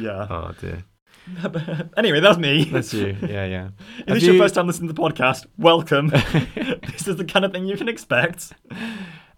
yeah. 0.00 0.26
Oh 0.28 0.52
dear. 0.60 0.84
anyway, 1.96 2.20
that's 2.20 2.36
me. 2.38 2.64
That's 2.64 2.92
you. 2.92 3.16
Yeah, 3.22 3.46
yeah. 3.46 3.68
If 4.00 4.06
this 4.06 4.16
is 4.18 4.28
your 4.28 4.38
first 4.38 4.54
time 4.54 4.66
listening 4.66 4.88
to 4.88 4.92
the 4.92 5.00
podcast, 5.00 5.46
welcome. 5.56 6.08
this 6.08 7.08
is 7.08 7.16
the 7.16 7.24
kind 7.24 7.46
of 7.46 7.52
thing 7.52 7.64
you 7.66 7.78
can 7.78 7.88
expect. 7.88 8.52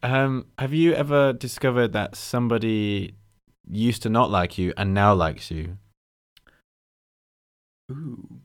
Um, 0.02 0.46
have 0.58 0.72
you 0.74 0.92
ever 0.94 1.32
discovered 1.32 1.92
that 1.92 2.14
somebody 2.16 3.14
used 3.68 4.02
to 4.02 4.08
not 4.10 4.30
like 4.30 4.58
you 4.58 4.72
and 4.76 4.94
now 4.94 5.14
likes 5.14 5.50
you? 5.50 5.78
Ooh. 7.90 8.40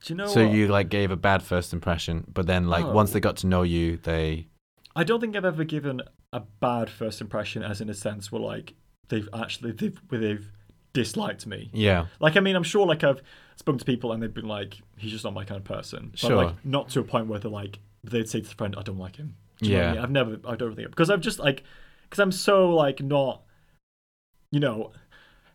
Do 0.00 0.12
you 0.12 0.16
know 0.16 0.26
so 0.26 0.44
what? 0.46 0.54
you 0.54 0.68
like 0.68 0.88
gave 0.90 1.10
a 1.10 1.16
bad 1.16 1.42
first 1.42 1.72
impression, 1.72 2.24
but 2.32 2.46
then 2.46 2.68
like 2.68 2.86
once 2.86 3.10
Oh. 3.10 3.14
they 3.14 3.20
got 3.20 3.36
to 3.38 3.46
know 3.46 3.62
you, 3.62 3.96
they 3.96 4.48
I 4.96 5.02
don't 5.04 5.20
think 5.20 5.34
I've 5.34 5.44
ever 5.44 5.64
given 5.64 6.02
a 6.32 6.40
bad 6.40 6.88
first 6.90 7.20
impression, 7.20 7.62
as 7.62 7.80
in 7.80 7.88
a 7.88 7.94
sense 7.94 8.30
where 8.30 8.42
like 8.42 8.74
they've 9.08 9.28
actually 9.32 9.72
they've 9.72 9.98
where 10.08 10.20
they've 10.20 10.50
disliked 10.92 11.46
me. 11.46 11.70
yeah 11.72 12.06
Like 12.20 12.36
I 12.36 12.40
mean, 12.40 12.54
I'm 12.56 12.62
sure 12.62 12.86
like 12.86 13.02
I've 13.02 13.22
spoken 13.56 13.78
to 13.78 13.84
people 13.84 14.12
and 14.12 14.22
they've 14.22 14.32
been 14.32 14.46
like, 14.48 14.78
he's 14.98 15.10
just 15.12 15.24
not 15.24 15.32
my 15.34 15.44
kind 15.44 15.58
of 15.58 15.64
person. 15.64 16.08
But 16.10 16.18
Sure. 16.20 16.36
like 16.44 16.64
not 16.64 16.90
to 16.90 17.00
a 17.00 17.04
point 17.04 17.26
where 17.28 17.38
they're 17.38 17.50
like 17.50 17.78
they'd 18.02 18.28
say 18.28 18.40
to 18.40 18.48
the 18.48 18.54
friend, 18.54 18.74
I 18.78 18.82
don't 18.82 18.98
like 18.98 19.16
him. 19.16 19.36
Do 19.64 19.70
you 19.70 19.76
know 19.76 19.82
what 19.82 19.86
I 19.86 19.88
Yeah. 19.88 19.94
mean? 19.94 20.04
I've 20.04 20.10
never 20.10 20.38
I 20.48 20.56
don't 20.56 20.74
think 20.76 20.90
because 20.90 21.10
I've 21.10 21.20
just 21.20 21.38
like 21.38 21.62
because 22.04 22.20
I'm 22.20 22.32
so 22.32 22.70
like 22.70 23.00
not 23.02 23.42
you 24.52 24.60
know 24.60 24.92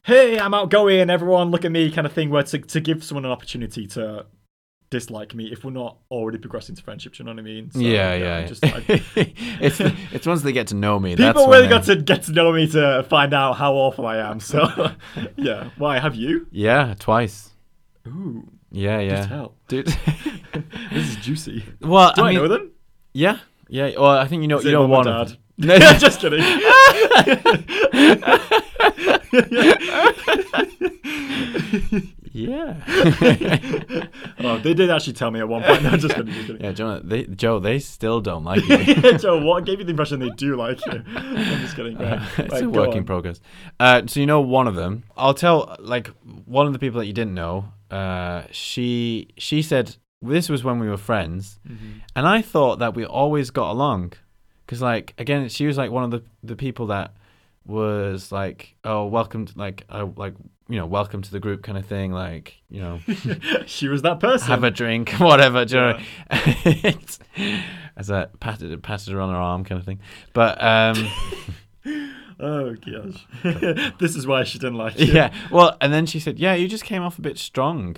hey 0.04 0.40
I'm 0.40 0.54
outgoing 0.54 1.10
everyone 1.10 1.52
look 1.52 1.66
at 1.66 1.72
me 1.72 1.92
kind 1.92 2.06
of 2.08 2.14
thing 2.14 2.30
where 2.30 2.44
to 2.44 2.60
to 2.60 2.80
give 2.82 3.04
someone 3.04 3.26
an 3.26 3.32
opportunity 3.32 3.88
to 3.88 4.26
dislike 4.92 5.36
me 5.36 5.46
if 5.52 5.64
we're 5.64 5.70
not 5.70 5.98
already 6.10 6.40
progressing 6.40 6.74
to 6.76 6.82
friendship. 6.82 7.14
Do 7.14 7.22
you 7.22 7.26
know 7.26 7.34
what 7.34 7.40
I 7.40 7.44
mean? 7.44 7.70
So, 7.70 7.80
yeah 7.80 8.10
I 8.10 8.16
yeah. 8.16 8.46
Just, 8.48 8.66
I, 8.66 8.84
it's 8.88 9.80
it's 9.80 10.26
once 10.26 10.42
they 10.42 10.52
get 10.52 10.66
to 10.68 10.76
know 10.76 11.00
me. 11.00 11.14
that's 11.14 11.38
People 11.38 11.48
really 11.52 11.68
got 11.68 11.84
to 11.84 11.96
get 11.96 12.24
to 12.24 12.32
know 12.32 12.52
me 12.52 12.68
to 12.72 13.06
find 13.08 13.32
out 13.36 13.54
how 13.54 13.74
awful 13.76 14.08
I 14.08 14.18
am. 14.18 14.40
So, 14.40 14.68
yeah. 15.38 15.70
Why 15.78 16.00
have 16.00 16.16
you? 16.16 16.48
Yeah, 16.50 16.96
twice. 16.98 17.52
Ooh, 18.08 18.48
Yeah 18.72 19.00
yeah, 19.00 19.46
dude. 19.68 19.88
This 20.92 21.10
is 21.10 21.16
juicy. 21.18 21.64
well, 21.82 22.12
Do 22.16 22.24
I, 22.24 22.26
I 22.26 22.30
mean, 22.32 22.42
know 22.42 22.48
them? 22.48 22.72
yeah 23.14 23.38
yeah. 23.70 23.92
Well, 23.98 24.12
I 24.12 24.28
think 24.28 24.42
you 24.42 24.48
know 24.48 24.60
Is 24.60 24.66
you 24.66 24.72
know 24.72 24.86
one. 24.86 25.06
dad? 25.06 25.38
No, 25.58 25.78
just 25.78 26.20
kidding. 26.22 26.40
yeah. 32.32 32.76
oh, 34.40 34.60
they 34.60 34.74
did 34.74 34.90
actually 34.90 35.14
tell 35.14 35.32
me 35.32 35.40
at 35.40 35.48
one 35.48 35.64
point. 35.64 35.84
No, 35.84 35.92
just 35.98 36.16
kidding. 36.16 36.34
Just 36.34 36.48
kidding. 36.48 36.64
Yeah, 36.64 36.72
Joe, 36.72 37.00
they, 37.04 37.24
Joe, 37.26 37.60
they 37.60 37.80
still 37.80 38.22
don't 38.22 38.44
like 38.44 38.66
you. 38.70 39.18
Joe, 39.18 39.44
what 39.44 39.66
gave 39.66 39.80
you 39.80 39.86
the 39.86 39.92
impression 39.92 40.20
they 40.20 40.30
do 40.30 40.56
like 40.56 40.84
you? 40.86 41.04
I'm 41.16 41.62
just 41.62 41.76
kidding. 41.76 41.98
Right, 41.98 42.22
it's 42.38 42.54
right, 42.54 42.64
a 42.64 42.70
work 42.70 42.96
in 42.96 43.04
progress. 43.04 43.42
Uh, 43.80 44.04
so 44.08 44.20
you 44.20 44.26
know 44.26 44.42
one 44.42 44.68
of 44.68 44.76
them. 44.76 45.04
I'll 45.18 45.34
tell 45.34 45.76
like 45.80 46.08
one 46.46 46.68
of 46.68 46.74
the 46.74 46.80
people 46.80 47.00
that 47.00 47.06
you 47.06 47.14
didn't 47.14 47.34
know. 47.34 47.66
Uh, 47.92 48.44
she 48.52 49.30
she 49.38 49.62
said 49.62 49.96
this 50.22 50.50
was 50.50 50.64
when 50.64 50.80
we 50.80 50.90
were 50.90 50.98
friends, 50.98 51.60
Mhm. 51.68 52.02
and 52.16 52.28
I 52.28 52.42
thought 52.42 52.80
that 52.80 52.94
we 52.96 53.06
always 53.06 53.52
got 53.52 53.72
along, 53.72 54.14
because 54.66 54.82
like 54.82 55.14
again 55.18 55.48
she 55.50 55.66
was 55.68 55.78
like 55.78 55.92
one 55.92 56.04
of 56.04 56.12
the 56.12 56.24
the 56.44 56.56
people 56.56 56.88
that 56.88 57.14
was 57.66 58.32
like 58.32 58.76
oh 58.84 59.06
welcome 59.06 59.46
to 59.46 59.54
like 59.58 59.86
uh, 59.90 60.08
like 60.16 60.34
you 60.68 60.78
know 60.78 60.86
welcome 60.88 61.22
to 61.22 61.32
the 61.32 61.40
group 61.40 61.62
kind 61.62 61.78
of 61.78 61.86
thing 61.86 62.12
like 62.12 62.56
you 62.70 62.82
know 62.82 63.00
she 63.68 63.88
was 63.88 64.02
that 64.02 64.20
person. 64.20 64.48
have 64.48 64.64
a 64.64 64.72
drink 64.72 65.12
whatever 65.20 65.66
do 65.66 65.76
you 65.76 65.82
know? 65.82 66.00
As 67.96 68.10
I 68.10 68.26
patted 68.40 68.82
patted 68.82 69.12
her 69.14 69.22
on 69.22 69.30
her 69.30 69.36
arm 69.40 69.64
kind 69.64 69.78
of 69.80 69.86
thing 69.86 70.00
but 70.34 70.62
um. 70.64 71.08
Oh 72.42 72.74
gosh, 72.76 73.28
this 74.00 74.16
is 74.16 74.26
why 74.26 74.46
she 74.46 74.60
didn't 74.60 74.76
like 74.78 74.98
you. 74.98 75.08
Yeah. 75.08 75.34
Well, 75.52 75.76
and 75.82 75.92
then 75.92 76.06
she 76.06 76.22
said, 76.22 76.40
"Yeah, 76.40 76.54
you 76.54 76.70
just 76.70 76.86
came 76.86 77.02
off 77.04 77.20
a 77.20 77.22
bit 77.22 77.38
strong," 77.38 77.98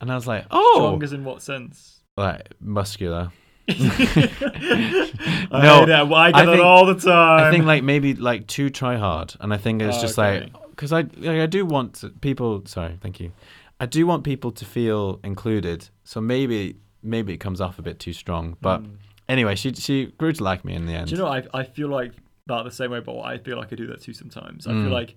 and 0.00 0.10
I 0.10 0.14
was 0.14 0.26
like, 0.26 0.46
"Oh, 0.50 0.72
Strong 0.76 1.02
as 1.02 1.12
in 1.12 1.24
what 1.24 1.42
sense? 1.42 2.00
like 2.16 2.48
muscular." 2.60 3.30
I 3.68 5.60
No, 5.62 5.80
hate 5.80 5.88
it. 5.88 6.12
I 6.12 6.22
I 6.26 6.32
get 6.32 6.42
it 6.48 6.52
think- 6.52 6.64
all 6.64 6.86
the 6.86 6.94
time. 6.94 7.40
I 7.46 7.50
think 7.50 7.64
like 7.64 7.82
maybe 7.84 8.14
like 8.14 8.46
too 8.46 8.70
try 8.70 8.96
hard, 8.96 9.34
and 9.40 9.52
I 9.52 9.56
think 9.56 9.82
it's 9.82 9.98
Oh, 9.98 10.00
just 10.02 10.18
okay. 10.18 10.40
like 10.40 10.52
because 10.70 10.92
I 10.92 11.00
like, 11.02 11.40
I 11.40 11.46
do 11.46 11.64
want 11.66 11.94
to, 11.96 12.08
people. 12.10 12.62
Sorry, 12.66 12.96
thank 13.00 13.20
you. 13.20 13.32
I 13.78 13.86
do 13.86 14.06
want 14.06 14.24
people 14.24 14.50
to 14.52 14.64
feel 14.64 15.20
included, 15.24 15.88
so 16.04 16.20
maybe 16.20 16.76
maybe 17.02 17.32
it 17.32 17.38
comes 17.38 17.60
off 17.60 17.78
a 17.78 17.82
bit 17.82 17.98
too 17.98 18.12
strong. 18.12 18.56
But 18.60 18.82
Mm. 18.82 18.96
anyway, 19.28 19.54
she 19.56 19.72
she 19.74 20.06
grew 20.18 20.32
to 20.32 20.44
like 20.44 20.64
me 20.64 20.74
in 20.74 20.86
the 20.86 20.92
end. 20.94 21.08
Do 21.08 21.12
you 21.16 21.18
know? 21.22 21.28
I 21.28 21.44
I 21.54 21.62
feel 21.64 21.88
like 21.88 22.12
that 22.46 22.64
the 22.64 22.70
same 22.70 22.90
way, 22.90 23.00
but 23.00 23.20
I 23.20 23.38
feel 23.38 23.56
like 23.56 23.72
I 23.72 23.76
do 23.76 23.86
that 23.88 24.02
too 24.02 24.12
sometimes. 24.14 24.66
I 24.66 24.72
Mm. 24.72 24.84
feel 24.84 24.92
like 24.92 25.16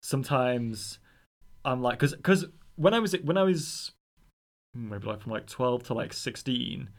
sometimes 0.00 0.98
I'm 1.64 1.80
like 1.82 1.94
because 1.98 2.14
because 2.14 2.46
when 2.76 2.92
I 2.94 2.98
was 3.00 3.14
when 3.22 3.36
I 3.38 3.42
was 3.42 3.90
hmm, 3.90 4.03
maybe 4.74 5.06
like 5.06 5.20
from 5.22 5.32
like 5.32 5.46
twelve 5.46 5.82
to 5.84 5.94
like 5.94 6.12
sixteen, 6.12 6.90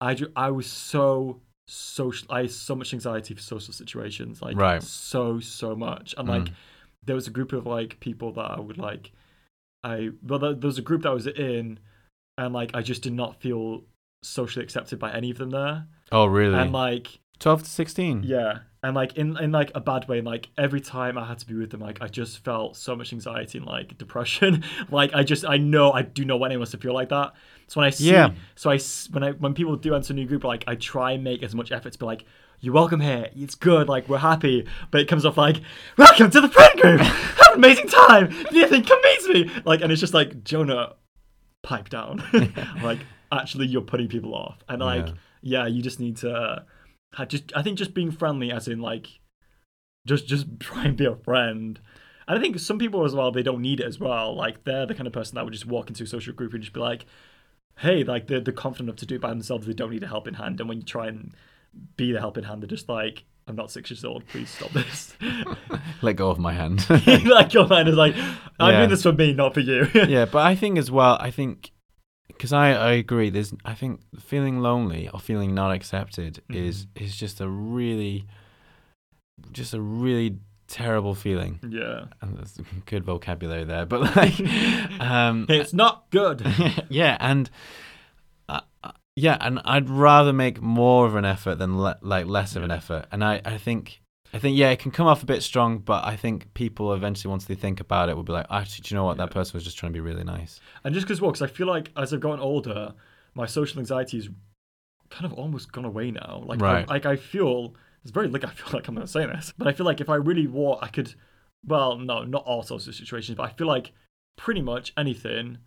I 0.00 0.14
ju- 0.14 0.32
I 0.36 0.50
was 0.50 0.66
so 0.66 1.40
social. 1.68 2.26
I 2.30 2.40
had 2.42 2.50
so 2.50 2.74
much 2.74 2.92
anxiety 2.92 3.34
for 3.34 3.40
social 3.40 3.72
situations, 3.74 4.42
like 4.42 4.56
Right. 4.56 4.82
so 4.82 5.40
so 5.40 5.74
much, 5.76 6.14
and 6.18 6.28
like 6.28 6.44
Mm. 6.44 6.52
there 7.04 7.14
was 7.16 7.26
a 7.26 7.30
group 7.30 7.52
of 7.52 7.66
like 7.66 8.00
people 8.00 8.32
that 8.32 8.50
I 8.50 8.60
would 8.60 8.78
like. 8.78 9.12
I 9.84 10.10
well, 10.22 10.38
there 10.38 10.54
there 10.54 10.68
was 10.68 10.78
a 10.78 10.82
group 10.82 11.02
that 11.02 11.10
I 11.10 11.14
was 11.14 11.26
in, 11.26 11.78
and 12.36 12.52
like 12.54 12.74
I 12.74 12.82
just 12.82 13.02
did 13.02 13.12
not 13.14 13.40
feel 13.40 13.84
socially 14.22 14.62
accepted 14.64 14.98
by 14.98 15.10
any 15.12 15.30
of 15.30 15.38
them 15.38 15.50
there, 15.50 15.86
oh, 16.12 16.26
really? 16.26 16.54
and 16.58 16.72
like 16.72 17.20
Twelve 17.40 17.62
to 17.62 17.68
sixteen. 17.70 18.22
yeah, 18.22 18.58
and 18.82 18.94
like 18.94 19.16
in 19.16 19.36
in 19.38 19.50
like 19.50 19.72
a 19.74 19.80
bad 19.80 20.06
way. 20.08 20.18
And 20.18 20.26
like 20.26 20.50
every 20.58 20.80
time 20.80 21.16
I 21.18 21.26
had 21.26 21.38
to 21.40 21.46
be 21.46 21.54
with 21.54 21.70
them, 21.70 21.80
like 21.80 22.00
I 22.02 22.06
just 22.06 22.44
felt 22.44 22.76
so 22.76 22.94
much 22.94 23.12
anxiety 23.12 23.58
and 23.58 23.66
like 23.66 23.96
depression. 23.98 24.62
like 24.90 25.14
I 25.14 25.24
just 25.24 25.44
I 25.46 25.56
know 25.56 25.90
I 25.90 26.02
do 26.02 26.24
not 26.24 26.38
want 26.38 26.52
anyone 26.52 26.68
to 26.68 26.76
feel 26.78 26.92
like 26.94 27.08
that. 27.08 27.32
So 27.66 27.80
when 27.80 27.86
I 27.86 27.90
see, 27.90 28.10
Yeah. 28.10 28.32
so 28.56 28.70
i 28.70 28.78
when 29.10 29.24
I 29.24 29.30
when 29.32 29.54
people 29.54 29.74
do 29.76 29.94
enter 29.94 30.12
a 30.12 30.16
new 30.16 30.26
group, 30.26 30.44
like 30.44 30.64
I 30.66 30.74
try 30.74 31.12
and 31.12 31.24
make 31.24 31.42
as 31.42 31.54
much 31.54 31.72
effort 31.72 31.92
to 31.94 31.98
be 31.98 32.04
like. 32.06 32.24
You're 32.62 32.74
welcome 32.74 33.00
here. 33.00 33.30
It's 33.34 33.54
good. 33.54 33.88
Like 33.88 34.06
we're 34.06 34.18
happy, 34.18 34.66
but 34.90 35.00
it 35.00 35.08
comes 35.08 35.24
off 35.24 35.38
like, 35.38 35.62
"Welcome 35.96 36.30
to 36.30 36.42
the 36.42 36.48
friend 36.50 36.78
group. 36.78 37.00
Have 37.40 37.52
an 37.52 37.54
amazing 37.54 37.88
time. 37.88 38.28
Nathan, 38.52 38.84
come 38.84 38.98
meet 39.02 39.46
me." 39.46 39.50
Like, 39.64 39.80
and 39.80 39.90
it's 39.90 39.98
just 39.98 40.12
like 40.12 40.44
Jonah, 40.44 40.92
pipe 41.62 41.88
down. 41.88 42.22
like, 42.82 42.98
actually, 43.32 43.66
you're 43.66 43.80
putting 43.80 44.08
people 44.08 44.34
off, 44.34 44.58
and 44.68 44.82
like, 44.82 45.06
Yeah. 45.06 45.62
yeah, 45.62 45.66
you 45.68 45.80
just 45.80 46.00
need 46.00 46.18
to 46.18 46.66
just 47.28 47.52
I 47.56 47.62
think 47.62 47.78
just 47.78 47.94
being 47.94 48.10
friendly 48.10 48.50
as 48.52 48.68
in 48.68 48.80
like 48.80 49.20
just 50.06 50.26
just 50.26 50.46
try 50.60 50.84
and 50.84 50.96
be 50.96 51.04
a 51.06 51.14
friend. 51.16 51.80
And 52.28 52.38
I 52.38 52.40
think 52.40 52.58
some 52.58 52.78
people 52.78 53.04
as 53.04 53.14
well 53.14 53.32
they 53.32 53.42
don't 53.42 53.62
need 53.62 53.80
it 53.80 53.86
as 53.86 53.98
well. 53.98 54.34
Like 54.36 54.64
they're 54.64 54.86
the 54.86 54.94
kind 54.94 55.06
of 55.06 55.12
person 55.12 55.34
that 55.34 55.44
would 55.44 55.52
just 55.52 55.66
walk 55.66 55.88
into 55.88 56.04
a 56.04 56.06
social 56.06 56.32
group 56.32 56.52
and 56.54 56.62
just 56.62 56.72
be 56.72 56.80
like, 56.80 57.04
"Hey, 57.78 58.04
like 58.04 58.26
they're, 58.28 58.40
they're 58.40 58.52
confident 58.54 58.88
enough 58.88 58.96
to 59.00 59.06
do 59.06 59.16
it 59.16 59.20
by 59.20 59.30
themselves. 59.30 59.66
They 59.66 59.72
don't 59.72 59.90
need 59.90 60.02
a 60.04 60.08
helping 60.08 60.34
hand." 60.34 60.60
And 60.60 60.68
when 60.68 60.78
you 60.78 60.84
try 60.84 61.08
and 61.08 61.34
be 61.96 62.12
the 62.12 62.20
helping 62.20 62.44
hand, 62.44 62.62
they're 62.62 62.68
just 62.68 62.88
like, 62.88 63.24
"I'm 63.48 63.56
not 63.56 63.70
six 63.72 63.90
years 63.90 64.04
old. 64.04 64.26
Please 64.28 64.48
stop 64.50 64.70
this." 64.70 65.16
Let 66.02 66.16
go 66.16 66.30
of 66.30 66.38
my 66.38 66.52
hand. 66.52 66.86
like 67.26 67.52
your 67.52 67.66
mind 67.66 67.88
is 67.88 67.96
like, 67.96 68.14
"I'm 68.60 68.72
Yeah. 68.72 68.76
doing 68.78 68.90
this 68.90 69.02
for 69.02 69.12
me, 69.12 69.32
not 69.32 69.52
for 69.54 69.60
you." 69.60 69.88
yeah, 69.94 70.24
but 70.26 70.46
I 70.46 70.54
think 70.54 70.78
as 70.78 70.90
well, 70.90 71.16
I 71.20 71.30
think 71.32 71.72
because 72.32 72.52
I, 72.52 72.72
I 72.72 72.90
agree. 72.92 73.30
There's 73.30 73.52
I 73.64 73.74
think 73.74 74.00
feeling 74.18 74.60
lonely 74.60 75.08
or 75.08 75.20
feeling 75.20 75.54
not 75.54 75.72
accepted 75.72 76.42
is 76.48 76.86
is 76.96 77.16
just 77.16 77.40
a 77.40 77.48
really, 77.48 78.26
just 79.52 79.74
a 79.74 79.80
really 79.80 80.38
terrible 80.68 81.14
feeling. 81.14 81.58
yeah, 81.68 82.04
And 82.22 82.38
that's 82.38 82.58
good 82.86 83.04
vocabulary 83.04 83.64
there, 83.64 83.86
but 83.86 84.16
like, 84.16 84.40
um, 85.00 85.46
it's 85.48 85.72
not 85.72 86.08
good. 86.10 86.46
yeah, 86.88 87.16
and 87.20 87.50
uh, 88.48 88.60
uh, 88.84 88.92
yeah, 89.16 89.36
and 89.40 89.60
I'd 89.64 89.90
rather 89.90 90.32
make 90.32 90.62
more 90.62 91.06
of 91.06 91.16
an 91.16 91.24
effort 91.24 91.56
than 91.56 91.78
le- 91.78 91.98
like 92.02 92.26
less 92.26 92.56
of 92.56 92.62
an 92.62 92.70
effort. 92.70 93.06
And 93.12 93.24
I, 93.24 93.40
I 93.44 93.58
think, 93.58 94.00
I 94.32 94.38
think, 94.38 94.56
yeah, 94.56 94.70
it 94.70 94.78
can 94.78 94.90
come 94.92 95.06
off 95.06 95.22
a 95.22 95.26
bit 95.26 95.42
strong, 95.42 95.78
but 95.78 96.04
I 96.04 96.16
think 96.16 96.54
people 96.54 96.92
eventually, 96.94 97.30
once 97.30 97.46
they 97.46 97.54
think 97.56 97.80
about 97.80 98.08
it, 98.08 98.16
will 98.16 98.22
be 98.22 98.32
like, 98.32 98.46
actually, 98.50 98.82
do 98.82 98.94
you 98.94 98.98
know 98.98 99.04
what? 99.04 99.16
That 99.16 99.30
person 99.30 99.54
was 99.54 99.64
just 99.64 99.76
trying 99.76 99.92
to 99.92 99.96
be 99.96 100.00
really 100.00 100.22
nice. 100.24 100.60
And 100.84 100.94
just 100.94 101.06
because, 101.06 101.20
well, 101.20 101.32
because 101.32 101.42
I 101.42 101.48
feel 101.48 101.66
like 101.66 101.90
as 101.96 102.14
I've 102.14 102.20
gotten 102.20 102.40
older, 102.40 102.94
my 103.34 103.46
social 103.46 103.80
anxiety 103.80 104.18
is 104.18 104.28
kind 105.10 105.24
of 105.26 105.32
almost 105.32 105.72
gone 105.72 105.84
away 105.84 106.12
now. 106.12 106.42
Like, 106.46 106.60
Right. 106.60 106.84
I, 106.88 106.92
like 106.92 107.06
I 107.06 107.16
feel 107.16 107.74
it's 108.02 108.12
very 108.12 108.28
like 108.28 108.44
I 108.44 108.50
feel 108.50 108.68
like 108.72 108.86
I'm 108.88 108.94
not 108.94 109.08
saying 109.08 109.28
this, 109.28 109.52
but 109.58 109.66
I 109.66 109.72
feel 109.72 109.86
like 109.86 110.00
if 110.00 110.08
I 110.08 110.14
really 110.14 110.46
want, 110.46 110.82
I 110.82 110.88
could. 110.88 111.14
Well, 111.66 111.98
no, 111.98 112.24
not 112.24 112.44
all 112.44 112.62
sorts 112.62 112.86
of 112.86 112.94
situations, 112.94 113.36
but 113.36 113.42
I 113.42 113.52
feel 113.52 113.66
like 113.66 113.92
pretty 114.36 114.62
much 114.62 114.92
anything. 114.96 115.58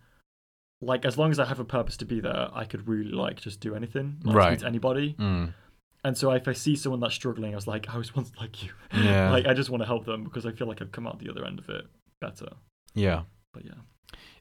Like 0.80 1.04
as 1.04 1.16
long 1.16 1.30
as 1.30 1.38
I 1.38 1.44
have 1.44 1.60
a 1.60 1.64
purpose 1.64 1.96
to 1.98 2.04
be 2.04 2.20
there, 2.20 2.48
I 2.52 2.64
could 2.64 2.88
really 2.88 3.10
like 3.12 3.40
just 3.40 3.60
do 3.60 3.74
anything, 3.74 4.20
like, 4.24 4.34
Right. 4.34 4.64
anybody. 4.64 5.14
Mm. 5.18 5.54
And 6.04 6.16
so 6.16 6.30
if 6.32 6.46
I 6.46 6.52
see 6.52 6.76
someone 6.76 7.00
that's 7.00 7.14
struggling, 7.14 7.52
I 7.52 7.56
was 7.56 7.66
like, 7.66 7.88
I 7.92 7.96
was 7.96 8.14
once 8.14 8.30
like 8.38 8.62
you. 8.62 8.70
Yeah. 8.94 9.30
like 9.30 9.46
I 9.46 9.54
just 9.54 9.70
want 9.70 9.82
to 9.82 9.86
help 9.86 10.04
them 10.04 10.22
because 10.24 10.44
I 10.46 10.52
feel 10.52 10.66
like 10.66 10.82
I've 10.82 10.92
come 10.92 11.06
out 11.06 11.18
the 11.18 11.30
other 11.30 11.44
end 11.44 11.58
of 11.58 11.68
it 11.70 11.86
better. 12.20 12.48
Yeah. 12.94 13.22
But 13.52 13.64
yeah. 13.64 13.72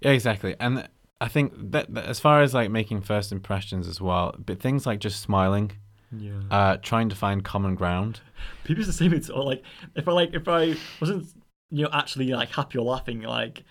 Yeah, 0.02 0.12
exactly. 0.12 0.56
And 0.60 0.88
I 1.22 1.30
think 1.30 1.54
that, 1.72 1.94
that 1.94 2.06
as 2.06 2.20
far 2.20 2.42
as 2.42 2.54
like 2.54 2.70
making 2.70 3.02
first 3.02 3.32
impressions 3.32 3.88
as 3.88 4.02
well, 4.02 4.36
but 4.46 4.60
things 4.60 4.86
like 4.86 5.00
just 5.00 5.22
smiling, 5.22 5.72
Yeah. 6.12 6.42
uh, 6.52 6.78
trying 6.82 7.08
to 7.10 7.16
find 7.16 7.44
common 7.46 7.76
ground. 7.76 8.20
people 8.66 8.84
used 8.84 8.90
to 8.92 8.98
say 8.98 9.08
me 9.08 9.20
to 9.22 9.42
like 9.42 9.64
if 9.96 10.06
I 10.08 10.12
like 10.12 10.34
if 10.34 10.48
I 10.50 10.76
wasn't 11.00 11.28
you 11.72 11.84
know 11.86 11.90
actually 11.94 12.28
like 12.34 12.50
happy 12.50 12.78
or 12.78 12.84
laughing 12.86 13.22
like 13.22 13.64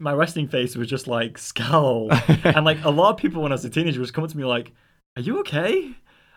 my 0.00 0.12
resting 0.12 0.48
face 0.48 0.74
was 0.76 0.88
just 0.88 1.06
like 1.06 1.38
scowl 1.50 2.08
and 2.44 2.66
like 2.66 2.84
a 2.84 2.90
lot 2.90 3.10
of 3.12 3.16
people 3.18 3.40
when 3.42 3.52
I 3.52 3.54
was 3.54 3.64
a 3.64 3.70
teenager 3.70 4.00
was 4.00 4.10
coming 4.10 4.28
to 4.28 4.36
me 4.36 4.44
like 4.44 4.72
are 5.16 5.22
you 5.22 5.38
okay 5.40 5.94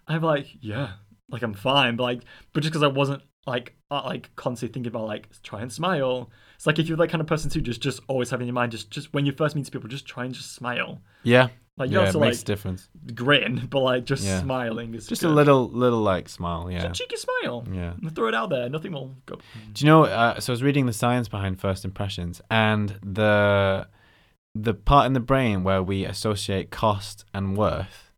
I'm 0.10 0.22
like 0.22 0.47
yeah 0.62 0.93
like 1.32 1.43
I'm 1.43 1.53
fine, 1.53 1.95
but 1.95 2.03
like, 2.03 2.22
but 2.53 2.64
just 2.64 2.72
because 2.74 2.82
I 2.84 2.88
wasn't 2.88 3.22
like 3.45 3.76
uh, 3.91 4.01
like 4.05 4.36
constantly 4.36 4.74
thinking 4.74 4.89
about 4.89 5.05
like 5.05 5.28
try 5.43 5.62
and 5.62 5.72
smile. 5.72 6.32
It's 6.55 6.66
like 6.66 6.80
if 6.80 6.88
you're 6.88 6.97
that 6.97 7.10
kind 7.10 7.22
of 7.22 7.28
person 7.28 7.51
too, 7.51 7.62
just 7.62 7.82
just 7.82 8.01
always 8.07 8.32
having 8.32 8.45
in 8.45 8.47
your 8.47 8.55
mind, 8.55 8.72
just 8.72 8.89
just 8.89 9.14
when 9.14 9.28
you 9.28 9.32
first 9.32 9.55
meet 9.55 9.72
people, 9.72 9.88
just 9.88 10.07
try 10.07 10.26
and 10.26 10.34
just 10.34 10.55
smile. 10.55 11.01
Yeah. 11.24 11.49
Like 11.78 11.91
you 11.91 11.97
yeah, 11.99 12.07
have 12.07 12.16
it 12.16 12.20
makes 12.20 12.38
a 12.38 12.39
like 12.41 12.45
difference. 12.45 12.89
grin, 13.14 13.68
but 13.70 13.80
like 13.82 14.05
just 14.05 14.24
Yeah. 14.26 14.41
smiling 14.41 14.93
is 14.95 15.05
Just 15.07 15.22
good. 15.22 15.30
a 15.30 15.34
little, 15.34 15.70
little 15.70 16.01
like 16.01 16.28
smile. 16.28 16.70
Yeah. 16.70 16.89
cheeky 16.91 17.16
smile. 17.16 17.66
Yeah. 17.72 17.93
Throw 18.16 18.28
it 18.28 18.34
out 18.36 18.49
there. 18.49 18.68
Nothing 18.68 18.91
will 18.91 19.16
go. 19.28 19.36
Do 19.74 19.86
you 19.86 19.89
know? 19.89 20.03
Uh, 20.05 20.39
so 20.39 20.51
I 20.51 20.53
was 20.53 20.64
reading 20.64 20.88
the 20.88 20.93
science 20.93 21.30
behind 21.30 21.62
first 21.62 21.86
impressions, 21.86 22.41
and 22.49 22.97
the 23.03 23.88
the 24.55 24.74
part 24.74 25.05
in 25.05 25.14
the 25.14 25.20
brain 25.20 25.64
where 25.64 25.82
we 25.84 26.03
associate 26.05 26.72
cost 26.72 27.24
and 27.34 27.55
worth 27.55 28.09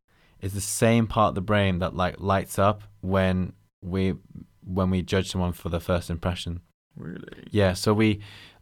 is 0.41 0.53
the 0.53 0.61
same 0.61 1.07
part 1.07 1.29
of 1.29 1.35
the 1.35 1.41
brain 1.41 1.79
that 1.79 1.95
like 1.95 2.19
lights 2.19 2.57
up 2.59 2.83
when 3.01 3.53
we 3.81 4.15
when 4.63 4.89
we 4.89 5.01
judge 5.01 5.29
someone 5.31 5.53
for 5.53 5.69
the 5.69 5.79
first 5.79 6.09
impression. 6.09 6.61
Really. 6.95 7.47
Yeah. 7.51 7.73
So 7.73 7.93
we 7.93 8.19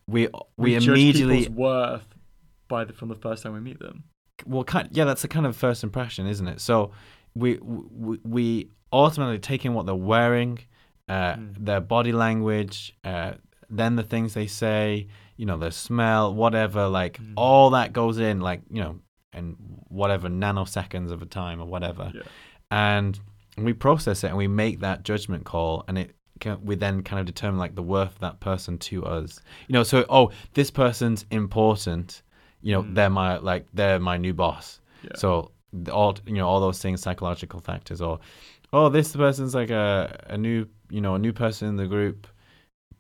we 0.08 0.28
we, 0.58 0.74
judge 0.78 0.88
immediately 0.88 1.40
people's 1.44 1.58
worth 1.58 2.08
by 2.68 2.84
the 2.86 2.94
from 2.94 3.10
the 3.10 3.16
first 3.16 3.44
time 3.44 3.54
we 3.54 3.60
meet 3.60 3.80
them. 3.80 4.04
well 4.46 4.64
kind 4.64 4.88
yeah 4.92 5.04
that's 5.06 5.24
a 5.24 5.28
kind 5.28 5.46
of 5.46 5.56
first 5.56 5.84
impression 5.84 6.26
isn't 6.28 6.48
it 6.48 6.62
so 6.62 6.92
we 7.36 7.58
we, 7.62 8.18
we 8.24 8.70
ultimately 8.94 9.38
take 9.40 9.66
in 9.66 9.74
what 9.74 9.86
they're 9.86 9.96
wearing 9.96 10.60
uh, 11.10 11.34
Mm. 11.36 11.56
their 11.66 11.82
body 11.82 12.12
language 12.12 12.96
uh, 13.04 13.34
then 13.70 13.96
the 13.96 14.04
things 14.04 14.34
they 14.36 14.48
say 14.48 15.08
you 15.38 15.46
know 15.46 15.58
their 15.58 15.72
smell 15.72 16.34
whatever 16.34 16.88
like 16.88 17.20
Mm. 17.20 17.34
all 17.36 17.72
that 17.72 17.92
goes 17.94 18.18
in 18.20 18.40
like 18.40 18.62
you 18.72 18.82
know 18.82 19.00
in 19.34 19.56
whatever 19.90 20.28
nanoseconds 20.30 21.12
of 21.12 21.22
a 21.22 21.26
time 21.26 21.60
or 21.62 21.66
whatever 21.66 22.12
Yeah. 22.14 22.22
and 22.72 23.20
we 23.58 23.74
process 23.74 24.24
it 24.24 24.28
and 24.28 24.38
we 24.38 24.48
make 24.48 24.80
that 24.80 25.04
judgment 25.04 25.44
call 25.46 25.84
and 25.88 25.98
it 25.98 26.16
can, 26.40 26.64
we 26.64 26.76
then 26.76 27.04
kind 27.04 27.20
of 27.20 27.26
determine 27.26 27.60
like 27.60 27.76
the 27.76 27.84
worth 27.84 28.14
of 28.14 28.20
that 28.20 28.40
person 28.40 28.78
to 28.78 29.06
us 29.06 29.40
you 29.68 29.74
know 29.74 29.84
so 29.84 30.06
oh 30.10 30.32
this 30.54 30.72
person's 30.72 31.26
important 31.32 32.22
you 32.62 32.72
know 32.74 32.84
Mm. 32.84 32.96
they're 32.96 33.10
my 33.10 33.38
like 33.38 33.66
they're 33.74 34.00
my 34.00 34.18
new 34.18 34.34
boss 34.34 34.80
Yeah. 35.04 35.12
so 35.16 35.52
all 35.92 36.18
you 36.26 36.36
know 36.36 36.48
all 36.48 36.60
those 36.62 36.82
things 36.82 37.02
psychological 37.02 37.60
factors 37.60 38.02
or 38.02 38.20
oh 38.74 38.90
this 38.90 39.16
person's 39.16 39.54
like 39.54 39.70
a 39.70 40.20
a 40.28 40.38
new 40.38 40.66
you 40.90 41.02
know 41.02 41.16
a 41.16 41.20
new 41.20 41.34
person 41.34 41.68
in 41.68 41.76
the 41.76 41.88
group 41.88 42.26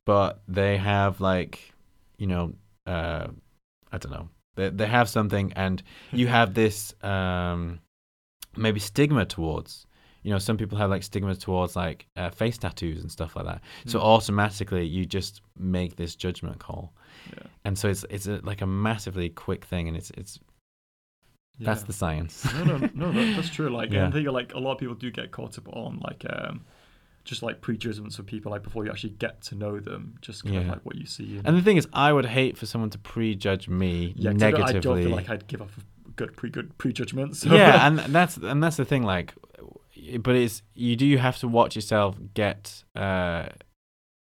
but 0.05 0.41
they 0.47 0.77
have 0.77 1.19
like 1.21 1.73
you 2.17 2.27
know 2.27 2.53
uh 2.87 3.27
i 3.91 3.97
don't 3.97 4.11
know 4.11 4.27
they 4.59 4.69
they 4.79 4.87
have 4.87 5.07
something 5.09 5.51
and 5.55 5.81
you 6.11 6.27
have 6.27 6.53
this 6.53 6.93
um 7.03 7.79
maybe 8.55 8.79
stigma 8.79 9.25
towards 9.25 9.85
you 10.23 10.31
know 10.31 10.39
some 10.39 10.57
people 10.57 10.77
have 10.77 10.89
like 10.95 11.03
stigma 11.03 11.33
towards 11.35 11.75
like 11.75 11.99
uh, 12.17 12.29
face 12.29 12.57
tattoos 12.57 13.01
and 13.01 13.11
stuff 13.11 13.35
like 13.35 13.45
that 13.45 13.61
so 13.85 13.99
Mm. 13.99 14.03
automatically 14.03 14.85
you 14.95 15.05
just 15.05 15.41
make 15.57 15.95
this 15.95 16.15
judgment 16.15 16.57
call 16.59 16.83
Yeah. 17.33 17.47
and 17.65 17.77
so 17.79 17.87
it's 17.93 18.03
it's 18.15 18.27
a, 18.27 18.39
like 18.51 18.61
a 18.61 18.67
massively 18.67 19.29
quick 19.45 19.65
thing 19.71 19.87
and 19.87 19.95
it's 19.97 20.11
it's 20.21 20.39
that's 21.67 21.83
the 21.83 21.93
science 21.93 22.33
no, 22.53 22.63
no, 22.63 22.89
no, 22.93 23.11
that, 23.11 23.35
that's 23.35 23.49
true. 23.49 23.69
Like, 23.79 23.91
Yeah. 23.91 24.07
I 24.07 24.11
think 24.11 24.27
like 24.29 24.53
a 24.53 24.59
lot 24.59 24.73
of 24.73 24.77
people 24.79 24.95
do 24.95 25.11
get 25.11 25.31
caught 25.31 25.57
up 25.57 25.67
on 25.75 25.99
like 26.07 26.25
um, 26.29 26.61
just 27.29 27.41
like 27.43 27.61
prejudgments 27.61 28.17
of 28.19 28.25
people, 28.25 28.51
like 28.51 28.63
before 28.63 28.83
you 28.85 28.91
actually 28.91 29.11
get 29.25 29.41
to 29.41 29.55
know 29.55 29.79
them, 29.79 30.15
just 30.21 30.43
kind 30.43 30.57
of 30.57 30.67
like 30.67 30.85
what 30.85 30.95
you 30.95 31.05
see. 31.05 31.37
And, 31.37 31.47
And 31.47 31.57
the 31.57 31.61
thing 31.61 31.77
is, 31.77 31.87
I 31.93 32.11
would 32.11 32.25
hate 32.25 32.57
for 32.57 32.65
someone 32.65 32.89
to 32.91 32.97
prejudge 32.97 33.67
me 33.69 34.13
yeah, 34.15 34.31
'cause 34.33 34.41
I 34.43 34.49
don't- 34.51 34.59
negatively. 34.59 34.69
I 34.69 34.79
don't 34.79 35.03
feel 35.03 35.15
like 35.15 35.29
I'd 35.29 35.47
give 35.47 35.61
off 35.61 35.77
a 35.77 36.11
good 36.11 36.35
pre 36.35 36.49
good 36.49 36.77
prejudgment. 36.77 37.35
So. 37.37 37.53
yeah, 37.53 37.85
and 37.87 37.99
that's 37.99 38.35
and 38.37 38.61
that's 38.63 38.77
the 38.77 38.85
thing. 38.85 39.03
Like, 39.03 39.33
but 40.19 40.35
it's 40.35 40.61
you 40.73 40.95
do 40.95 41.17
have 41.17 41.37
to 41.39 41.47
watch 41.47 41.75
yourself 41.75 42.17
get 42.33 42.83
uh, 42.95 43.47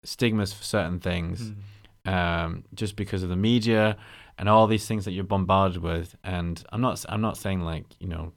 stigmas 0.05 0.53
for 0.53 0.65
certain 0.65 0.99
things, 1.01 1.53
Mm. 2.07 2.13
um, 2.13 2.65
just 2.75 2.97
because 2.97 3.23
of 3.23 3.29
the 3.31 3.37
media 3.37 3.97
and 4.39 4.49
all 4.49 4.67
these 4.67 4.87
things 4.87 5.05
that 5.05 5.13
you're 5.13 5.25
bombarded 5.25 5.83
with. 5.83 6.17
And 6.25 6.63
I'm 6.73 6.81
not 6.81 7.05
I'm 7.09 7.21
not 7.21 7.37
saying 7.37 7.61
like 7.63 7.87
you 8.01 8.09
know. 8.09 8.33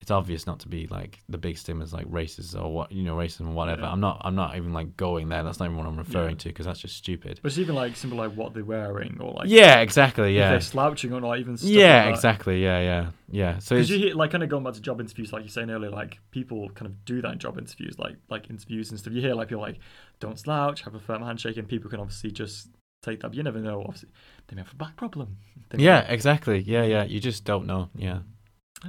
It's 0.00 0.10
obvious 0.10 0.46
not 0.46 0.60
to 0.60 0.68
be 0.68 0.86
like 0.86 1.18
the 1.28 1.36
big 1.36 1.58
stigmas 1.58 1.92
like 1.92 2.06
races 2.08 2.54
or 2.54 2.72
what 2.72 2.90
you 2.90 3.02
know 3.02 3.14
racism 3.16 3.48
or 3.48 3.52
whatever. 3.52 3.82
Yeah. 3.82 3.92
I'm 3.92 4.00
not 4.00 4.22
I'm 4.24 4.34
not 4.34 4.56
even 4.56 4.72
like 4.72 4.96
going 4.96 5.28
there. 5.28 5.44
That's 5.44 5.58
not 5.60 5.66
even 5.66 5.76
what 5.76 5.86
I'm 5.86 5.98
referring 5.98 6.36
Yeah. 6.36 6.38
to 6.38 6.48
because 6.48 6.64
that's 6.64 6.80
just 6.80 6.96
stupid. 6.96 7.38
But 7.42 7.50
it's 7.50 7.58
even 7.58 7.74
like 7.74 7.96
simple 7.96 8.16
like 8.16 8.32
what 8.32 8.54
they're 8.54 8.64
wearing 8.64 9.18
or 9.20 9.34
like 9.34 9.48
yeah, 9.50 9.80
exactly. 9.80 10.36
if 10.36 10.40
Yeah, 10.40 10.50
they're 10.52 10.60
slouching 10.62 11.12
or 11.12 11.20
not 11.20 11.38
even 11.38 11.58
yeah, 11.60 12.06
like 12.06 12.14
exactly. 12.14 12.62
Yeah, 12.62 12.80
yeah, 12.80 13.10
yeah. 13.30 13.58
So 13.58 13.76
Because 13.76 13.90
you 13.90 13.98
hear, 13.98 14.14
like, 14.14 14.30
kind 14.30 14.42
of 14.42 14.48
going 14.48 14.64
back 14.64 14.72
to 14.74 14.80
job 14.80 15.00
interviews, 15.00 15.34
like 15.34 15.42
you're 15.42 15.50
saying 15.50 15.70
earlier, 15.70 15.90
like 15.90 16.18
people 16.30 16.70
kind 16.70 16.86
of 16.86 17.04
do 17.04 17.20
that 17.20 17.32
in 17.32 17.38
job 17.38 17.58
interviews, 17.58 17.98
like 17.98 18.16
like 18.30 18.48
interviews 18.48 18.90
and 18.90 18.98
stuff. 18.98 19.12
You 19.12 19.20
hear 19.20 19.34
like 19.34 19.48
people 19.48 19.60
like, 19.62 19.80
don't 20.18 20.38
slouch, 20.38 20.80
have 20.82 20.94
a 20.94 21.00
firm 21.00 21.22
handshake, 21.22 21.58
and 21.58 21.68
people 21.68 21.90
can 21.90 22.00
obviously 22.00 22.30
just 22.30 22.70
take 23.02 23.20
that. 23.20 23.28
But 23.28 23.36
you 23.36 23.42
never 23.42 23.58
know. 23.58 23.82
Obviously, 23.82 24.08
they 24.48 24.56
may 24.56 24.62
have 24.62 24.72
a 24.72 24.76
back 24.76 24.96
problem. 24.96 25.36
They 25.70 25.84
Yeah, 25.84 26.00
exactly. 26.08 26.60
Yeah, 26.60 26.84
yeah. 26.84 27.04
You 27.04 27.20
just 27.20 27.44
don't 27.44 27.66
know. 27.66 27.90
Yeah. 27.94 28.20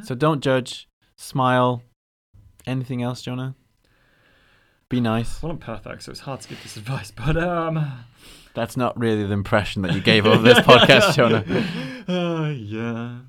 So 0.03 0.16
don't 0.16 0.41
judge. 0.41 0.88
Smile. 1.22 1.84
Anything 2.65 3.03
else, 3.03 3.22
Jonah? 3.22 3.55
Be 4.89 4.99
nice. 4.99 5.41
Well, 5.41 5.51
I'm 5.51 5.57
perfect, 5.59 6.03
so 6.03 6.11
it's 6.11 6.22
hard 6.22 6.41
to 6.41 6.49
give 6.49 6.61
this 6.63 6.78
advice, 6.78 7.11
but 7.11 7.38
um, 7.38 8.03
That's 8.55 8.76
not 8.76 8.99
really 8.99 9.24
the 9.26 9.34
impression 9.34 9.84
that 9.84 9.93
you 9.93 10.01
gave 10.01 10.26
of 10.26 10.41
this 10.41 10.57
podcast, 10.59 11.15
Jonah. 11.15 11.45
uh, 12.07 12.49
yeah. 12.49 13.19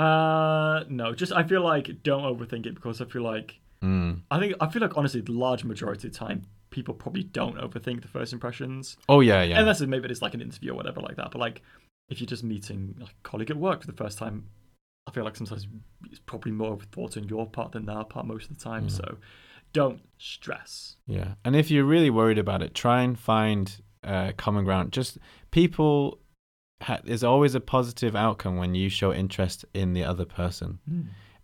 Uh, 0.00 0.84
no, 0.88 1.14
just 1.14 1.32
I 1.32 1.44
feel 1.44 1.62
like 1.62 2.02
don't 2.02 2.22
overthink 2.24 2.66
it 2.66 2.74
because 2.74 3.00
I 3.00 3.04
feel 3.06 3.22
like 3.22 3.56
Mm. 3.82 4.20
I 4.30 4.38
think 4.38 4.52
I 4.60 4.68
feel 4.68 4.82
like 4.82 4.98
honestly, 4.98 5.22
the 5.22 5.32
large 5.32 5.64
majority 5.64 6.06
of 6.08 6.12
the 6.12 6.18
time, 6.18 6.42
people 6.68 6.92
probably 6.92 7.22
don't 7.22 7.56
overthink 7.56 8.02
the 8.02 8.08
first 8.08 8.34
impressions. 8.34 8.98
Oh 9.08 9.20
yeah, 9.20 9.42
yeah. 9.42 9.58
Unless 9.58 9.80
maybe 9.80 10.06
it's 10.10 10.20
like 10.20 10.34
an 10.34 10.42
interview 10.42 10.72
or 10.72 10.74
whatever 10.74 11.00
like 11.00 11.16
that. 11.16 11.30
But 11.30 11.38
like, 11.38 11.62
if 12.10 12.20
you're 12.20 12.26
just 12.26 12.44
meeting 12.44 12.94
a 13.02 13.06
colleague 13.22 13.50
at 13.50 13.56
work 13.56 13.80
for 13.80 13.86
the 13.86 13.94
first 13.94 14.18
time, 14.18 14.44
I 15.10 15.12
feel 15.12 15.24
like 15.24 15.36
sometimes 15.36 15.66
it's 16.10 16.20
probably 16.20 16.52
more 16.52 16.72
of 16.72 16.82
a 16.82 16.86
thought 16.86 17.16
on 17.16 17.24
your 17.24 17.46
part 17.46 17.72
than 17.72 17.86
their 17.86 18.04
part 18.04 18.26
most 18.26 18.48
of 18.50 18.56
the 18.56 18.62
time. 18.64 18.84
Yeah. 18.84 18.90
So 18.94 19.16
don't 19.72 20.00
stress. 20.18 20.96
Yeah, 21.06 21.34
and 21.44 21.56
if 21.56 21.70
you're 21.70 21.84
really 21.84 22.10
worried 22.10 22.38
about 22.38 22.62
it, 22.62 22.74
try 22.74 23.02
and 23.02 23.18
find 23.18 23.76
uh, 24.04 24.32
common 24.36 24.64
ground. 24.64 24.92
Just 24.92 25.18
people. 25.50 26.20
Ha- 26.82 27.00
there's 27.04 27.24
always 27.24 27.54
a 27.54 27.60
positive 27.60 28.16
outcome 28.16 28.56
when 28.56 28.74
you 28.74 28.88
show 28.88 29.12
interest 29.12 29.64
in 29.74 29.92
the 29.92 30.02
other 30.04 30.24
person, 30.24 30.78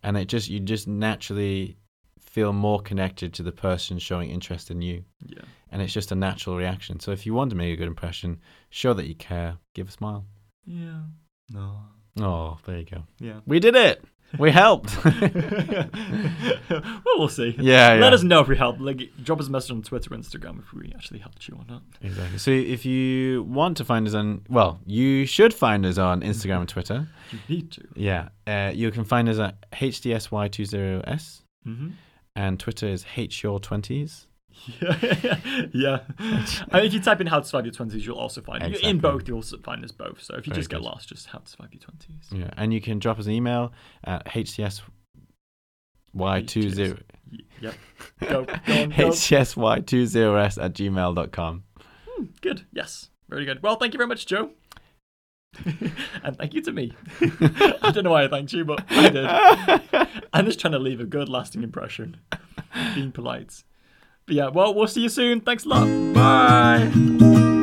and 0.01 0.17
it 0.17 0.25
just 0.27 0.49
you 0.49 0.59
just 0.59 0.87
naturally 0.87 1.77
feel 2.19 2.53
more 2.53 2.79
connected 2.81 3.33
to 3.33 3.43
the 3.43 3.51
person 3.51 3.99
showing 3.99 4.29
interest 4.31 4.71
in 4.71 4.81
you. 4.81 5.03
Yeah. 5.25 5.41
and 5.71 5.81
it's 5.81 5.93
just 5.93 6.11
a 6.11 6.15
natural 6.15 6.55
reaction. 6.55 6.99
So 6.99 7.11
if 7.11 7.25
you 7.25 7.33
want 7.33 7.49
to 7.49 7.55
make 7.55 7.73
a 7.73 7.75
good 7.75 7.87
impression, 7.87 8.39
show 8.69 8.93
that 8.93 9.05
you 9.07 9.15
care, 9.15 9.57
give 9.75 9.89
a 9.89 9.91
smile. 9.91 10.25
Yeah. 10.65 11.01
No. 11.51 11.81
Oh, 12.19 12.57
there 12.65 12.77
you 12.79 12.85
go. 12.85 13.03
Yeah. 13.19 13.39
We 13.45 13.59
did 13.59 13.75
it. 13.75 14.03
We 14.37 14.51
helped. 14.51 14.91
well, 15.05 15.89
we'll 17.17 17.29
see. 17.29 17.55
Yeah, 17.57 17.93
yeah. 17.93 18.01
Let 18.01 18.11
us 18.13 18.23
know 18.23 18.41
if 18.41 18.47
we 18.49 18.57
helped. 18.57 18.81
Like, 18.81 19.09
drop 19.23 19.39
us 19.39 19.47
a 19.47 19.51
message 19.51 19.71
on 19.71 19.81
Twitter, 19.83 20.13
or 20.13 20.17
Instagram 20.17 20.59
if 20.59 20.73
we 20.73 20.91
actually 20.93 21.19
helped 21.19 21.47
you 21.47 21.55
or 21.55 21.63
not. 21.67 21.81
exactly. 22.01 22.37
So 22.37 22.51
if 22.51 22.85
you 22.85 23.43
want 23.43 23.77
to 23.77 23.85
find 23.85 24.05
us 24.07 24.13
on, 24.13 24.41
well, 24.49 24.79
you 24.85 25.25
should 25.25 25.53
find 25.53 25.85
us 25.85 25.97
on 25.97 26.21
Instagram 26.21 26.59
and 26.59 26.69
Twitter. 26.69 27.07
You 27.31 27.39
need 27.55 27.71
to. 27.71 27.81
Yeah, 27.95 28.29
uh, 28.45 28.71
you 28.75 28.91
can 28.91 29.05
find 29.05 29.29
us 29.29 29.39
at 29.39 29.69
HDSY20S, 29.71 31.41
Mm-hmm. 31.67 31.89
and 32.35 32.59
Twitter 32.59 32.87
is 32.87 33.03
HYour20s. 33.15 34.26
Yeah, 34.81 35.35
yeah. 35.73 35.99
I 36.19 36.77
and 36.79 36.85
if 36.85 36.93
you 36.93 36.99
type 36.99 37.21
in 37.21 37.27
how 37.27 37.39
to 37.39 37.45
survive 37.45 37.65
your 37.65 37.73
twenties, 37.73 38.05
you'll 38.05 38.17
also 38.17 38.41
find 38.41 38.61
it. 38.63 38.67
Exactly. 38.67 38.89
in 38.89 38.99
both. 38.99 39.27
You'll 39.27 39.37
also 39.37 39.57
find 39.59 39.83
us 39.83 39.91
both. 39.91 40.21
So 40.21 40.35
if 40.35 40.45
you 40.45 40.51
Very 40.51 40.59
just 40.61 40.69
get 40.69 40.81
lost, 40.81 41.09
just 41.09 41.27
how 41.27 41.39
to 41.39 41.49
survive 41.49 41.73
your 41.73 41.81
twenties. 41.81 42.27
Yeah, 42.31 42.49
and 42.57 42.73
you 42.73 42.81
can 42.81 42.99
drop 42.99 43.19
us 43.19 43.25
an 43.27 43.31
email 43.33 43.71
at 44.03 44.25
HDSY20. 44.25 47.01
Yep. 47.61 47.75
Go, 48.21 48.45
go 48.45 48.53
on, 48.67 48.89
go. 48.89 49.09
HDSY20s 49.09 50.63
at 50.63 50.73
gmail.com. 50.73 51.63
Hmm, 52.07 52.25
good. 52.41 52.65
Yes. 52.71 53.09
Very 53.29 53.45
good. 53.45 53.61
Well, 53.61 53.75
thank 53.75 53.93
you 53.93 53.97
very 53.97 54.07
much, 54.07 54.25
Joe. 54.25 54.51
and 56.23 56.37
thank 56.37 56.53
you 56.53 56.61
to 56.61 56.71
me. 56.71 56.93
I 57.21 57.91
don't 57.93 58.03
know 58.03 58.11
why 58.11 58.25
I 58.25 58.27
thanked 58.27 58.53
you, 58.53 58.63
but 58.63 58.83
I 58.89 59.09
did. 59.09 59.25
I'm 60.33 60.45
just 60.45 60.59
trying 60.59 60.73
to 60.73 60.79
leave 60.79 60.99
a 60.99 61.05
good, 61.05 61.29
lasting 61.29 61.63
impression. 61.63 62.17
Being 62.95 63.11
polite. 63.11 63.63
Yeah, 64.27 64.49
well, 64.49 64.73
we'll 64.73 64.87
see 64.87 65.01
you 65.01 65.09
soon. 65.09 65.41
Thanks 65.41 65.65
a 65.65 65.69
lot. 65.69 66.13
Bye. 66.13 67.56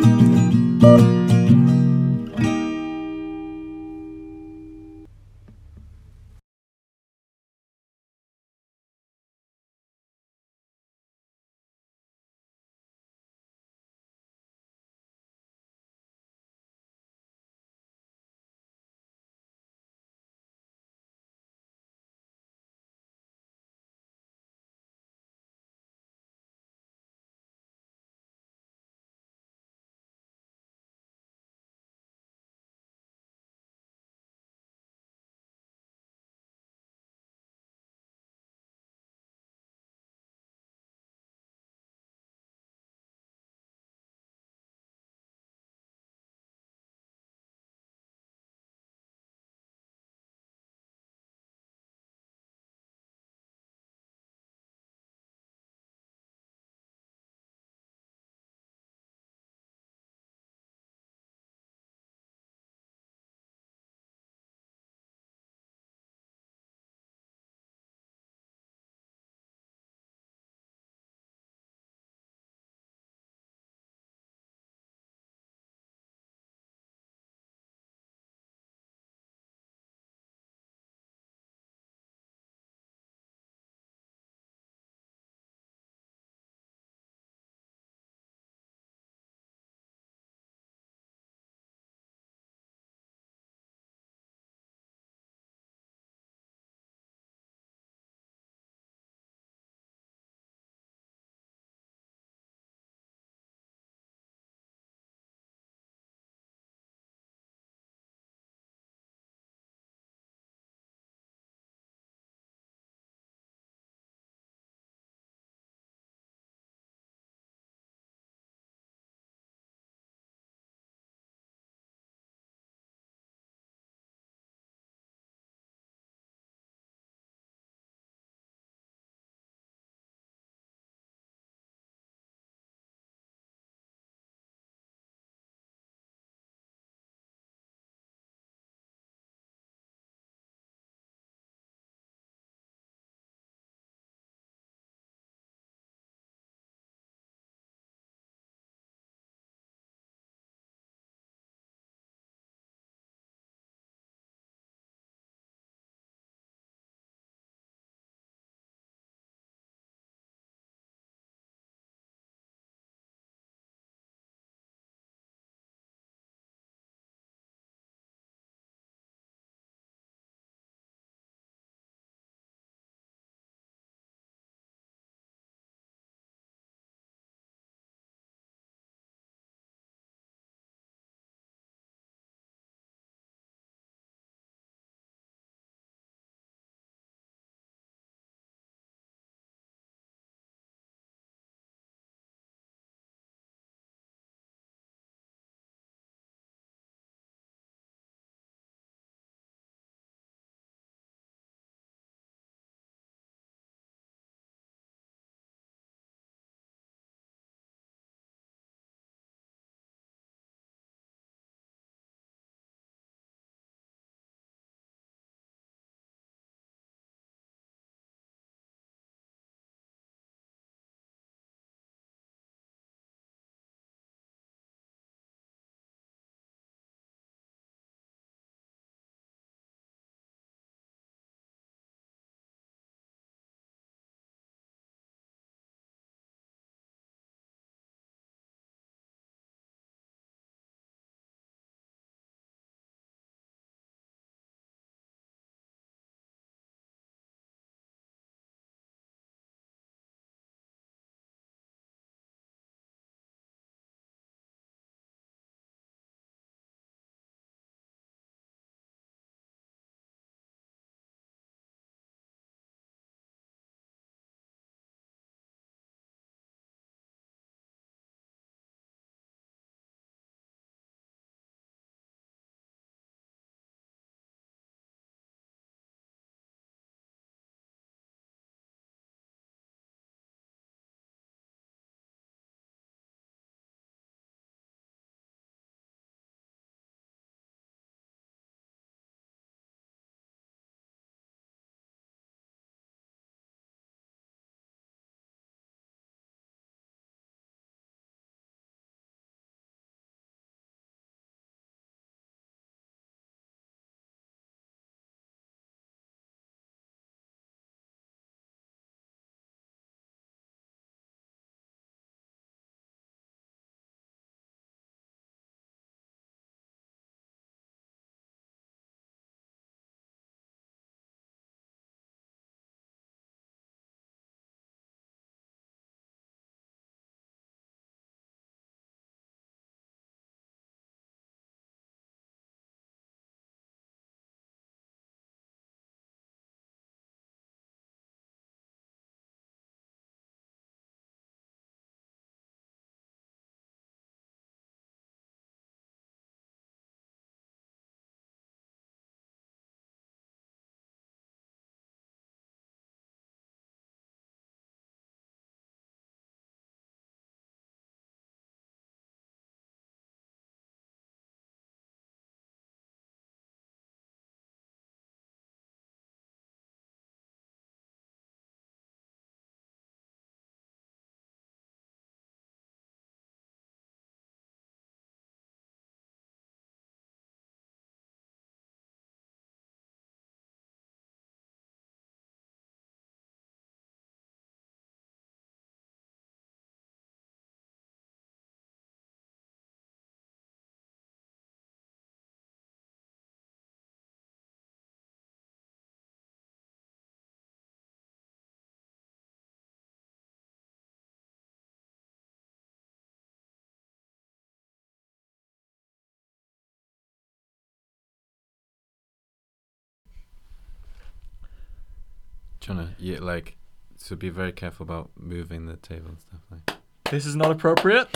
Trying 412.64 412.78
to 412.78 412.88
yeah, 412.98 413.18
like 413.20 413.56
so 413.98 414.16
be 414.16 414.30
very 414.30 414.50
careful 414.50 414.84
about 414.84 415.10
moving 415.18 415.66
the 415.66 415.76
table 415.76 416.08
and 416.08 416.18
stuff. 416.18 416.40
Like, 416.50 416.78
This 417.10 417.26
is 417.26 417.36
not 417.36 417.50
appropriate. 417.50 418.08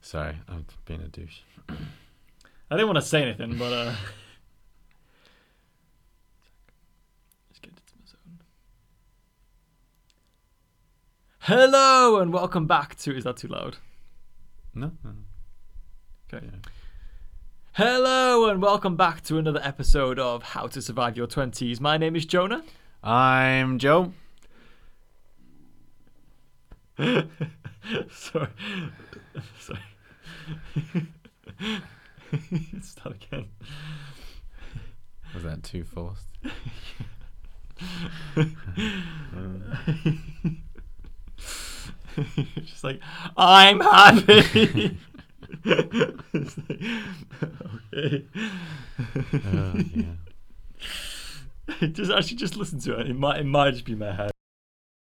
sorry, 0.00 0.36
I'm 0.48 0.64
being 0.84 1.00
a 1.00 1.08
douche. 1.08 1.40
I 1.68 2.76
didn't 2.76 2.86
want 2.86 2.98
to 2.98 3.02
say 3.02 3.20
anything, 3.20 3.58
but 3.58 3.72
uh. 3.72 3.94
Let's 7.50 7.58
get 7.60 7.70
into 7.70 7.82
my 7.98 8.06
zone. 8.06 8.38
Hello 11.40 12.20
and 12.20 12.32
welcome 12.32 12.68
back 12.68 12.94
to. 12.98 13.16
Is 13.16 13.24
that 13.24 13.38
too 13.38 13.48
loud? 13.48 13.78
No, 14.72 14.92
no, 15.02 15.10
no. 15.10 16.36
Okay. 16.38 16.46
Yeah. 16.46 16.70
Hello 17.76 18.48
and 18.48 18.62
welcome 18.62 18.94
back 18.94 19.20
to 19.22 19.36
another 19.36 19.58
episode 19.60 20.16
of 20.20 20.44
How 20.44 20.68
to 20.68 20.80
Survive 20.80 21.16
Your 21.16 21.26
Twenties. 21.26 21.80
My 21.80 21.96
name 21.96 22.14
is 22.14 22.24
Jonah. 22.24 22.62
I'm 23.02 23.80
Joe. 23.80 24.12
Sorry. 26.96 27.26
Sorry. 29.58 29.80
Start 32.80 33.16
again. 33.16 33.46
Was 35.34 35.42
that 35.42 35.64
too 35.64 35.82
forced? 35.82 36.28
Just 42.54 42.84
like, 42.84 43.00
I'm 43.36 43.80
happy. 43.80 44.96
It's 45.64 46.58
like, 46.58 46.80
okay. 47.94 48.24
Oh, 49.46 49.74
yeah. 49.94 50.14
just 51.92 52.10
actually 52.10 52.36
just 52.36 52.56
listen 52.56 52.80
to 52.80 52.98
it. 52.98 53.08
It 53.08 53.16
might 53.16 53.40
it 53.40 53.44
might 53.46 53.72
just 53.72 53.84
be 53.84 53.94
my 53.94 54.12
head. 54.12 54.33